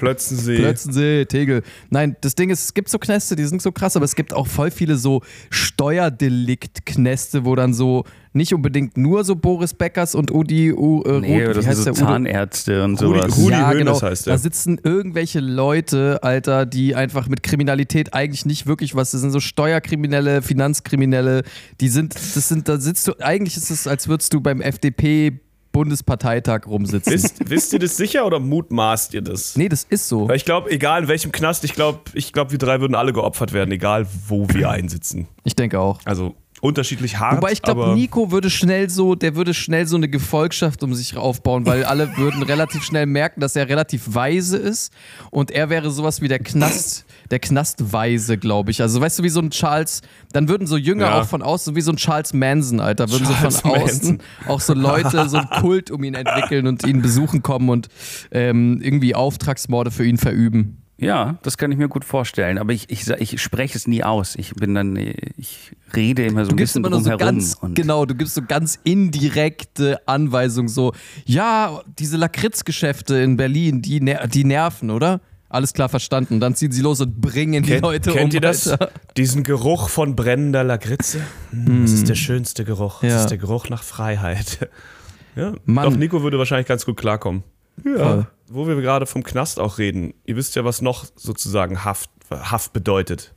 Plötzensee. 0.00 0.56
Plötzensee, 0.56 1.24
Tegel. 1.26 1.62
Nein, 1.90 2.16
das 2.20 2.34
Ding 2.34 2.50
ist, 2.50 2.64
es 2.64 2.74
gibt 2.74 2.88
so 2.88 2.98
Knäste, 2.98 3.36
die 3.36 3.44
sind 3.44 3.62
so 3.62 3.70
krass, 3.70 3.94
aber 3.96 4.04
es 4.04 4.14
gibt 4.16 4.34
auch 4.34 4.46
voll 4.46 4.70
viele 4.70 4.96
so 4.96 5.22
Steuerdelikt-Knäste, 5.50 7.44
wo 7.44 7.54
dann 7.54 7.74
so 7.74 8.04
nicht 8.32 8.54
unbedingt 8.54 8.96
nur 8.96 9.24
so 9.24 9.34
Boris 9.36 9.74
Beckers 9.74 10.14
und 10.14 10.30
Udi 10.30 10.72
U, 10.72 11.02
äh, 11.02 11.20
Nee, 11.20 11.44
Ruth, 11.46 11.56
das 11.56 11.64
sind 11.64 11.96
so 11.96 12.04
Zahnärzte 12.04 12.84
und 12.84 13.00
Rudi- 13.02 13.20
sowas. 13.20 13.36
Rudi 13.38 13.50
ja, 13.52 13.68
Hoeneß 13.68 13.78
genau. 13.78 14.02
heißt 14.02 14.26
der. 14.26 14.34
Da 14.34 14.38
sitzen 14.38 14.80
irgendwelche 14.82 15.40
Leute, 15.40 16.22
Alter, 16.22 16.64
die 16.66 16.94
einfach 16.94 17.28
mit 17.28 17.42
Kriminalität 17.42 18.14
eigentlich 18.14 18.46
nicht 18.46 18.66
wirklich 18.66 18.94
was. 18.94 19.10
Das 19.10 19.20
sind 19.20 19.32
so 19.32 19.40
Steuerkriminelle, 19.40 20.42
Finanzkriminelle. 20.42 21.42
Die 21.80 21.88
sind, 21.88 22.14
das 22.14 22.48
sind, 22.48 22.68
da 22.68 22.78
sitzt 22.78 23.08
du. 23.08 23.12
Eigentlich 23.20 23.56
ist 23.56 23.70
es, 23.70 23.86
als 23.86 24.06
würdest 24.08 24.32
du 24.32 24.40
beim 24.40 24.60
FDP 24.60 25.40
Bundesparteitag 25.72 26.66
rumsitzen. 26.66 27.12
Wisst, 27.12 27.48
wisst 27.48 27.72
ihr 27.72 27.78
das 27.78 27.96
sicher 27.96 28.26
oder 28.26 28.40
mutmaßt 28.40 29.14
ihr 29.14 29.22
das? 29.22 29.56
nee, 29.56 29.68
das 29.68 29.84
ist 29.84 30.08
so. 30.08 30.28
Weil 30.28 30.36
ich 30.36 30.44
glaube, 30.44 30.70
egal 30.70 31.02
in 31.02 31.08
welchem 31.08 31.32
Knast, 31.32 31.64
ich 31.64 31.74
glaube, 31.74 32.00
ich 32.14 32.32
glaub, 32.32 32.50
wir 32.50 32.58
drei 32.58 32.80
würden 32.80 32.94
alle 32.94 33.12
geopfert 33.12 33.52
werden, 33.52 33.70
egal 33.72 34.06
wo 34.28 34.48
wir 34.48 34.70
einsitzen. 34.70 35.28
Ich 35.44 35.54
denke 35.54 35.78
auch. 35.78 36.00
Also 36.04 36.34
unterschiedlich 36.60 37.18
hart. 37.18 37.38
Wobei 37.38 37.52
ich 37.52 37.62
glaube, 37.62 37.94
Nico 37.94 38.30
würde 38.30 38.50
schnell 38.50 38.90
so, 38.90 39.14
der 39.14 39.34
würde 39.34 39.54
schnell 39.54 39.86
so 39.86 39.96
eine 39.96 40.08
Gefolgschaft 40.08 40.82
um 40.82 40.94
sich 40.94 41.16
aufbauen, 41.16 41.66
weil 41.66 41.84
alle 41.84 42.16
würden 42.16 42.42
relativ 42.50 42.84
schnell 42.84 43.06
merken, 43.06 43.40
dass 43.40 43.56
er 43.56 43.68
relativ 43.68 44.14
weise 44.14 44.56
ist 44.56 44.92
und 45.30 45.50
er 45.50 45.70
wäre 45.70 45.90
sowas 45.90 46.20
wie 46.20 46.28
der 46.28 46.38
Knast, 46.38 47.06
der 47.30 47.38
Knastweise, 47.38 48.38
glaube 48.38 48.70
ich. 48.70 48.82
Also 48.82 49.00
weißt 49.00 49.18
du, 49.20 49.22
wie 49.22 49.28
so 49.28 49.40
ein 49.40 49.50
Charles, 49.50 50.02
dann 50.32 50.48
würden 50.48 50.66
so 50.66 50.76
Jünger 50.76 51.06
Ja. 51.06 51.20
auch 51.20 51.26
von 51.26 51.42
außen, 51.42 51.76
wie 51.76 51.80
so 51.80 51.92
ein 51.92 51.96
Charles 51.96 52.32
Manson, 52.32 52.80
Alter, 52.80 53.10
würden 53.10 53.26
Charles 53.26 53.54
so 53.54 53.60
von 53.60 53.70
außen 53.70 53.82
Manson. 53.84 54.18
auch 54.48 54.60
so 54.60 54.74
Leute 54.74 55.28
so 55.28 55.36
einen 55.38 55.48
Kult 55.60 55.90
um 55.90 56.02
ihn 56.04 56.14
entwickeln 56.14 56.66
und 56.66 56.84
ihn 56.86 57.02
besuchen 57.02 57.42
kommen 57.42 57.68
und 57.68 57.88
ähm, 58.30 58.80
irgendwie 58.82 59.14
Auftragsmorde 59.14 59.90
für 59.90 60.04
ihn 60.04 60.18
verüben. 60.18 60.76
Ja, 61.02 61.38
das 61.42 61.56
kann 61.56 61.72
ich 61.72 61.78
mir 61.78 61.88
gut 61.88 62.04
vorstellen. 62.04 62.58
Aber 62.58 62.74
ich, 62.74 62.90
ich, 62.90 63.08
ich 63.08 63.40
spreche 63.40 63.78
es 63.78 63.86
nie 63.86 64.04
aus. 64.04 64.34
Ich 64.36 64.52
bin 64.52 64.74
dann, 64.74 64.96
ich 64.96 65.72
rede 65.96 66.26
immer 66.26 66.44
so 66.44 66.50
ein 66.50 66.56
bisschen 66.56 66.82
immer 66.84 66.90
nur 66.90 67.00
so 67.00 67.08
drumherum. 67.08 67.36
ganz, 67.36 67.56
genau, 67.74 68.04
du 68.04 68.14
gibst 68.14 68.34
so 68.34 68.42
ganz 68.42 68.78
indirekte 68.84 69.98
Anweisungen, 70.06 70.68
so, 70.68 70.92
ja, 71.24 71.80
diese 71.98 72.18
Lakritzgeschäfte 72.18 73.16
in 73.16 73.38
Berlin, 73.38 73.80
die, 73.80 74.00
ner 74.02 74.26
die 74.26 74.44
nerven, 74.44 74.90
oder? 74.90 75.22
Alles 75.50 75.72
klar 75.74 75.88
verstanden. 75.88 76.40
Dann 76.40 76.54
ziehen 76.54 76.72
sie 76.72 76.80
los 76.80 77.00
und 77.00 77.20
bringen 77.20 77.62
die 77.64 77.68
kennt, 77.70 77.82
Leute 77.82 78.12
kennt 78.12 78.30
um. 78.32 78.34
ihr 78.36 78.40
das? 78.40 78.68
Alter. 78.68 78.90
Diesen 79.16 79.42
Geruch 79.42 79.88
von 79.90 80.16
brennender 80.16 80.64
Lakritze? 80.64 81.20
Hm, 81.50 81.82
Das 81.82 81.92
ist 81.92 82.08
der 82.08 82.14
schönste 82.14 82.64
Geruch. 82.64 83.00
Das 83.02 83.10
Ja. 83.10 83.20
ist 83.20 83.26
der 83.30 83.38
Geruch 83.38 83.68
nach 83.68 83.82
Freiheit. 83.82 84.70
Ja. 85.36 85.52
Mann. 85.64 85.84
Doch, 85.88 85.96
Nico 85.96 86.24
würde 86.24 86.38
wahrscheinlich 86.38 86.66
ganz 86.66 86.84
gut 86.84 86.96
klarkommen. 86.96 87.44
Voll. 87.84 88.26
Wo 88.48 88.66
wir 88.66 88.74
gerade 88.80 89.06
vom 89.06 89.22
Knast 89.22 89.60
auch 89.60 89.78
reden, 89.78 90.12
ihr 90.24 90.34
wisst 90.34 90.56
ja, 90.56 90.64
was 90.64 90.82
noch 90.82 91.04
sozusagen 91.14 91.84
Haft, 91.84 92.10
Haft 92.30 92.72
bedeutet. 92.72 93.32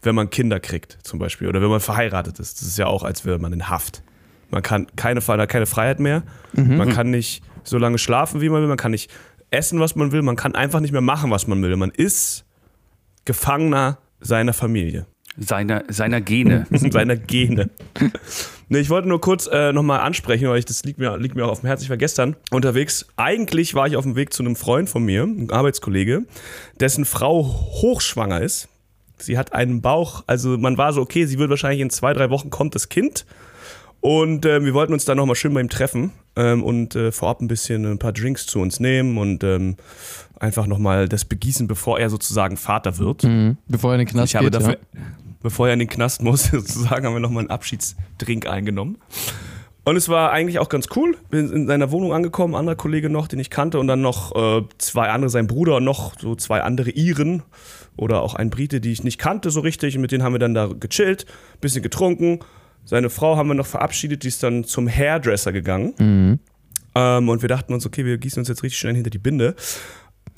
Wenn 0.00 0.14
man 0.14 0.30
Kinder 0.30 0.58
kriegt, 0.58 0.98
zum 1.02 1.18
Beispiel, 1.18 1.46
oder 1.48 1.60
wenn 1.60 1.68
man 1.68 1.80
verheiratet 1.80 2.38
ist. 2.40 2.60
Das 2.62 2.66
ist 2.68 2.78
ja 2.78 2.86
auch, 2.86 3.02
als 3.02 3.26
wäre 3.26 3.38
man 3.38 3.52
in 3.52 3.68
Haft. 3.68 4.02
Man 4.50 4.62
kann 4.62 4.86
keine, 4.96 5.20
keine 5.46 5.66
Freiheit 5.66 6.00
mehr. 6.00 6.22
Man 6.54 6.88
kann 6.88 7.10
nicht 7.10 7.42
so 7.62 7.76
lange 7.76 7.98
schlafen, 7.98 8.40
wie 8.40 8.48
man 8.48 8.62
will. 8.62 8.68
Man 8.68 8.78
kann 8.78 8.92
nicht 8.92 9.10
essen, 9.54 9.80
was 9.80 9.96
man 9.96 10.12
will. 10.12 10.22
Man 10.22 10.36
kann 10.36 10.54
einfach 10.54 10.80
nicht 10.80 10.92
mehr 10.92 11.00
machen, 11.00 11.30
was 11.30 11.46
man 11.46 11.62
will. 11.62 11.76
Man 11.76 11.90
ist 11.90 12.44
Gefangener 13.24 13.98
seiner 14.20 14.52
Familie, 14.52 15.06
seiner, 15.36 15.84
seiner 15.88 16.20
Gene. 16.20 16.66
seiner 16.70 17.16
Gene. 17.16 17.70
Nee, 18.68 18.78
ich 18.78 18.90
wollte 18.90 19.08
nur 19.08 19.20
kurz 19.20 19.46
äh, 19.46 19.72
nochmal 19.72 20.00
ansprechen, 20.00 20.48
weil 20.48 20.58
ich, 20.58 20.64
das 20.64 20.84
liegt 20.84 20.98
mir, 20.98 21.16
liegt 21.18 21.36
mir 21.36 21.44
auch 21.44 21.50
auf 21.50 21.60
dem 21.60 21.66
Herzen. 21.66 21.84
Ich 21.84 21.90
war 21.90 21.96
gestern 21.96 22.36
unterwegs. 22.50 23.06
Eigentlich 23.16 23.74
war 23.74 23.86
ich 23.86 23.96
auf 23.96 24.04
dem 24.04 24.16
Weg 24.16 24.32
zu 24.32 24.42
einem 24.42 24.56
Freund 24.56 24.88
von 24.88 25.04
mir, 25.04 25.22
einem 25.22 25.50
Arbeitskollege, 25.50 26.24
dessen 26.80 27.04
Frau 27.04 27.44
hochschwanger 27.44 28.40
ist. 28.40 28.68
Sie 29.18 29.38
hat 29.38 29.52
einen 29.52 29.80
Bauch, 29.80 30.24
also 30.26 30.58
man 30.58 30.76
war 30.76 30.92
so, 30.92 31.00
okay, 31.00 31.24
sie 31.26 31.38
wird 31.38 31.48
wahrscheinlich 31.50 31.80
in 31.80 31.90
zwei, 31.90 32.12
drei 32.12 32.30
Wochen 32.30 32.50
kommt 32.50 32.74
das 32.74 32.88
Kind. 32.88 33.26
Und 34.00 34.44
äh, 34.44 34.62
wir 34.62 34.74
wollten 34.74 34.92
uns 34.92 35.04
dann 35.04 35.16
nochmal 35.16 35.36
schön 35.36 35.54
bei 35.54 35.60
ihm 35.60 35.70
treffen 35.70 36.12
ähm, 36.36 36.62
und 36.62 36.94
äh, 36.96 37.12
vorab 37.12 37.40
ein 37.40 37.48
bisschen 37.48 37.84
ein 37.84 37.98
paar 37.98 38.12
Drinks 38.12 38.46
zu 38.46 38.60
uns 38.60 38.80
nehmen 38.80 39.18
und 39.18 39.44
ähm, 39.44 39.76
einfach 40.38 40.66
nochmal 40.66 41.08
das 41.08 41.24
begießen, 41.24 41.66
bevor 41.66 41.98
er 41.98 42.10
sozusagen 42.10 42.56
Vater 42.56 42.98
wird. 42.98 43.24
Mhm. 43.24 43.56
Bevor 43.68 43.92
er 43.92 44.00
in 44.00 44.06
den 44.06 44.08
Knast 44.08 44.32
Ich 44.32 44.36
habe 44.36 44.46
geht. 44.46 44.54
dafür, 44.54 44.72
ja. 44.72 45.00
bevor 45.42 45.68
er 45.68 45.74
in 45.74 45.78
den 45.78 45.88
Knast 45.88 46.22
muss, 46.22 46.44
sozusagen, 46.52 47.06
haben 47.06 47.14
wir 47.14 47.20
nochmal 47.20 47.42
einen 47.42 47.50
Abschiedsdrink 47.50 48.46
eingenommen. 48.46 48.98
Und 49.86 49.96
es 49.96 50.08
war 50.08 50.32
eigentlich 50.32 50.58
auch 50.58 50.70
ganz 50.70 50.88
cool. 50.96 51.16
Bin 51.28 51.52
in 51.52 51.66
seiner 51.66 51.90
Wohnung 51.90 52.14
angekommen, 52.14 52.54
anderer 52.54 52.74
Kollege 52.74 53.10
noch, 53.10 53.28
den 53.28 53.38
ich 53.38 53.50
kannte, 53.50 53.78
und 53.78 53.86
dann 53.86 54.00
noch 54.00 54.34
äh, 54.34 54.62
zwei 54.78 55.10
andere, 55.10 55.28
sein 55.28 55.46
Bruder 55.46 55.76
und 55.76 55.84
noch 55.84 56.18
so 56.18 56.34
zwei 56.36 56.62
andere 56.62 56.90
Iren 56.90 57.42
oder 57.96 58.22
auch 58.22 58.34
ein 58.34 58.48
Brite, 58.48 58.80
die 58.80 58.92
ich 58.92 59.04
nicht 59.04 59.18
kannte 59.18 59.50
so 59.50 59.60
richtig. 59.60 59.94
Und 59.94 60.00
mit 60.00 60.10
denen 60.10 60.22
haben 60.22 60.32
wir 60.32 60.38
dann 60.38 60.54
da 60.54 60.68
gechillt, 60.68 61.26
bisschen 61.60 61.82
getrunken. 61.82 62.40
Seine 62.84 63.10
Frau 63.10 63.36
haben 63.36 63.48
wir 63.48 63.54
noch 63.54 63.66
verabschiedet, 63.66 64.22
die 64.24 64.28
ist 64.28 64.42
dann 64.42 64.64
zum 64.64 64.88
Hairdresser 64.88 65.52
gegangen. 65.52 66.40
Ähm, 66.94 67.28
und 67.28 67.42
wir 67.42 67.48
dachten 67.48 67.72
uns, 67.74 67.86
okay, 67.86 68.04
wir 68.04 68.18
gießen 68.18 68.40
uns 68.40 68.48
jetzt 68.48 68.62
richtig 68.62 68.78
schnell 68.78 68.94
hinter 68.94 69.10
die 69.10 69.18
Binde. 69.18 69.54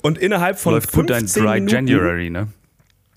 Und 0.01 0.17
innerhalb 0.17 0.57
von 0.57 0.73
Läuft 0.73 0.91
gut 0.91 1.11
ein 1.11 1.19
15 1.21 1.43
Dry 1.43 1.53
Minuten, 1.59 1.73
January, 1.87 2.29
ne? 2.29 2.47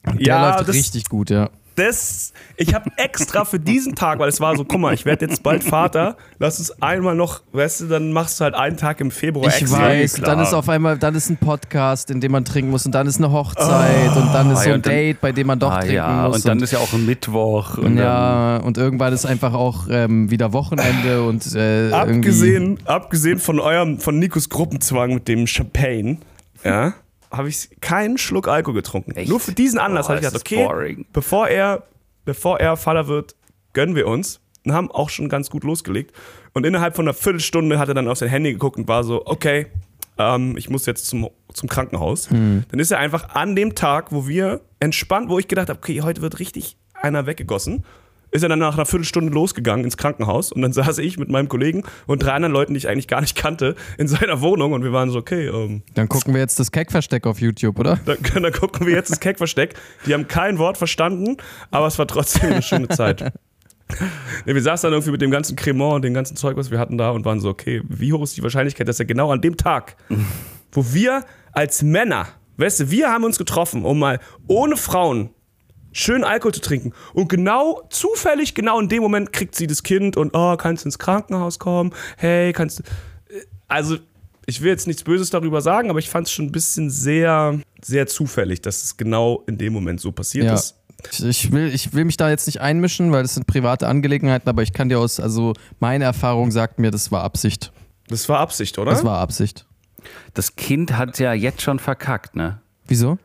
Der 0.04 0.14
ja, 0.20 0.54
läuft 0.56 0.68
das- 0.68 0.74
richtig 0.76 1.08
gut, 1.08 1.30
ja. 1.30 1.50
Das, 1.80 2.32
ich 2.56 2.74
habe 2.74 2.90
extra 2.96 3.44
für 3.44 3.58
diesen 3.58 3.94
Tag, 3.94 4.18
weil 4.18 4.28
es 4.28 4.40
war 4.40 4.56
so, 4.56 4.64
guck 4.64 4.80
mal, 4.80 4.94
ich 4.94 5.04
werde 5.04 5.26
jetzt 5.26 5.42
bald 5.42 5.64
Vater, 5.64 6.16
lass 6.38 6.58
uns 6.58 6.70
einmal 6.82 7.14
noch, 7.14 7.42
weißt 7.52 7.80
du, 7.82 7.86
dann 7.86 8.12
machst 8.12 8.38
du 8.38 8.44
halt 8.44 8.54
einen 8.54 8.76
Tag 8.76 9.00
im 9.00 9.10
Februar 9.10 9.48
Ich 9.48 9.62
extra. 9.62 9.80
weiß, 9.80 10.14
klar. 10.14 10.36
dann 10.36 10.44
ist 10.44 10.52
auf 10.54 10.68
einmal, 10.68 10.98
dann 10.98 11.14
ist 11.14 11.30
ein 11.30 11.36
Podcast, 11.38 12.10
in 12.10 12.20
dem 12.20 12.32
man 12.32 12.44
trinken 12.44 12.70
muss 12.70 12.86
und 12.86 12.92
dann 12.94 13.06
ist 13.06 13.16
eine 13.18 13.32
Hochzeit 13.32 14.16
und 14.16 14.32
dann 14.32 14.50
ist 14.50 14.58
Ah, 14.58 14.62
so 14.62 14.68
ja, 14.68 14.74
ein 14.74 14.74
und 14.74 14.86
dann- 14.86 14.92
Date, 14.92 15.20
bei 15.20 15.32
dem 15.32 15.46
man 15.46 15.58
doch 15.58 15.70
ah, 15.72 15.80
trinken 15.80 15.94
ja, 15.96 16.26
muss. 16.28 16.36
und 16.36 16.48
dann 16.48 16.60
ist 16.60 16.72
ja 16.72 16.78
auch 16.78 16.92
ein 16.92 17.06
Mittwoch. 17.06 17.78
Und 17.78 17.96
ja, 17.96 18.58
und 18.58 18.76
irgendwann 18.78 19.12
ist 19.12 19.24
einfach 19.26 19.54
auch 19.54 19.86
ähm, 19.90 20.30
wieder 20.30 20.52
Wochenende 20.52 21.22
und 21.22 21.46
äh, 21.54 21.88
irgendwie. 21.90 22.28
Abgesehen, 22.28 22.78
abgesehen 22.86 23.38
von 23.38 23.58
eurem, 23.60 23.98
von 23.98 24.18
Nikos 24.18 24.48
Gruppenzwang 24.48 25.14
mit 25.14 25.28
dem 25.28 25.46
Champagne, 25.46 26.18
ja, 26.64 26.92
habe 27.30 27.48
ich 27.48 27.68
keinen 27.80 28.18
Schluck 28.18 28.48
Alkohol 28.48 28.74
getrunken. 28.74 29.12
Echt? 29.12 29.28
Nur 29.28 29.40
für 29.40 29.52
diesen 29.52 29.78
Anlass 29.78 30.06
Oh, 30.06 30.10
habe 30.10 30.18
ich 30.18 30.24
das 30.24 30.32
gedacht, 30.44 30.46
okay, 30.52 30.66
boring. 30.66 31.06
bevor 31.12 31.48
er, 31.48 31.84
bevor 32.24 32.58
er 32.60 32.76
Vater 32.76 33.06
wird, 33.08 33.36
gönnen 33.72 33.94
wir 33.94 34.06
uns. 34.06 34.40
Und 34.66 34.72
haben 34.74 34.90
auch 34.90 35.08
schon 35.08 35.30
ganz 35.30 35.48
gut 35.48 35.64
losgelegt. 35.64 36.14
Und 36.52 36.66
innerhalb 36.66 36.94
von 36.94 37.06
einer 37.06 37.14
Viertelstunde 37.14 37.78
hat 37.78 37.88
er 37.88 37.94
dann 37.94 38.08
auf 38.08 38.18
sein 38.18 38.28
Handy 38.28 38.52
geguckt 38.52 38.76
und 38.76 38.88
war 38.88 39.04
so, 39.04 39.24
okay, 39.24 39.68
ähm, 40.18 40.54
ich 40.58 40.68
muss 40.68 40.84
jetzt 40.84 41.06
zum, 41.06 41.30
zum 41.54 41.66
Krankenhaus. 41.68 42.28
Dann 42.28 42.64
ist 42.78 42.90
er 42.90 42.98
einfach 42.98 43.30
an 43.30 43.56
dem 43.56 43.74
Tag, 43.74 44.12
wo 44.12 44.28
wir 44.28 44.60
entspannt, 44.78 45.30
wo 45.30 45.38
ich 45.38 45.48
gedacht 45.48 45.70
habe, 45.70 45.78
okay, 45.78 46.02
heute 46.02 46.20
wird 46.20 46.40
richtig 46.40 46.76
einer 46.92 47.24
weggegossen, 47.24 47.84
ist 48.30 48.42
er 48.42 48.48
dann 48.48 48.58
nach 48.58 48.74
einer 48.74 48.86
Viertelstunde 48.86 49.32
losgegangen 49.32 49.84
ins 49.84 49.96
Krankenhaus 49.96 50.52
und 50.52 50.62
dann 50.62 50.72
saß 50.80 50.98
ich 50.98 51.18
mit 51.18 51.28
meinem 51.28 51.48
Kollegen 51.48 51.84
und 52.06 52.22
drei 52.22 52.32
anderen 52.32 52.52
Leuten, 52.52 52.74
die 52.74 52.78
ich 52.78 52.88
eigentlich 52.88 53.08
gar 53.08 53.20
nicht 53.20 53.36
kannte, 53.36 53.74
in 53.98 54.08
seiner 54.08 54.40
Wohnung 54.40 54.72
und 54.72 54.84
wir 54.84 54.92
waren 54.92 55.10
so, 55.10 55.18
okay, 55.18 55.46
ähm, 55.46 55.82
Dann 55.94 56.08
gucken 56.08 56.34
wir 56.34 56.40
jetzt 56.40 56.58
das 56.58 56.70
Keckversteck 56.70 57.26
auf 57.26 57.40
YouTube, 57.40 57.78
oder? 57.78 57.98
dann, 58.04 58.18
dann 58.42 58.52
gucken 58.52 58.86
wir 58.86 58.94
jetzt 58.94 59.10
das 59.10 59.20
Keckversteck. 59.20 59.74
Die 60.06 60.14
haben 60.14 60.28
kein 60.28 60.58
Wort 60.58 60.78
verstanden, 60.78 61.36
aber 61.70 61.86
es 61.86 61.98
war 61.98 62.06
trotzdem 62.06 62.52
eine 62.52 62.62
schöne 62.62 62.88
Zeit. 62.88 63.32
Nee, 64.46 64.54
wir 64.54 64.62
saßen 64.62 64.86
dann 64.86 64.92
irgendwie 64.92 65.10
mit 65.10 65.20
dem 65.20 65.32
ganzen 65.32 65.56
Cremant 65.56 65.96
und 65.96 66.02
dem 66.02 66.14
ganzen 66.14 66.36
Zeug, 66.36 66.56
was 66.56 66.70
wir 66.70 66.78
hatten 66.78 66.96
da 66.96 67.10
und 67.10 67.24
waren 67.24 67.40
so, 67.40 67.48
okay, 67.48 67.82
wie 67.88 68.12
hoch 68.12 68.22
ist 68.22 68.36
die 68.36 68.42
Wahrscheinlichkeit, 68.44 68.86
dass 68.86 69.00
er 69.00 69.04
genau 69.04 69.32
an 69.32 69.40
dem 69.40 69.56
Tag, 69.56 69.96
wo 70.70 70.84
wir 70.92 71.24
als 71.50 71.82
Männer, 71.82 72.28
weißt 72.56 72.78
du, 72.80 72.90
wir 72.92 73.10
haben 73.10 73.24
uns 73.24 73.36
getroffen, 73.36 73.84
um 73.84 73.98
mal 73.98 74.20
ohne 74.46 74.76
Frauen 74.76 75.30
schön 75.92 76.24
Alkohol 76.24 76.54
zu 76.54 76.60
trinken 76.60 76.92
und 77.14 77.28
genau, 77.28 77.82
zufällig 77.90 78.54
genau 78.54 78.78
in 78.80 78.88
dem 78.88 79.02
Moment 79.02 79.32
kriegt 79.32 79.54
sie 79.54 79.66
das 79.66 79.82
Kind 79.82 80.16
und, 80.16 80.34
oh, 80.34 80.56
kannst 80.56 80.84
du 80.84 80.88
ins 80.88 80.98
Krankenhaus 80.98 81.58
kommen? 81.58 81.92
Hey, 82.16 82.52
kannst 82.52 82.78
du... 82.80 82.82
Also, 83.68 83.96
ich 84.46 84.60
will 84.62 84.70
jetzt 84.70 84.86
nichts 84.86 85.04
Böses 85.04 85.30
darüber 85.30 85.60
sagen, 85.60 85.90
aber 85.90 85.98
ich 86.00 86.08
fand 86.10 86.26
es 86.26 86.32
schon 86.32 86.46
ein 86.46 86.52
bisschen 86.52 86.90
sehr, 86.90 87.60
sehr 87.82 88.06
zufällig, 88.06 88.62
dass 88.62 88.82
es 88.82 88.96
genau 88.96 89.44
in 89.46 89.58
dem 89.58 89.72
Moment 89.72 90.00
so 90.00 90.10
passiert 90.12 90.46
Ja. 90.46 90.54
ist. 90.54 90.76
Ich, 91.22 91.50
will, 91.50 91.72
ich 91.72 91.94
will 91.94 92.04
mich 92.04 92.16
da 92.18 92.28
jetzt 92.28 92.46
nicht 92.46 92.60
einmischen, 92.60 93.10
weil 93.12 93.22
das 93.22 93.34
sind 93.34 93.46
private 93.46 93.88
Angelegenheiten, 93.88 94.48
aber 94.48 94.62
ich 94.62 94.72
kann 94.72 94.88
dir 94.88 94.98
aus, 94.98 95.18
also 95.18 95.54
meine 95.78 96.04
Erfahrung 96.04 96.50
sagt 96.50 96.78
mir, 96.78 96.90
das 96.90 97.10
war 97.10 97.22
Absicht. 97.24 97.72
Das 98.08 98.28
war 98.28 98.38
Absicht, 98.40 98.78
oder? 98.78 98.90
Das 98.90 99.02
war 99.04 99.18
Absicht. 99.18 99.66
Das 100.34 100.56
Kind 100.56 100.96
hat 100.96 101.18
ja 101.18 101.32
jetzt 101.32 101.62
schon 101.62 101.78
verkackt, 101.78 102.36
ne? 102.36 102.60
Wieso? 102.86 103.18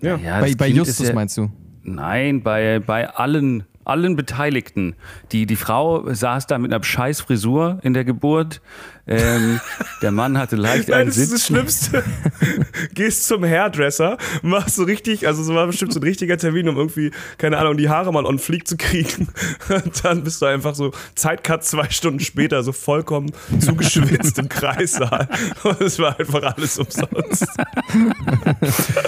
ja. 0.00 0.16
Ja, 0.16 0.40
bei 0.40 0.54
bei 0.54 0.68
Justus 0.68 1.06
ja, 1.08 1.14
meinst 1.14 1.36
du? 1.38 1.50
Nein, 1.84 2.42
bei, 2.42 2.80
bei 2.80 3.10
allen, 3.10 3.64
allen 3.84 4.16
Beteiligten. 4.16 4.96
Die, 5.32 5.44
die 5.44 5.56
Frau 5.56 6.12
saß 6.12 6.46
da 6.46 6.58
mit 6.58 6.72
einer 6.72 6.82
scheiß 6.82 7.20
Frisur 7.20 7.78
in 7.82 7.92
der 7.92 8.04
Geburt. 8.04 8.62
Ähm, 9.06 9.60
der 10.00 10.12
Mann 10.12 10.38
hatte 10.38 10.56
leicht 10.56 10.88
Nein, 10.88 11.00
einen 11.00 11.08
das 11.08 11.18
ist 11.18 11.30
das 11.32 11.40
Sitz. 11.40 11.46
Schlimmste. 11.48 12.04
Gehst 12.94 13.26
zum 13.28 13.44
Hairdresser, 13.44 14.16
machst 14.42 14.76
so 14.76 14.84
richtig, 14.84 15.26
also 15.26 15.42
so 15.42 15.54
war 15.54 15.66
bestimmt 15.66 15.92
so 15.92 16.00
ein 16.00 16.04
richtiger 16.04 16.38
Termin, 16.38 16.68
um 16.70 16.76
irgendwie, 16.76 17.10
keine 17.36 17.58
Ahnung, 17.58 17.76
die 17.76 17.90
Haare 17.90 18.12
mal 18.12 18.24
on 18.24 18.38
fleek 18.38 18.66
zu 18.66 18.78
kriegen. 18.78 19.28
Und 19.68 20.04
dann 20.04 20.24
bist 20.24 20.40
du 20.40 20.46
einfach 20.46 20.74
so, 20.74 20.92
Zeitcut 21.16 21.64
zwei 21.64 21.90
Stunden 21.90 22.20
später, 22.20 22.62
so 22.62 22.72
vollkommen 22.72 23.30
zugeschwitzt 23.60 24.38
im 24.38 24.48
Kreissaal. 24.48 25.28
Und 25.64 25.80
es 25.82 25.98
war 25.98 26.18
einfach 26.18 26.42
alles 26.56 26.78
umsonst. 26.78 27.46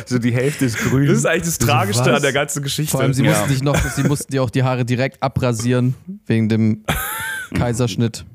So 0.06 0.18
die 0.18 0.32
Hälfte 0.32 0.66
ist 0.66 0.76
grün. 0.78 1.06
Das 1.08 1.16
ist 1.18 1.26
eigentlich 1.26 1.44
das 1.44 1.58
Tragischste 1.58 2.10
was? 2.10 2.16
an 2.16 2.22
der 2.22 2.32
ganzen 2.34 2.62
Geschichte. 2.62 2.90
Vor 2.92 3.00
allem, 3.00 3.14
sie 3.14 3.24
Ja. 3.24 3.30
mussten 3.30 3.48
sich 3.48 3.62
noch, 3.62 3.76
sie 3.76 4.02
mussten 4.02 4.30
dir 4.32 4.42
auch 4.42 4.50
die 4.50 4.62
Haare 4.62 4.84
direkt 4.84 5.22
abrasieren 5.22 5.94
wegen 6.26 6.48
dem 6.50 6.84
Kaiserschnitt. 7.54 8.26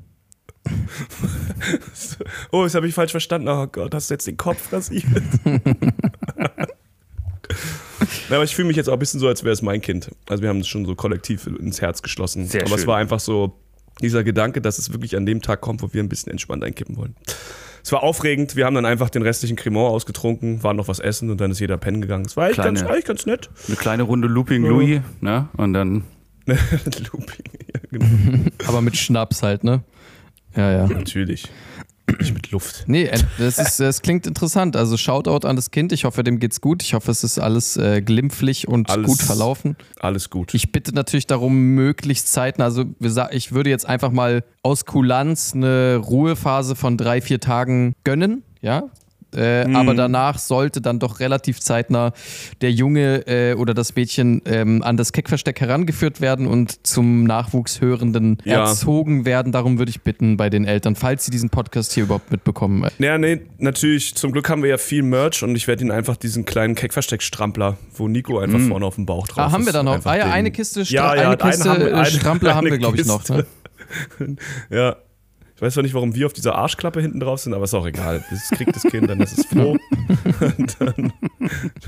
oh, 2.52 2.62
das 2.64 2.74
habe 2.74 2.86
ich 2.88 2.94
falsch 2.94 3.10
verstanden. 3.12 3.48
Oh 3.48 3.66
Gott, 3.66 3.94
hast 3.94 4.10
du 4.10 4.14
jetzt 4.14 4.26
den 4.26 4.36
Kopf 4.36 4.72
rasiert? 4.72 5.04
Ja, 8.30 8.36
aber 8.36 8.44
ich 8.44 8.54
fühle 8.54 8.68
mich 8.68 8.76
jetzt 8.76 8.88
auch 8.88 8.94
ein 8.94 8.98
bisschen 8.98 9.20
so, 9.20 9.28
als 9.28 9.44
wäre 9.44 9.52
es 9.52 9.62
mein 9.62 9.80
Kind. 9.80 10.10
Also 10.28 10.42
wir 10.42 10.48
haben 10.48 10.60
es 10.60 10.68
schon 10.68 10.84
so 10.86 10.94
kollektiv 10.94 11.46
ins 11.46 11.80
Herz 11.80 12.02
geschlossen. 12.02 12.46
Sehr 12.46 12.62
aber 12.62 12.74
es 12.74 12.80
schön. 12.80 12.88
war 12.88 12.96
einfach 12.96 13.20
so 13.20 13.58
dieser 14.00 14.24
Gedanke, 14.24 14.60
dass 14.60 14.78
es 14.78 14.92
wirklich 14.92 15.16
an 15.16 15.26
dem 15.26 15.42
Tag 15.42 15.60
kommt, 15.60 15.82
wo 15.82 15.92
wir 15.92 16.02
ein 16.02 16.08
bisschen 16.08 16.32
entspannt 16.32 16.64
einkippen 16.64 16.96
wollen. 16.96 17.14
Es 17.84 17.92
war 17.92 18.02
aufregend. 18.02 18.56
Wir 18.56 18.64
haben 18.64 18.74
dann 18.74 18.86
einfach 18.86 19.10
den 19.10 19.22
restlichen 19.22 19.56
Cremant 19.56 19.88
ausgetrunken, 19.90 20.62
waren 20.62 20.76
noch 20.76 20.88
was 20.88 20.98
essen 20.98 21.30
und 21.30 21.40
dann 21.40 21.50
ist 21.50 21.60
jeder 21.60 21.76
pennen 21.76 22.00
gegangen. 22.00 22.24
Es 22.24 22.36
war 22.36 22.48
Kleine- 22.50 22.80
ganz, 22.80 22.82
eigentlich 22.90 23.04
ganz 23.04 23.26
nett. 23.26 23.50
Eine 23.68 23.76
kleine 23.76 24.02
Runde 24.04 24.28
Looping 24.28 24.64
Louis, 24.64 25.00
ne? 25.20 25.48
Und 25.56 25.72
dann 25.74 26.04
Looping, 26.46 27.44
ja, 27.74 27.80
genau. 27.90 28.06
Aber 28.66 28.80
mit 28.80 28.96
Schnaps 28.96 29.42
halt, 29.42 29.62
ne? 29.62 29.82
Ja, 30.56 30.70
ja. 30.72 30.86
Natürlich. 30.86 31.48
Nicht 32.18 32.34
mit 32.34 32.50
Luft. 32.50 32.84
Nee, 32.88 33.04
äh, 33.04 33.18
das, 33.38 33.58
ist, 33.58 33.80
das 33.80 34.02
klingt 34.02 34.26
interessant. 34.26 34.76
Also 34.76 34.96
Shoutout 34.96 35.46
an 35.46 35.56
das 35.56 35.70
Kind. 35.70 35.92
Ich 35.92 36.04
hoffe, 36.04 36.24
dem 36.24 36.40
geht's 36.40 36.60
gut. 36.60 36.82
Ich 36.82 36.94
hoffe, 36.94 37.10
es 37.10 37.22
ist 37.24 37.38
alles 37.38 37.76
äh, 37.76 38.02
glimpflich 38.02 38.66
und 38.68 38.90
Alles- 38.90 39.06
gut 39.06 39.22
verlaufen. 39.22 39.76
Alles 40.00 40.28
gut. 40.28 40.52
Ich 40.52 40.72
bitte 40.72 40.92
natürlich 40.94 41.26
darum, 41.26 41.74
möglichst 41.74 42.32
zeitnah, 42.32 42.64
also 42.64 42.84
ich 43.30 43.52
würde 43.52 43.70
jetzt 43.70 43.86
einfach 43.86 44.10
mal 44.10 44.42
aus 44.62 44.84
Kulanz 44.84 45.52
eine 45.54 45.96
Ruhephase 45.96 46.74
von 46.74 46.96
drei, 46.98 47.20
vier 47.20 47.40
Tagen 47.40 47.94
gönnen, 48.04 48.42
ja. 48.60 48.84
Äh, 49.34 49.66
Mhm. 49.66 49.76
Aber 49.76 49.94
danach 49.94 50.38
sollte 50.38 50.80
dann 50.80 50.98
doch 50.98 51.20
relativ 51.20 51.60
zeitnah 51.60 52.12
der 52.60 52.70
Junge 52.72 53.26
äh, 53.26 53.54
oder 53.54 53.74
das 53.74 53.94
Mädchen 53.96 54.42
ähm, 54.44 54.82
an 54.82 54.96
das 54.96 55.12
Keckversteck 55.12 55.60
herangeführt 55.60 56.20
werden 56.20 56.46
und 56.46 56.86
zum 56.86 57.24
Nachwuchshörenden 57.24 58.38
Ja. 58.44 58.60
erzogen 58.68 59.24
werden. 59.24 59.52
Darum 59.52 59.78
würde 59.78 59.90
ich 59.90 60.02
bitten 60.02 60.36
bei 60.36 60.50
den 60.50 60.64
Eltern, 60.64 60.96
falls 60.96 61.24
sie 61.24 61.30
diesen 61.30 61.50
Podcast 61.50 61.92
hier 61.92 62.04
überhaupt 62.04 62.30
mitbekommen. 62.30 62.88
Ja, 62.98 63.18
nee, 63.18 63.40
natürlich. 63.58 64.14
Zum 64.14 64.32
Glück 64.32 64.48
haben 64.48 64.62
wir 64.62 64.70
ja 64.70 64.78
viel 64.78 65.02
Merch 65.02 65.42
und 65.42 65.54
ich 65.56 65.68
werde 65.68 65.84
ihn 65.84 65.90
einfach 65.90 66.16
diesen 66.16 66.44
kleinen 66.44 66.74
Keckversteck-Strampler, 66.74 67.76
wo 67.94 68.08
Nico 68.08 68.38
einfach 68.38 68.60
vorne 68.60 68.84
auf 68.86 68.96
dem 68.96 69.06
Bauch 69.06 69.28
drauf 69.28 69.38
Ah, 69.46 69.52
haben 69.52 69.60
ist. 69.62 69.66
wir 69.68 69.72
da 69.72 69.82
noch? 69.82 70.04
Ah 70.04 70.16
ja, 70.16 70.24
eine 70.26 70.50
Kiste, 70.50 70.84
Stra 70.84 70.94
Ja, 70.94 71.04
ja, 71.14 71.20
eine 71.30 71.40
einen 71.42 71.50
Kiste 71.50 71.70
haben 71.70 71.80
wir- 71.80 71.88
äh, 71.90 71.94
eine- 71.94 72.06
Strampler 72.06 72.54
haben 72.54 72.66
eine 72.66 72.70
wir, 72.72 72.78
glaube 72.78 72.96
ich, 73.00 73.06
noch. 73.06 73.28
Ne? 73.28 73.46
Ja. 74.70 74.96
Ich 75.62 75.66
weiß 75.66 75.74
zwar 75.74 75.84
nicht, 75.84 75.94
warum 75.94 76.12
wir 76.16 76.26
auf 76.26 76.32
dieser 76.32 76.56
Arschklappe 76.56 77.00
hinten 77.00 77.20
drauf 77.20 77.38
sind, 77.38 77.54
aber 77.54 77.62
ist 77.62 77.74
auch 77.74 77.86
egal. 77.86 78.24
Das 78.28 78.50
kriegt 78.50 78.74
das 78.74 78.82
Kind, 78.82 79.08
dann 79.08 79.20
ist 79.20 79.38
es 79.38 79.46
froh. 79.46 79.76
Und 80.40 80.76
dann, 80.80 81.12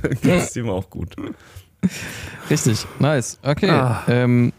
dann 0.01 0.11
geht 0.23 0.25
es 0.27 0.55
ihm 0.55 0.71
auch 0.71 0.89
gut. 0.89 1.17
Richtig, 2.49 2.87
nice. 3.01 3.41
Okay. 3.43 3.71
Ah. 3.71 4.05
ähm, 4.07 4.53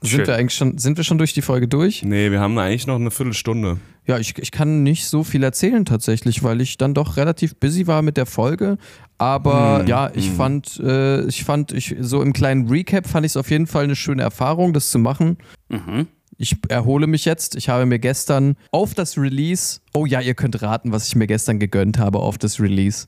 sind 0.00 0.10
Schön. 0.20 0.26
wir 0.26 0.36
eigentlich 0.36 0.54
schon, 0.54 0.78
sind 0.78 0.96
wir 0.96 1.04
schon 1.04 1.18
durch 1.18 1.34
die 1.34 1.42
Folge 1.42 1.68
durch? 1.68 2.02
Nee, 2.04 2.30
wir 2.30 2.40
haben 2.40 2.56
eigentlich 2.56 2.86
noch 2.86 2.94
eine 2.94 3.10
Viertelstunde. 3.10 3.76
Ja, 4.06 4.18
ich, 4.18 4.38
ich 4.38 4.50
kann 4.50 4.82
nicht 4.82 5.08
so 5.08 5.24
viel 5.24 5.42
erzählen 5.42 5.84
tatsächlich, 5.84 6.42
weil 6.42 6.62
ich 6.62 6.78
dann 6.78 6.94
doch 6.94 7.18
relativ 7.18 7.56
busy 7.56 7.86
war 7.86 8.00
mit 8.00 8.16
der 8.16 8.24
Folge. 8.24 8.78
Aber 9.18 9.80
Hm, 9.80 9.88
ja, 9.88 10.10
ich 10.14 10.30
fand, 10.30 10.80
äh, 10.80 11.26
ich 11.26 11.44
fand, 11.44 11.72
ich, 11.72 11.96
so 12.00 12.22
im 12.22 12.32
kleinen 12.32 12.66
Recap 12.68 13.06
fand 13.06 13.26
ich 13.26 13.32
es 13.32 13.36
auf 13.36 13.50
jeden 13.50 13.66
Fall 13.66 13.84
eine 13.84 13.94
schöne 13.94 14.22
Erfahrung, 14.22 14.72
das 14.72 14.90
zu 14.90 14.98
machen. 14.98 15.36
Mhm. 15.68 16.06
Ich 16.36 16.56
erhole 16.68 17.06
mich 17.06 17.24
jetzt. 17.24 17.54
Ich 17.56 17.68
habe 17.68 17.86
mir 17.86 17.98
gestern 17.98 18.56
auf 18.70 18.94
das 18.94 19.16
Release, 19.16 19.80
oh 19.92 20.06
ja, 20.06 20.20
ihr 20.20 20.34
könnt 20.34 20.60
raten, 20.62 20.92
was 20.92 21.06
ich 21.06 21.16
mir 21.16 21.26
gestern 21.26 21.58
gegönnt 21.58 21.98
habe 21.98 22.18
auf 22.18 22.38
das 22.38 22.60
Release. 22.60 23.06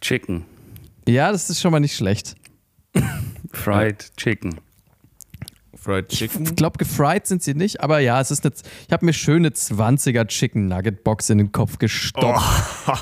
Chicken. 0.00 0.44
Ja, 1.08 1.30
das 1.32 1.50
ist 1.50 1.60
schon 1.60 1.72
mal 1.72 1.80
nicht 1.80 1.96
schlecht. 1.96 2.34
Fried 3.52 4.16
Chicken. 4.16 4.60
Fried 5.82 6.12
Ich 6.12 6.18
Chicken. 6.18 6.54
glaube, 6.56 6.78
gefried 6.78 7.26
sind 7.26 7.42
sie 7.42 7.54
nicht, 7.54 7.80
aber 7.80 7.98
ja, 7.98 8.20
es 8.20 8.30
ist 8.30 8.44
eine, 8.44 8.54
ich 8.86 8.92
habe 8.92 9.04
mir 9.04 9.12
schöne 9.12 9.48
20er 9.50 10.26
Chicken 10.26 10.68
Nugget 10.68 11.02
Box 11.04 11.28
in 11.30 11.38
den 11.38 11.52
Kopf 11.52 11.78
gestopft. 11.78 12.42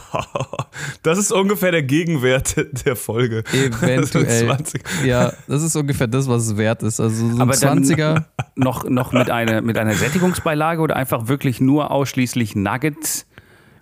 Das 1.02 1.18
ist 1.18 1.32
ungefähr 1.32 1.72
der 1.72 1.82
Gegenwert 1.82 2.54
der 2.86 2.94
Folge. 2.96 3.42
Eventuell. 3.52 4.46
20. 4.46 4.82
Ja, 5.04 5.32
das 5.48 5.62
ist 5.62 5.74
ungefähr 5.76 6.06
das, 6.06 6.28
was 6.28 6.46
es 6.46 6.56
wert 6.56 6.82
ist. 6.82 7.00
Also 7.00 7.26
so 7.28 7.34
ein 7.34 7.40
Aber 7.40 7.54
dann- 7.56 7.84
20er. 7.84 8.24
Noch, 8.56 8.84
noch 8.88 9.12
mit, 9.12 9.30
einer, 9.30 9.62
mit 9.62 9.78
einer 9.78 9.94
Sättigungsbeilage 9.94 10.80
oder 10.82 10.94
einfach 10.96 11.28
wirklich 11.28 11.60
nur 11.60 11.90
ausschließlich 11.90 12.54
Nuggets? 12.56 13.26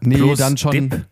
Nee, 0.00 0.16
plus 0.16 0.38
dann 0.38 0.56
schon. 0.56 0.70
Dip? 0.72 1.04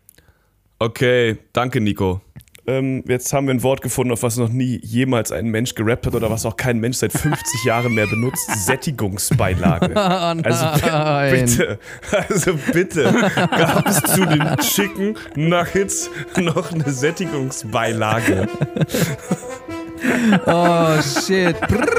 Okay, 0.79 1.37
danke, 1.53 1.81
Nico. 1.81 2.21
Ähm, 2.69 3.01
jetzt 3.07 3.31
haben 3.31 3.47
wir 3.47 3.53
ein 3.53 3.63
Wort 3.63 3.81
gefunden, 3.81 4.11
auf 4.11 4.23
was 4.23 4.35
noch 4.35 4.49
nie 4.49 4.79
jemals 4.83 5.31
ein 5.31 5.45
Mensch 5.47 5.73
gerappt 5.73 6.05
hat 6.05 6.15
oder 6.15 6.29
was 6.29 6.45
auch 6.45 6.57
kein 6.57 6.79
Mensch 6.79 6.97
seit 6.97 7.13
50 7.13 7.63
Jahren 7.65 7.93
mehr 7.93 8.07
benutzt. 8.07 8.65
Sättigungsbeilage. 8.65 9.95
Ah, 9.95 10.35
Also 10.43 10.65
bitte, 11.31 11.79
also 12.29 12.53
bitte, 12.73 13.13
gab 13.35 13.87
es 13.87 14.01
zu 14.01 14.25
den 14.25 14.57
Chicken 14.57 15.15
Nuggets 15.35 16.09
noch 16.37 16.71
eine 16.73 16.91
Sättigungsbeilage? 16.91 18.47
Oh, 20.45 21.01
shit. 21.01 21.55
Yeah. 21.55 21.96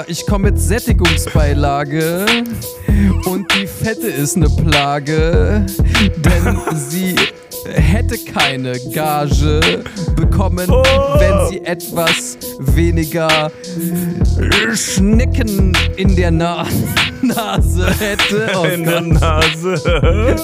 Oh. 0.00 0.04
Ich 0.06 0.26
komme 0.26 0.50
mit 0.50 0.60
Sättigungsbeilage. 0.60 2.26
Und 3.24 3.52
die 3.54 3.66
Fette 3.66 4.08
ist 4.08 4.36
eine 4.36 4.48
Plage. 4.48 5.66
Denn 6.16 6.58
sie 6.74 7.16
hätte 7.66 8.16
keine 8.18 8.78
Gage 8.92 9.60
bekommen, 10.16 10.68
wenn 10.68 11.48
sie 11.48 11.64
etwas 11.64 12.38
weniger 12.60 13.50
Schnecken 14.74 15.76
in 15.96 16.16
der 16.16 16.30
Na 16.30 16.66
Nase 17.22 17.90
hätte. 17.98 18.50
Oh 18.56 18.64
In 18.64 18.84
der. 18.84 19.00
Nase. 19.00 20.36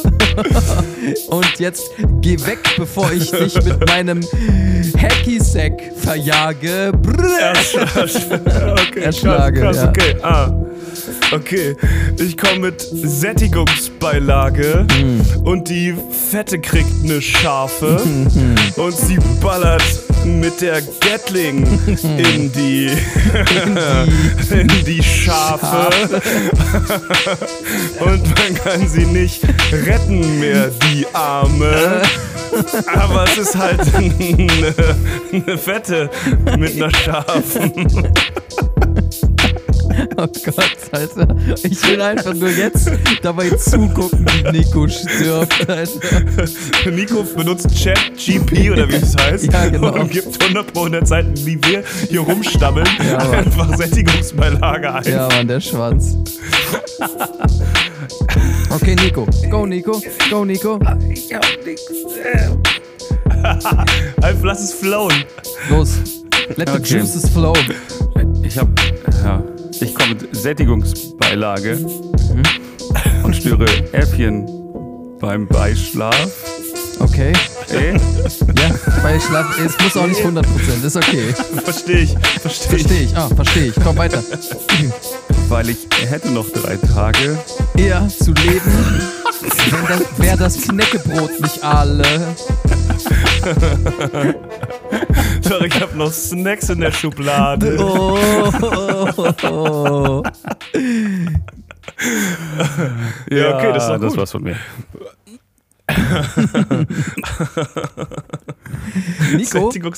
Und 1.29 1.59
jetzt 1.59 1.91
geh 2.21 2.39
weg, 2.47 2.59
bevor 2.77 3.11
ich 3.13 3.31
dich 3.31 3.55
mit 3.65 3.87
meinem 3.87 4.21
Hacky-Sack 4.97 5.81
verjage. 5.97 6.93
Okay, 8.89 9.01
Erschlage, 9.01 9.61
krass, 9.61 9.77
krass, 9.77 9.79
ja. 9.85 9.89
okay. 9.89 10.17
Ah. 10.23 10.53
Okay, 11.33 11.75
ich 12.19 12.37
komme 12.37 12.71
mit 12.71 12.81
Sättigungsbeilage 12.81 14.87
und 15.43 15.69
die 15.69 15.95
Fette 16.31 16.61
kriegt 16.61 17.03
eine 17.03 17.21
Scharfe 17.21 18.01
und 18.77 18.97
sie 18.97 19.19
ballert 19.43 19.83
mit 20.25 20.61
der 20.61 20.81
Gatling 20.83 21.67
in 21.87 22.53
die 22.53 22.91
in 24.51 24.69
die 24.85 25.03
Schafe 25.25 25.89
und 28.01 28.23
man 28.23 28.55
kann 28.55 28.89
sie 28.89 29.07
nicht 29.07 29.43
retten 29.73 30.41
mehr, 30.41 30.71
die 30.91 31.07
Arme. 31.13 32.03
Aber 32.87 33.25
es 33.25 33.39
ist 33.39 33.57
halt 33.57 33.81
eine, 33.95 34.75
eine 35.33 35.59
Fette 35.59 36.11
mit 36.57 36.77
einer 36.77 36.95
scharfen. 36.95 38.13
Oh 40.17 40.27
Gott, 40.45 40.77
Alter. 40.93 41.37
Ich 41.63 41.89
will 41.89 42.01
einfach 42.01 42.35
nur 42.35 42.49
jetzt 42.51 42.91
dabei 43.23 43.51
zugucken, 43.51 44.25
wie 44.53 44.59
Nico 44.59 44.87
stirbt, 44.89 45.69
Alter. 45.69 46.91
Nico 46.91 47.23
benutzt 47.23 47.69
ChatGP 47.83 48.71
oder 48.73 48.89
wie 48.89 48.95
es 48.97 49.17
heißt 49.17 49.53
Ja, 49.53 49.67
genau. 49.69 49.93
und 49.95 50.11
gibt 50.11 50.41
100 50.43 50.73
pro 50.73 50.81
100 50.81 51.07
Seiten, 51.09 51.35
wie 51.47 51.59
wir 51.65 51.83
hier 52.09 52.21
rumstammeln, 52.21 52.87
Ja, 53.09 53.19
einfach 53.31 53.77
Sättigungsbeilage 53.77 54.93
ein. 54.93 55.05
Ja, 55.05 55.29
Mann, 55.29 55.49
der 55.49 55.61
Schwanz. 55.61 56.17
Okay, 58.71 58.97
Nico. 58.97 59.27
Go, 59.51 59.67
Nico. 59.67 60.01
Go, 60.31 60.45
Nico. 60.45 60.79
Ich 61.11 61.33
hab 61.35 61.45
nix. 61.65 61.83
Einfach 64.23 64.45
lass 64.45 64.63
es 64.63 64.73
flowen. 64.75 65.25
Los. 65.71 65.99
Let 66.57 66.69
the 66.69 66.75
Okay. 66.75 66.99
juices 66.99 67.29
flow. 67.31 67.55
Ich 68.43 68.59
hab. 68.59 68.69
Ja. 69.25 69.43
Ich 69.81 69.95
komme 69.95 70.15
mit 70.15 70.35
Sättigungsbeilage 70.37 71.79
und 73.23 73.37
störe 73.37 73.67
Äffchen 73.93 74.47
beim 75.21 75.47
Beischlaf. 75.49 76.33
Okay. 77.01 77.33
Äh? 77.71 77.93
Ja, 77.93 77.99
bei 79.03 79.19
Schlaf, 79.19 79.59
es 79.59 79.77
muss 79.83 79.97
auch 79.97 80.07
nicht 80.07 80.21
100%, 80.21 80.85
ist 80.85 80.97
okay. 80.97 81.35
Verstehe 81.65 82.01
ich, 82.01 82.17
verstehe 82.41 82.75
ich. 82.75 82.83
Verstehe 82.83 83.03
ich, 83.03 83.17
ah, 83.17 83.29
verstehe 83.35 83.67
ich. 83.67 83.75
Komm 83.83 83.97
weiter. 83.97 84.23
weil 85.49 85.71
ich 85.71 85.79
hätte 86.09 86.31
noch 86.31 86.49
drei 86.51 86.77
Tage. 86.77 87.39
Ja, 87.77 88.07
zu 88.09 88.33
leben. 88.33 89.01
Wenn 89.71 89.87
das, 89.89 90.19
Wäre 90.19 90.37
das 90.37 90.61
Knäckebrot 90.63 91.41
nicht 91.41 91.63
alle. 91.63 92.05
Doch, 95.49 95.61
ich 95.63 95.81
habe 95.81 95.97
noch 95.97 96.13
Snacks 96.13 96.69
in 96.71 96.81
der 96.81 96.91
Schublade. 96.93 97.77
Oh, 97.81 98.19
oh, 98.63 99.33
oh. 99.49 100.23
Ja, 103.31 103.57
okay, 103.57 103.73
das 103.73 103.89
ist 103.89 104.03
das 104.03 104.17
war's 104.17 104.33
von 104.33 104.43
mir. 104.43 104.57
Nico, 109.37 109.71
du 109.71 109.91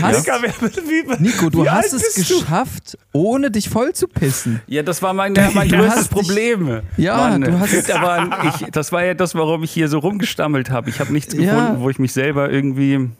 hast- 0.00 1.20
Nico, 1.20 1.50
du 1.50 1.68
hast 1.70 1.92
es 1.92 2.14
bist 2.14 2.30
du? 2.30 2.40
geschafft, 2.40 2.98
ohne 3.12 3.50
dich 3.50 3.68
voll 3.68 3.92
zu 3.92 4.08
pissen. 4.08 4.60
Ja, 4.66 4.82
das 4.82 5.02
war 5.02 5.12
mein, 5.12 5.32
mein 5.54 5.68
Du 5.68 5.76
größtes 5.76 6.08
dich- 6.08 6.10
Problem. 6.10 6.80
Ja, 6.96 7.16
Mann, 7.16 7.40
du 7.42 7.58
hast- 7.58 7.90
aber 7.90 8.28
ich, 8.48 8.70
das 8.70 8.92
war 8.92 9.04
ja 9.04 9.14
das, 9.14 9.34
warum 9.34 9.62
ich 9.64 9.70
hier 9.70 9.88
so 9.88 9.98
rumgestammelt 9.98 10.70
habe. 10.70 10.90
Ich 10.90 11.00
habe 11.00 11.12
nichts 11.12 11.34
Ja. 11.34 11.40
gefunden, 11.54 11.80
wo 11.82 11.90
ich 11.90 11.98
mich 11.98 12.12
selber 12.12 12.50
irgendwie. 12.50 13.10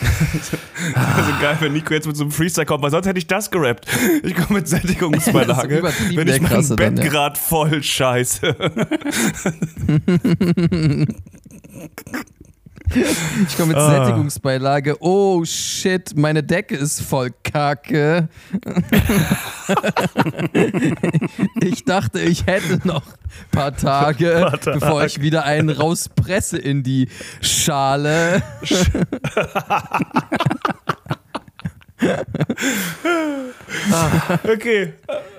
Also 0.94 1.32
geil, 1.40 1.56
wenn 1.60 1.74
Nico 1.74 1.92
jetzt 1.92 2.06
mit 2.06 2.16
so 2.16 2.24
einem 2.24 2.32
Freestyle 2.32 2.64
kommt, 2.64 2.82
weil 2.82 2.90
sonst 2.90 3.06
hätte 3.06 3.18
ich 3.18 3.26
das 3.26 3.50
gerappt. 3.50 3.86
Ich 4.22 4.34
komme 4.34 4.60
mit 4.60 4.68
Sättigungsbeilage, 4.68 5.82
wenn 6.14 6.28
ich 6.28 6.40
mein 6.40 6.66
Bett 6.68 6.80
dann, 6.80 6.96
ja. 6.96 7.04
gerade 7.04 7.38
voll 7.38 7.82
scheiße. 7.82 8.56
Ich 12.94 13.56
komme 13.56 13.68
mit 13.68 13.76
Ah. 13.76 14.04
Sättigungsbeilage. 14.04 14.96
Oh 15.00 15.44
shit, 15.44 16.16
meine 16.16 16.42
Decke 16.42 16.74
ist 16.76 17.00
voll 17.02 17.30
kacke. 17.44 18.28
ich 21.62 21.84
dachte, 21.84 22.20
ich 22.20 22.46
hätte 22.46 22.80
noch 22.86 23.06
ein 23.06 23.50
paar 23.52 23.76
Tage, 23.76 24.40
Paar 24.42 24.60
Tage. 24.60 24.78
bevor 24.80 25.04
ich 25.04 25.20
wieder 25.20 25.44
einen 25.44 25.70
rauspresse 25.70 26.58
in 26.58 26.82
die 26.82 27.08
Schale. 27.40 28.42
Okay, 34.44 34.92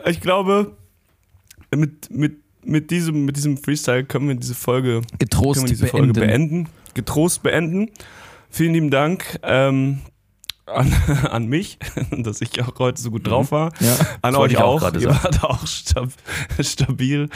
ich 0.05 0.21
glaube, 0.21 0.73
mit, 1.75 2.11
mit, 2.11 2.37
mit, 2.63 2.91
diesem, 2.91 3.25
mit 3.25 3.35
diesem 3.37 3.57
Freestyle 3.57 4.03
können 4.03 4.27
wir 4.27 4.35
diese 4.35 4.55
Folge, 4.55 5.01
Getrost 5.19 5.61
wir 5.61 5.67
diese 5.67 5.85
beenden. 5.85 5.97
Folge 5.97 6.13
beenden. 6.13 6.69
Getrost 6.93 7.43
beenden. 7.43 7.89
Vielen 8.49 8.73
lieben 8.73 8.89
Dank 8.91 9.39
ähm, 9.43 10.01
an, 10.65 10.93
an 11.29 11.47
mich, 11.47 11.77
dass 12.11 12.41
ich 12.41 12.61
auch 12.61 12.77
heute 12.79 13.01
so 13.01 13.11
gut 13.11 13.27
drauf 13.27 13.51
war. 13.51 13.71
Ja. 13.79 13.97
An 14.21 14.35
euch 14.35 14.57
auch 14.57 14.83
auch. 14.83 14.93
Ihr 14.93 15.09
wart 15.09 15.43
auch 15.43 15.65
stab 15.67 16.09
stabil. 16.59 17.29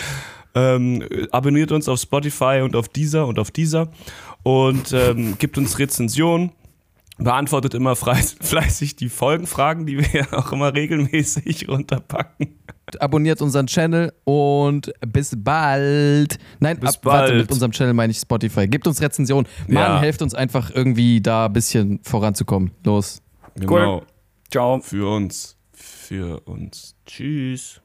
Ähm, 0.53 1.03
abonniert 1.31 1.71
uns 1.73 1.89
auf 1.89 1.99
Spotify 1.99 2.61
und 2.63 2.75
auf 2.77 2.87
Deezer 2.87 3.27
und 3.27 3.39
auf 3.39 3.51
Deezer 3.51 3.89
und 4.43 4.93
ähm, 4.93 5.37
gibt 5.37 5.57
uns 5.57 5.79
Rezensionen. 5.79 6.51
Beantwortet 7.17 7.73
immer 7.73 7.93
fleiß- 7.93 8.35
fleißig 8.41 8.97
die 8.97 9.07
Folgenfragen, 9.07 9.85
die 9.85 9.99
wir 9.99 10.27
auch 10.37 10.51
immer 10.51 10.73
regelmäßig 10.73 11.69
runterpacken. 11.69 12.59
Abonniert 13.01 13.41
unseren 13.41 13.67
Channel 13.67 14.13
und 14.23 14.91
bis 15.05 15.33
bald. 15.37 16.37
Nein, 16.59 16.79
Bis 16.79 16.95
ab, 16.97 17.05
warte, 17.05 17.31
bald. 17.33 17.41
mit 17.43 17.51
unserem 17.51 17.71
Channel 17.71 17.93
meine 17.93 18.11
ich 18.11 18.17
Spotify. 18.19 18.67
Gebt 18.67 18.87
uns 18.87 19.01
Rezensionen. 19.01 19.47
Mann, 19.67 19.75
Ja. 19.75 19.99
helft 19.99 20.21
uns 20.21 20.33
einfach 20.33 20.71
irgendwie 20.73 21.21
da 21.21 21.45
ein 21.47 21.53
bisschen 21.53 21.99
voranzukommen. 22.03 22.71
Los. 22.83 23.21
Genau. 23.55 24.03
Ciao. 24.51 24.79
Für 24.79 25.09
uns. 25.15 25.55
Für 25.73 26.39
uns. 26.41 26.95
Tschüss. 27.05 27.81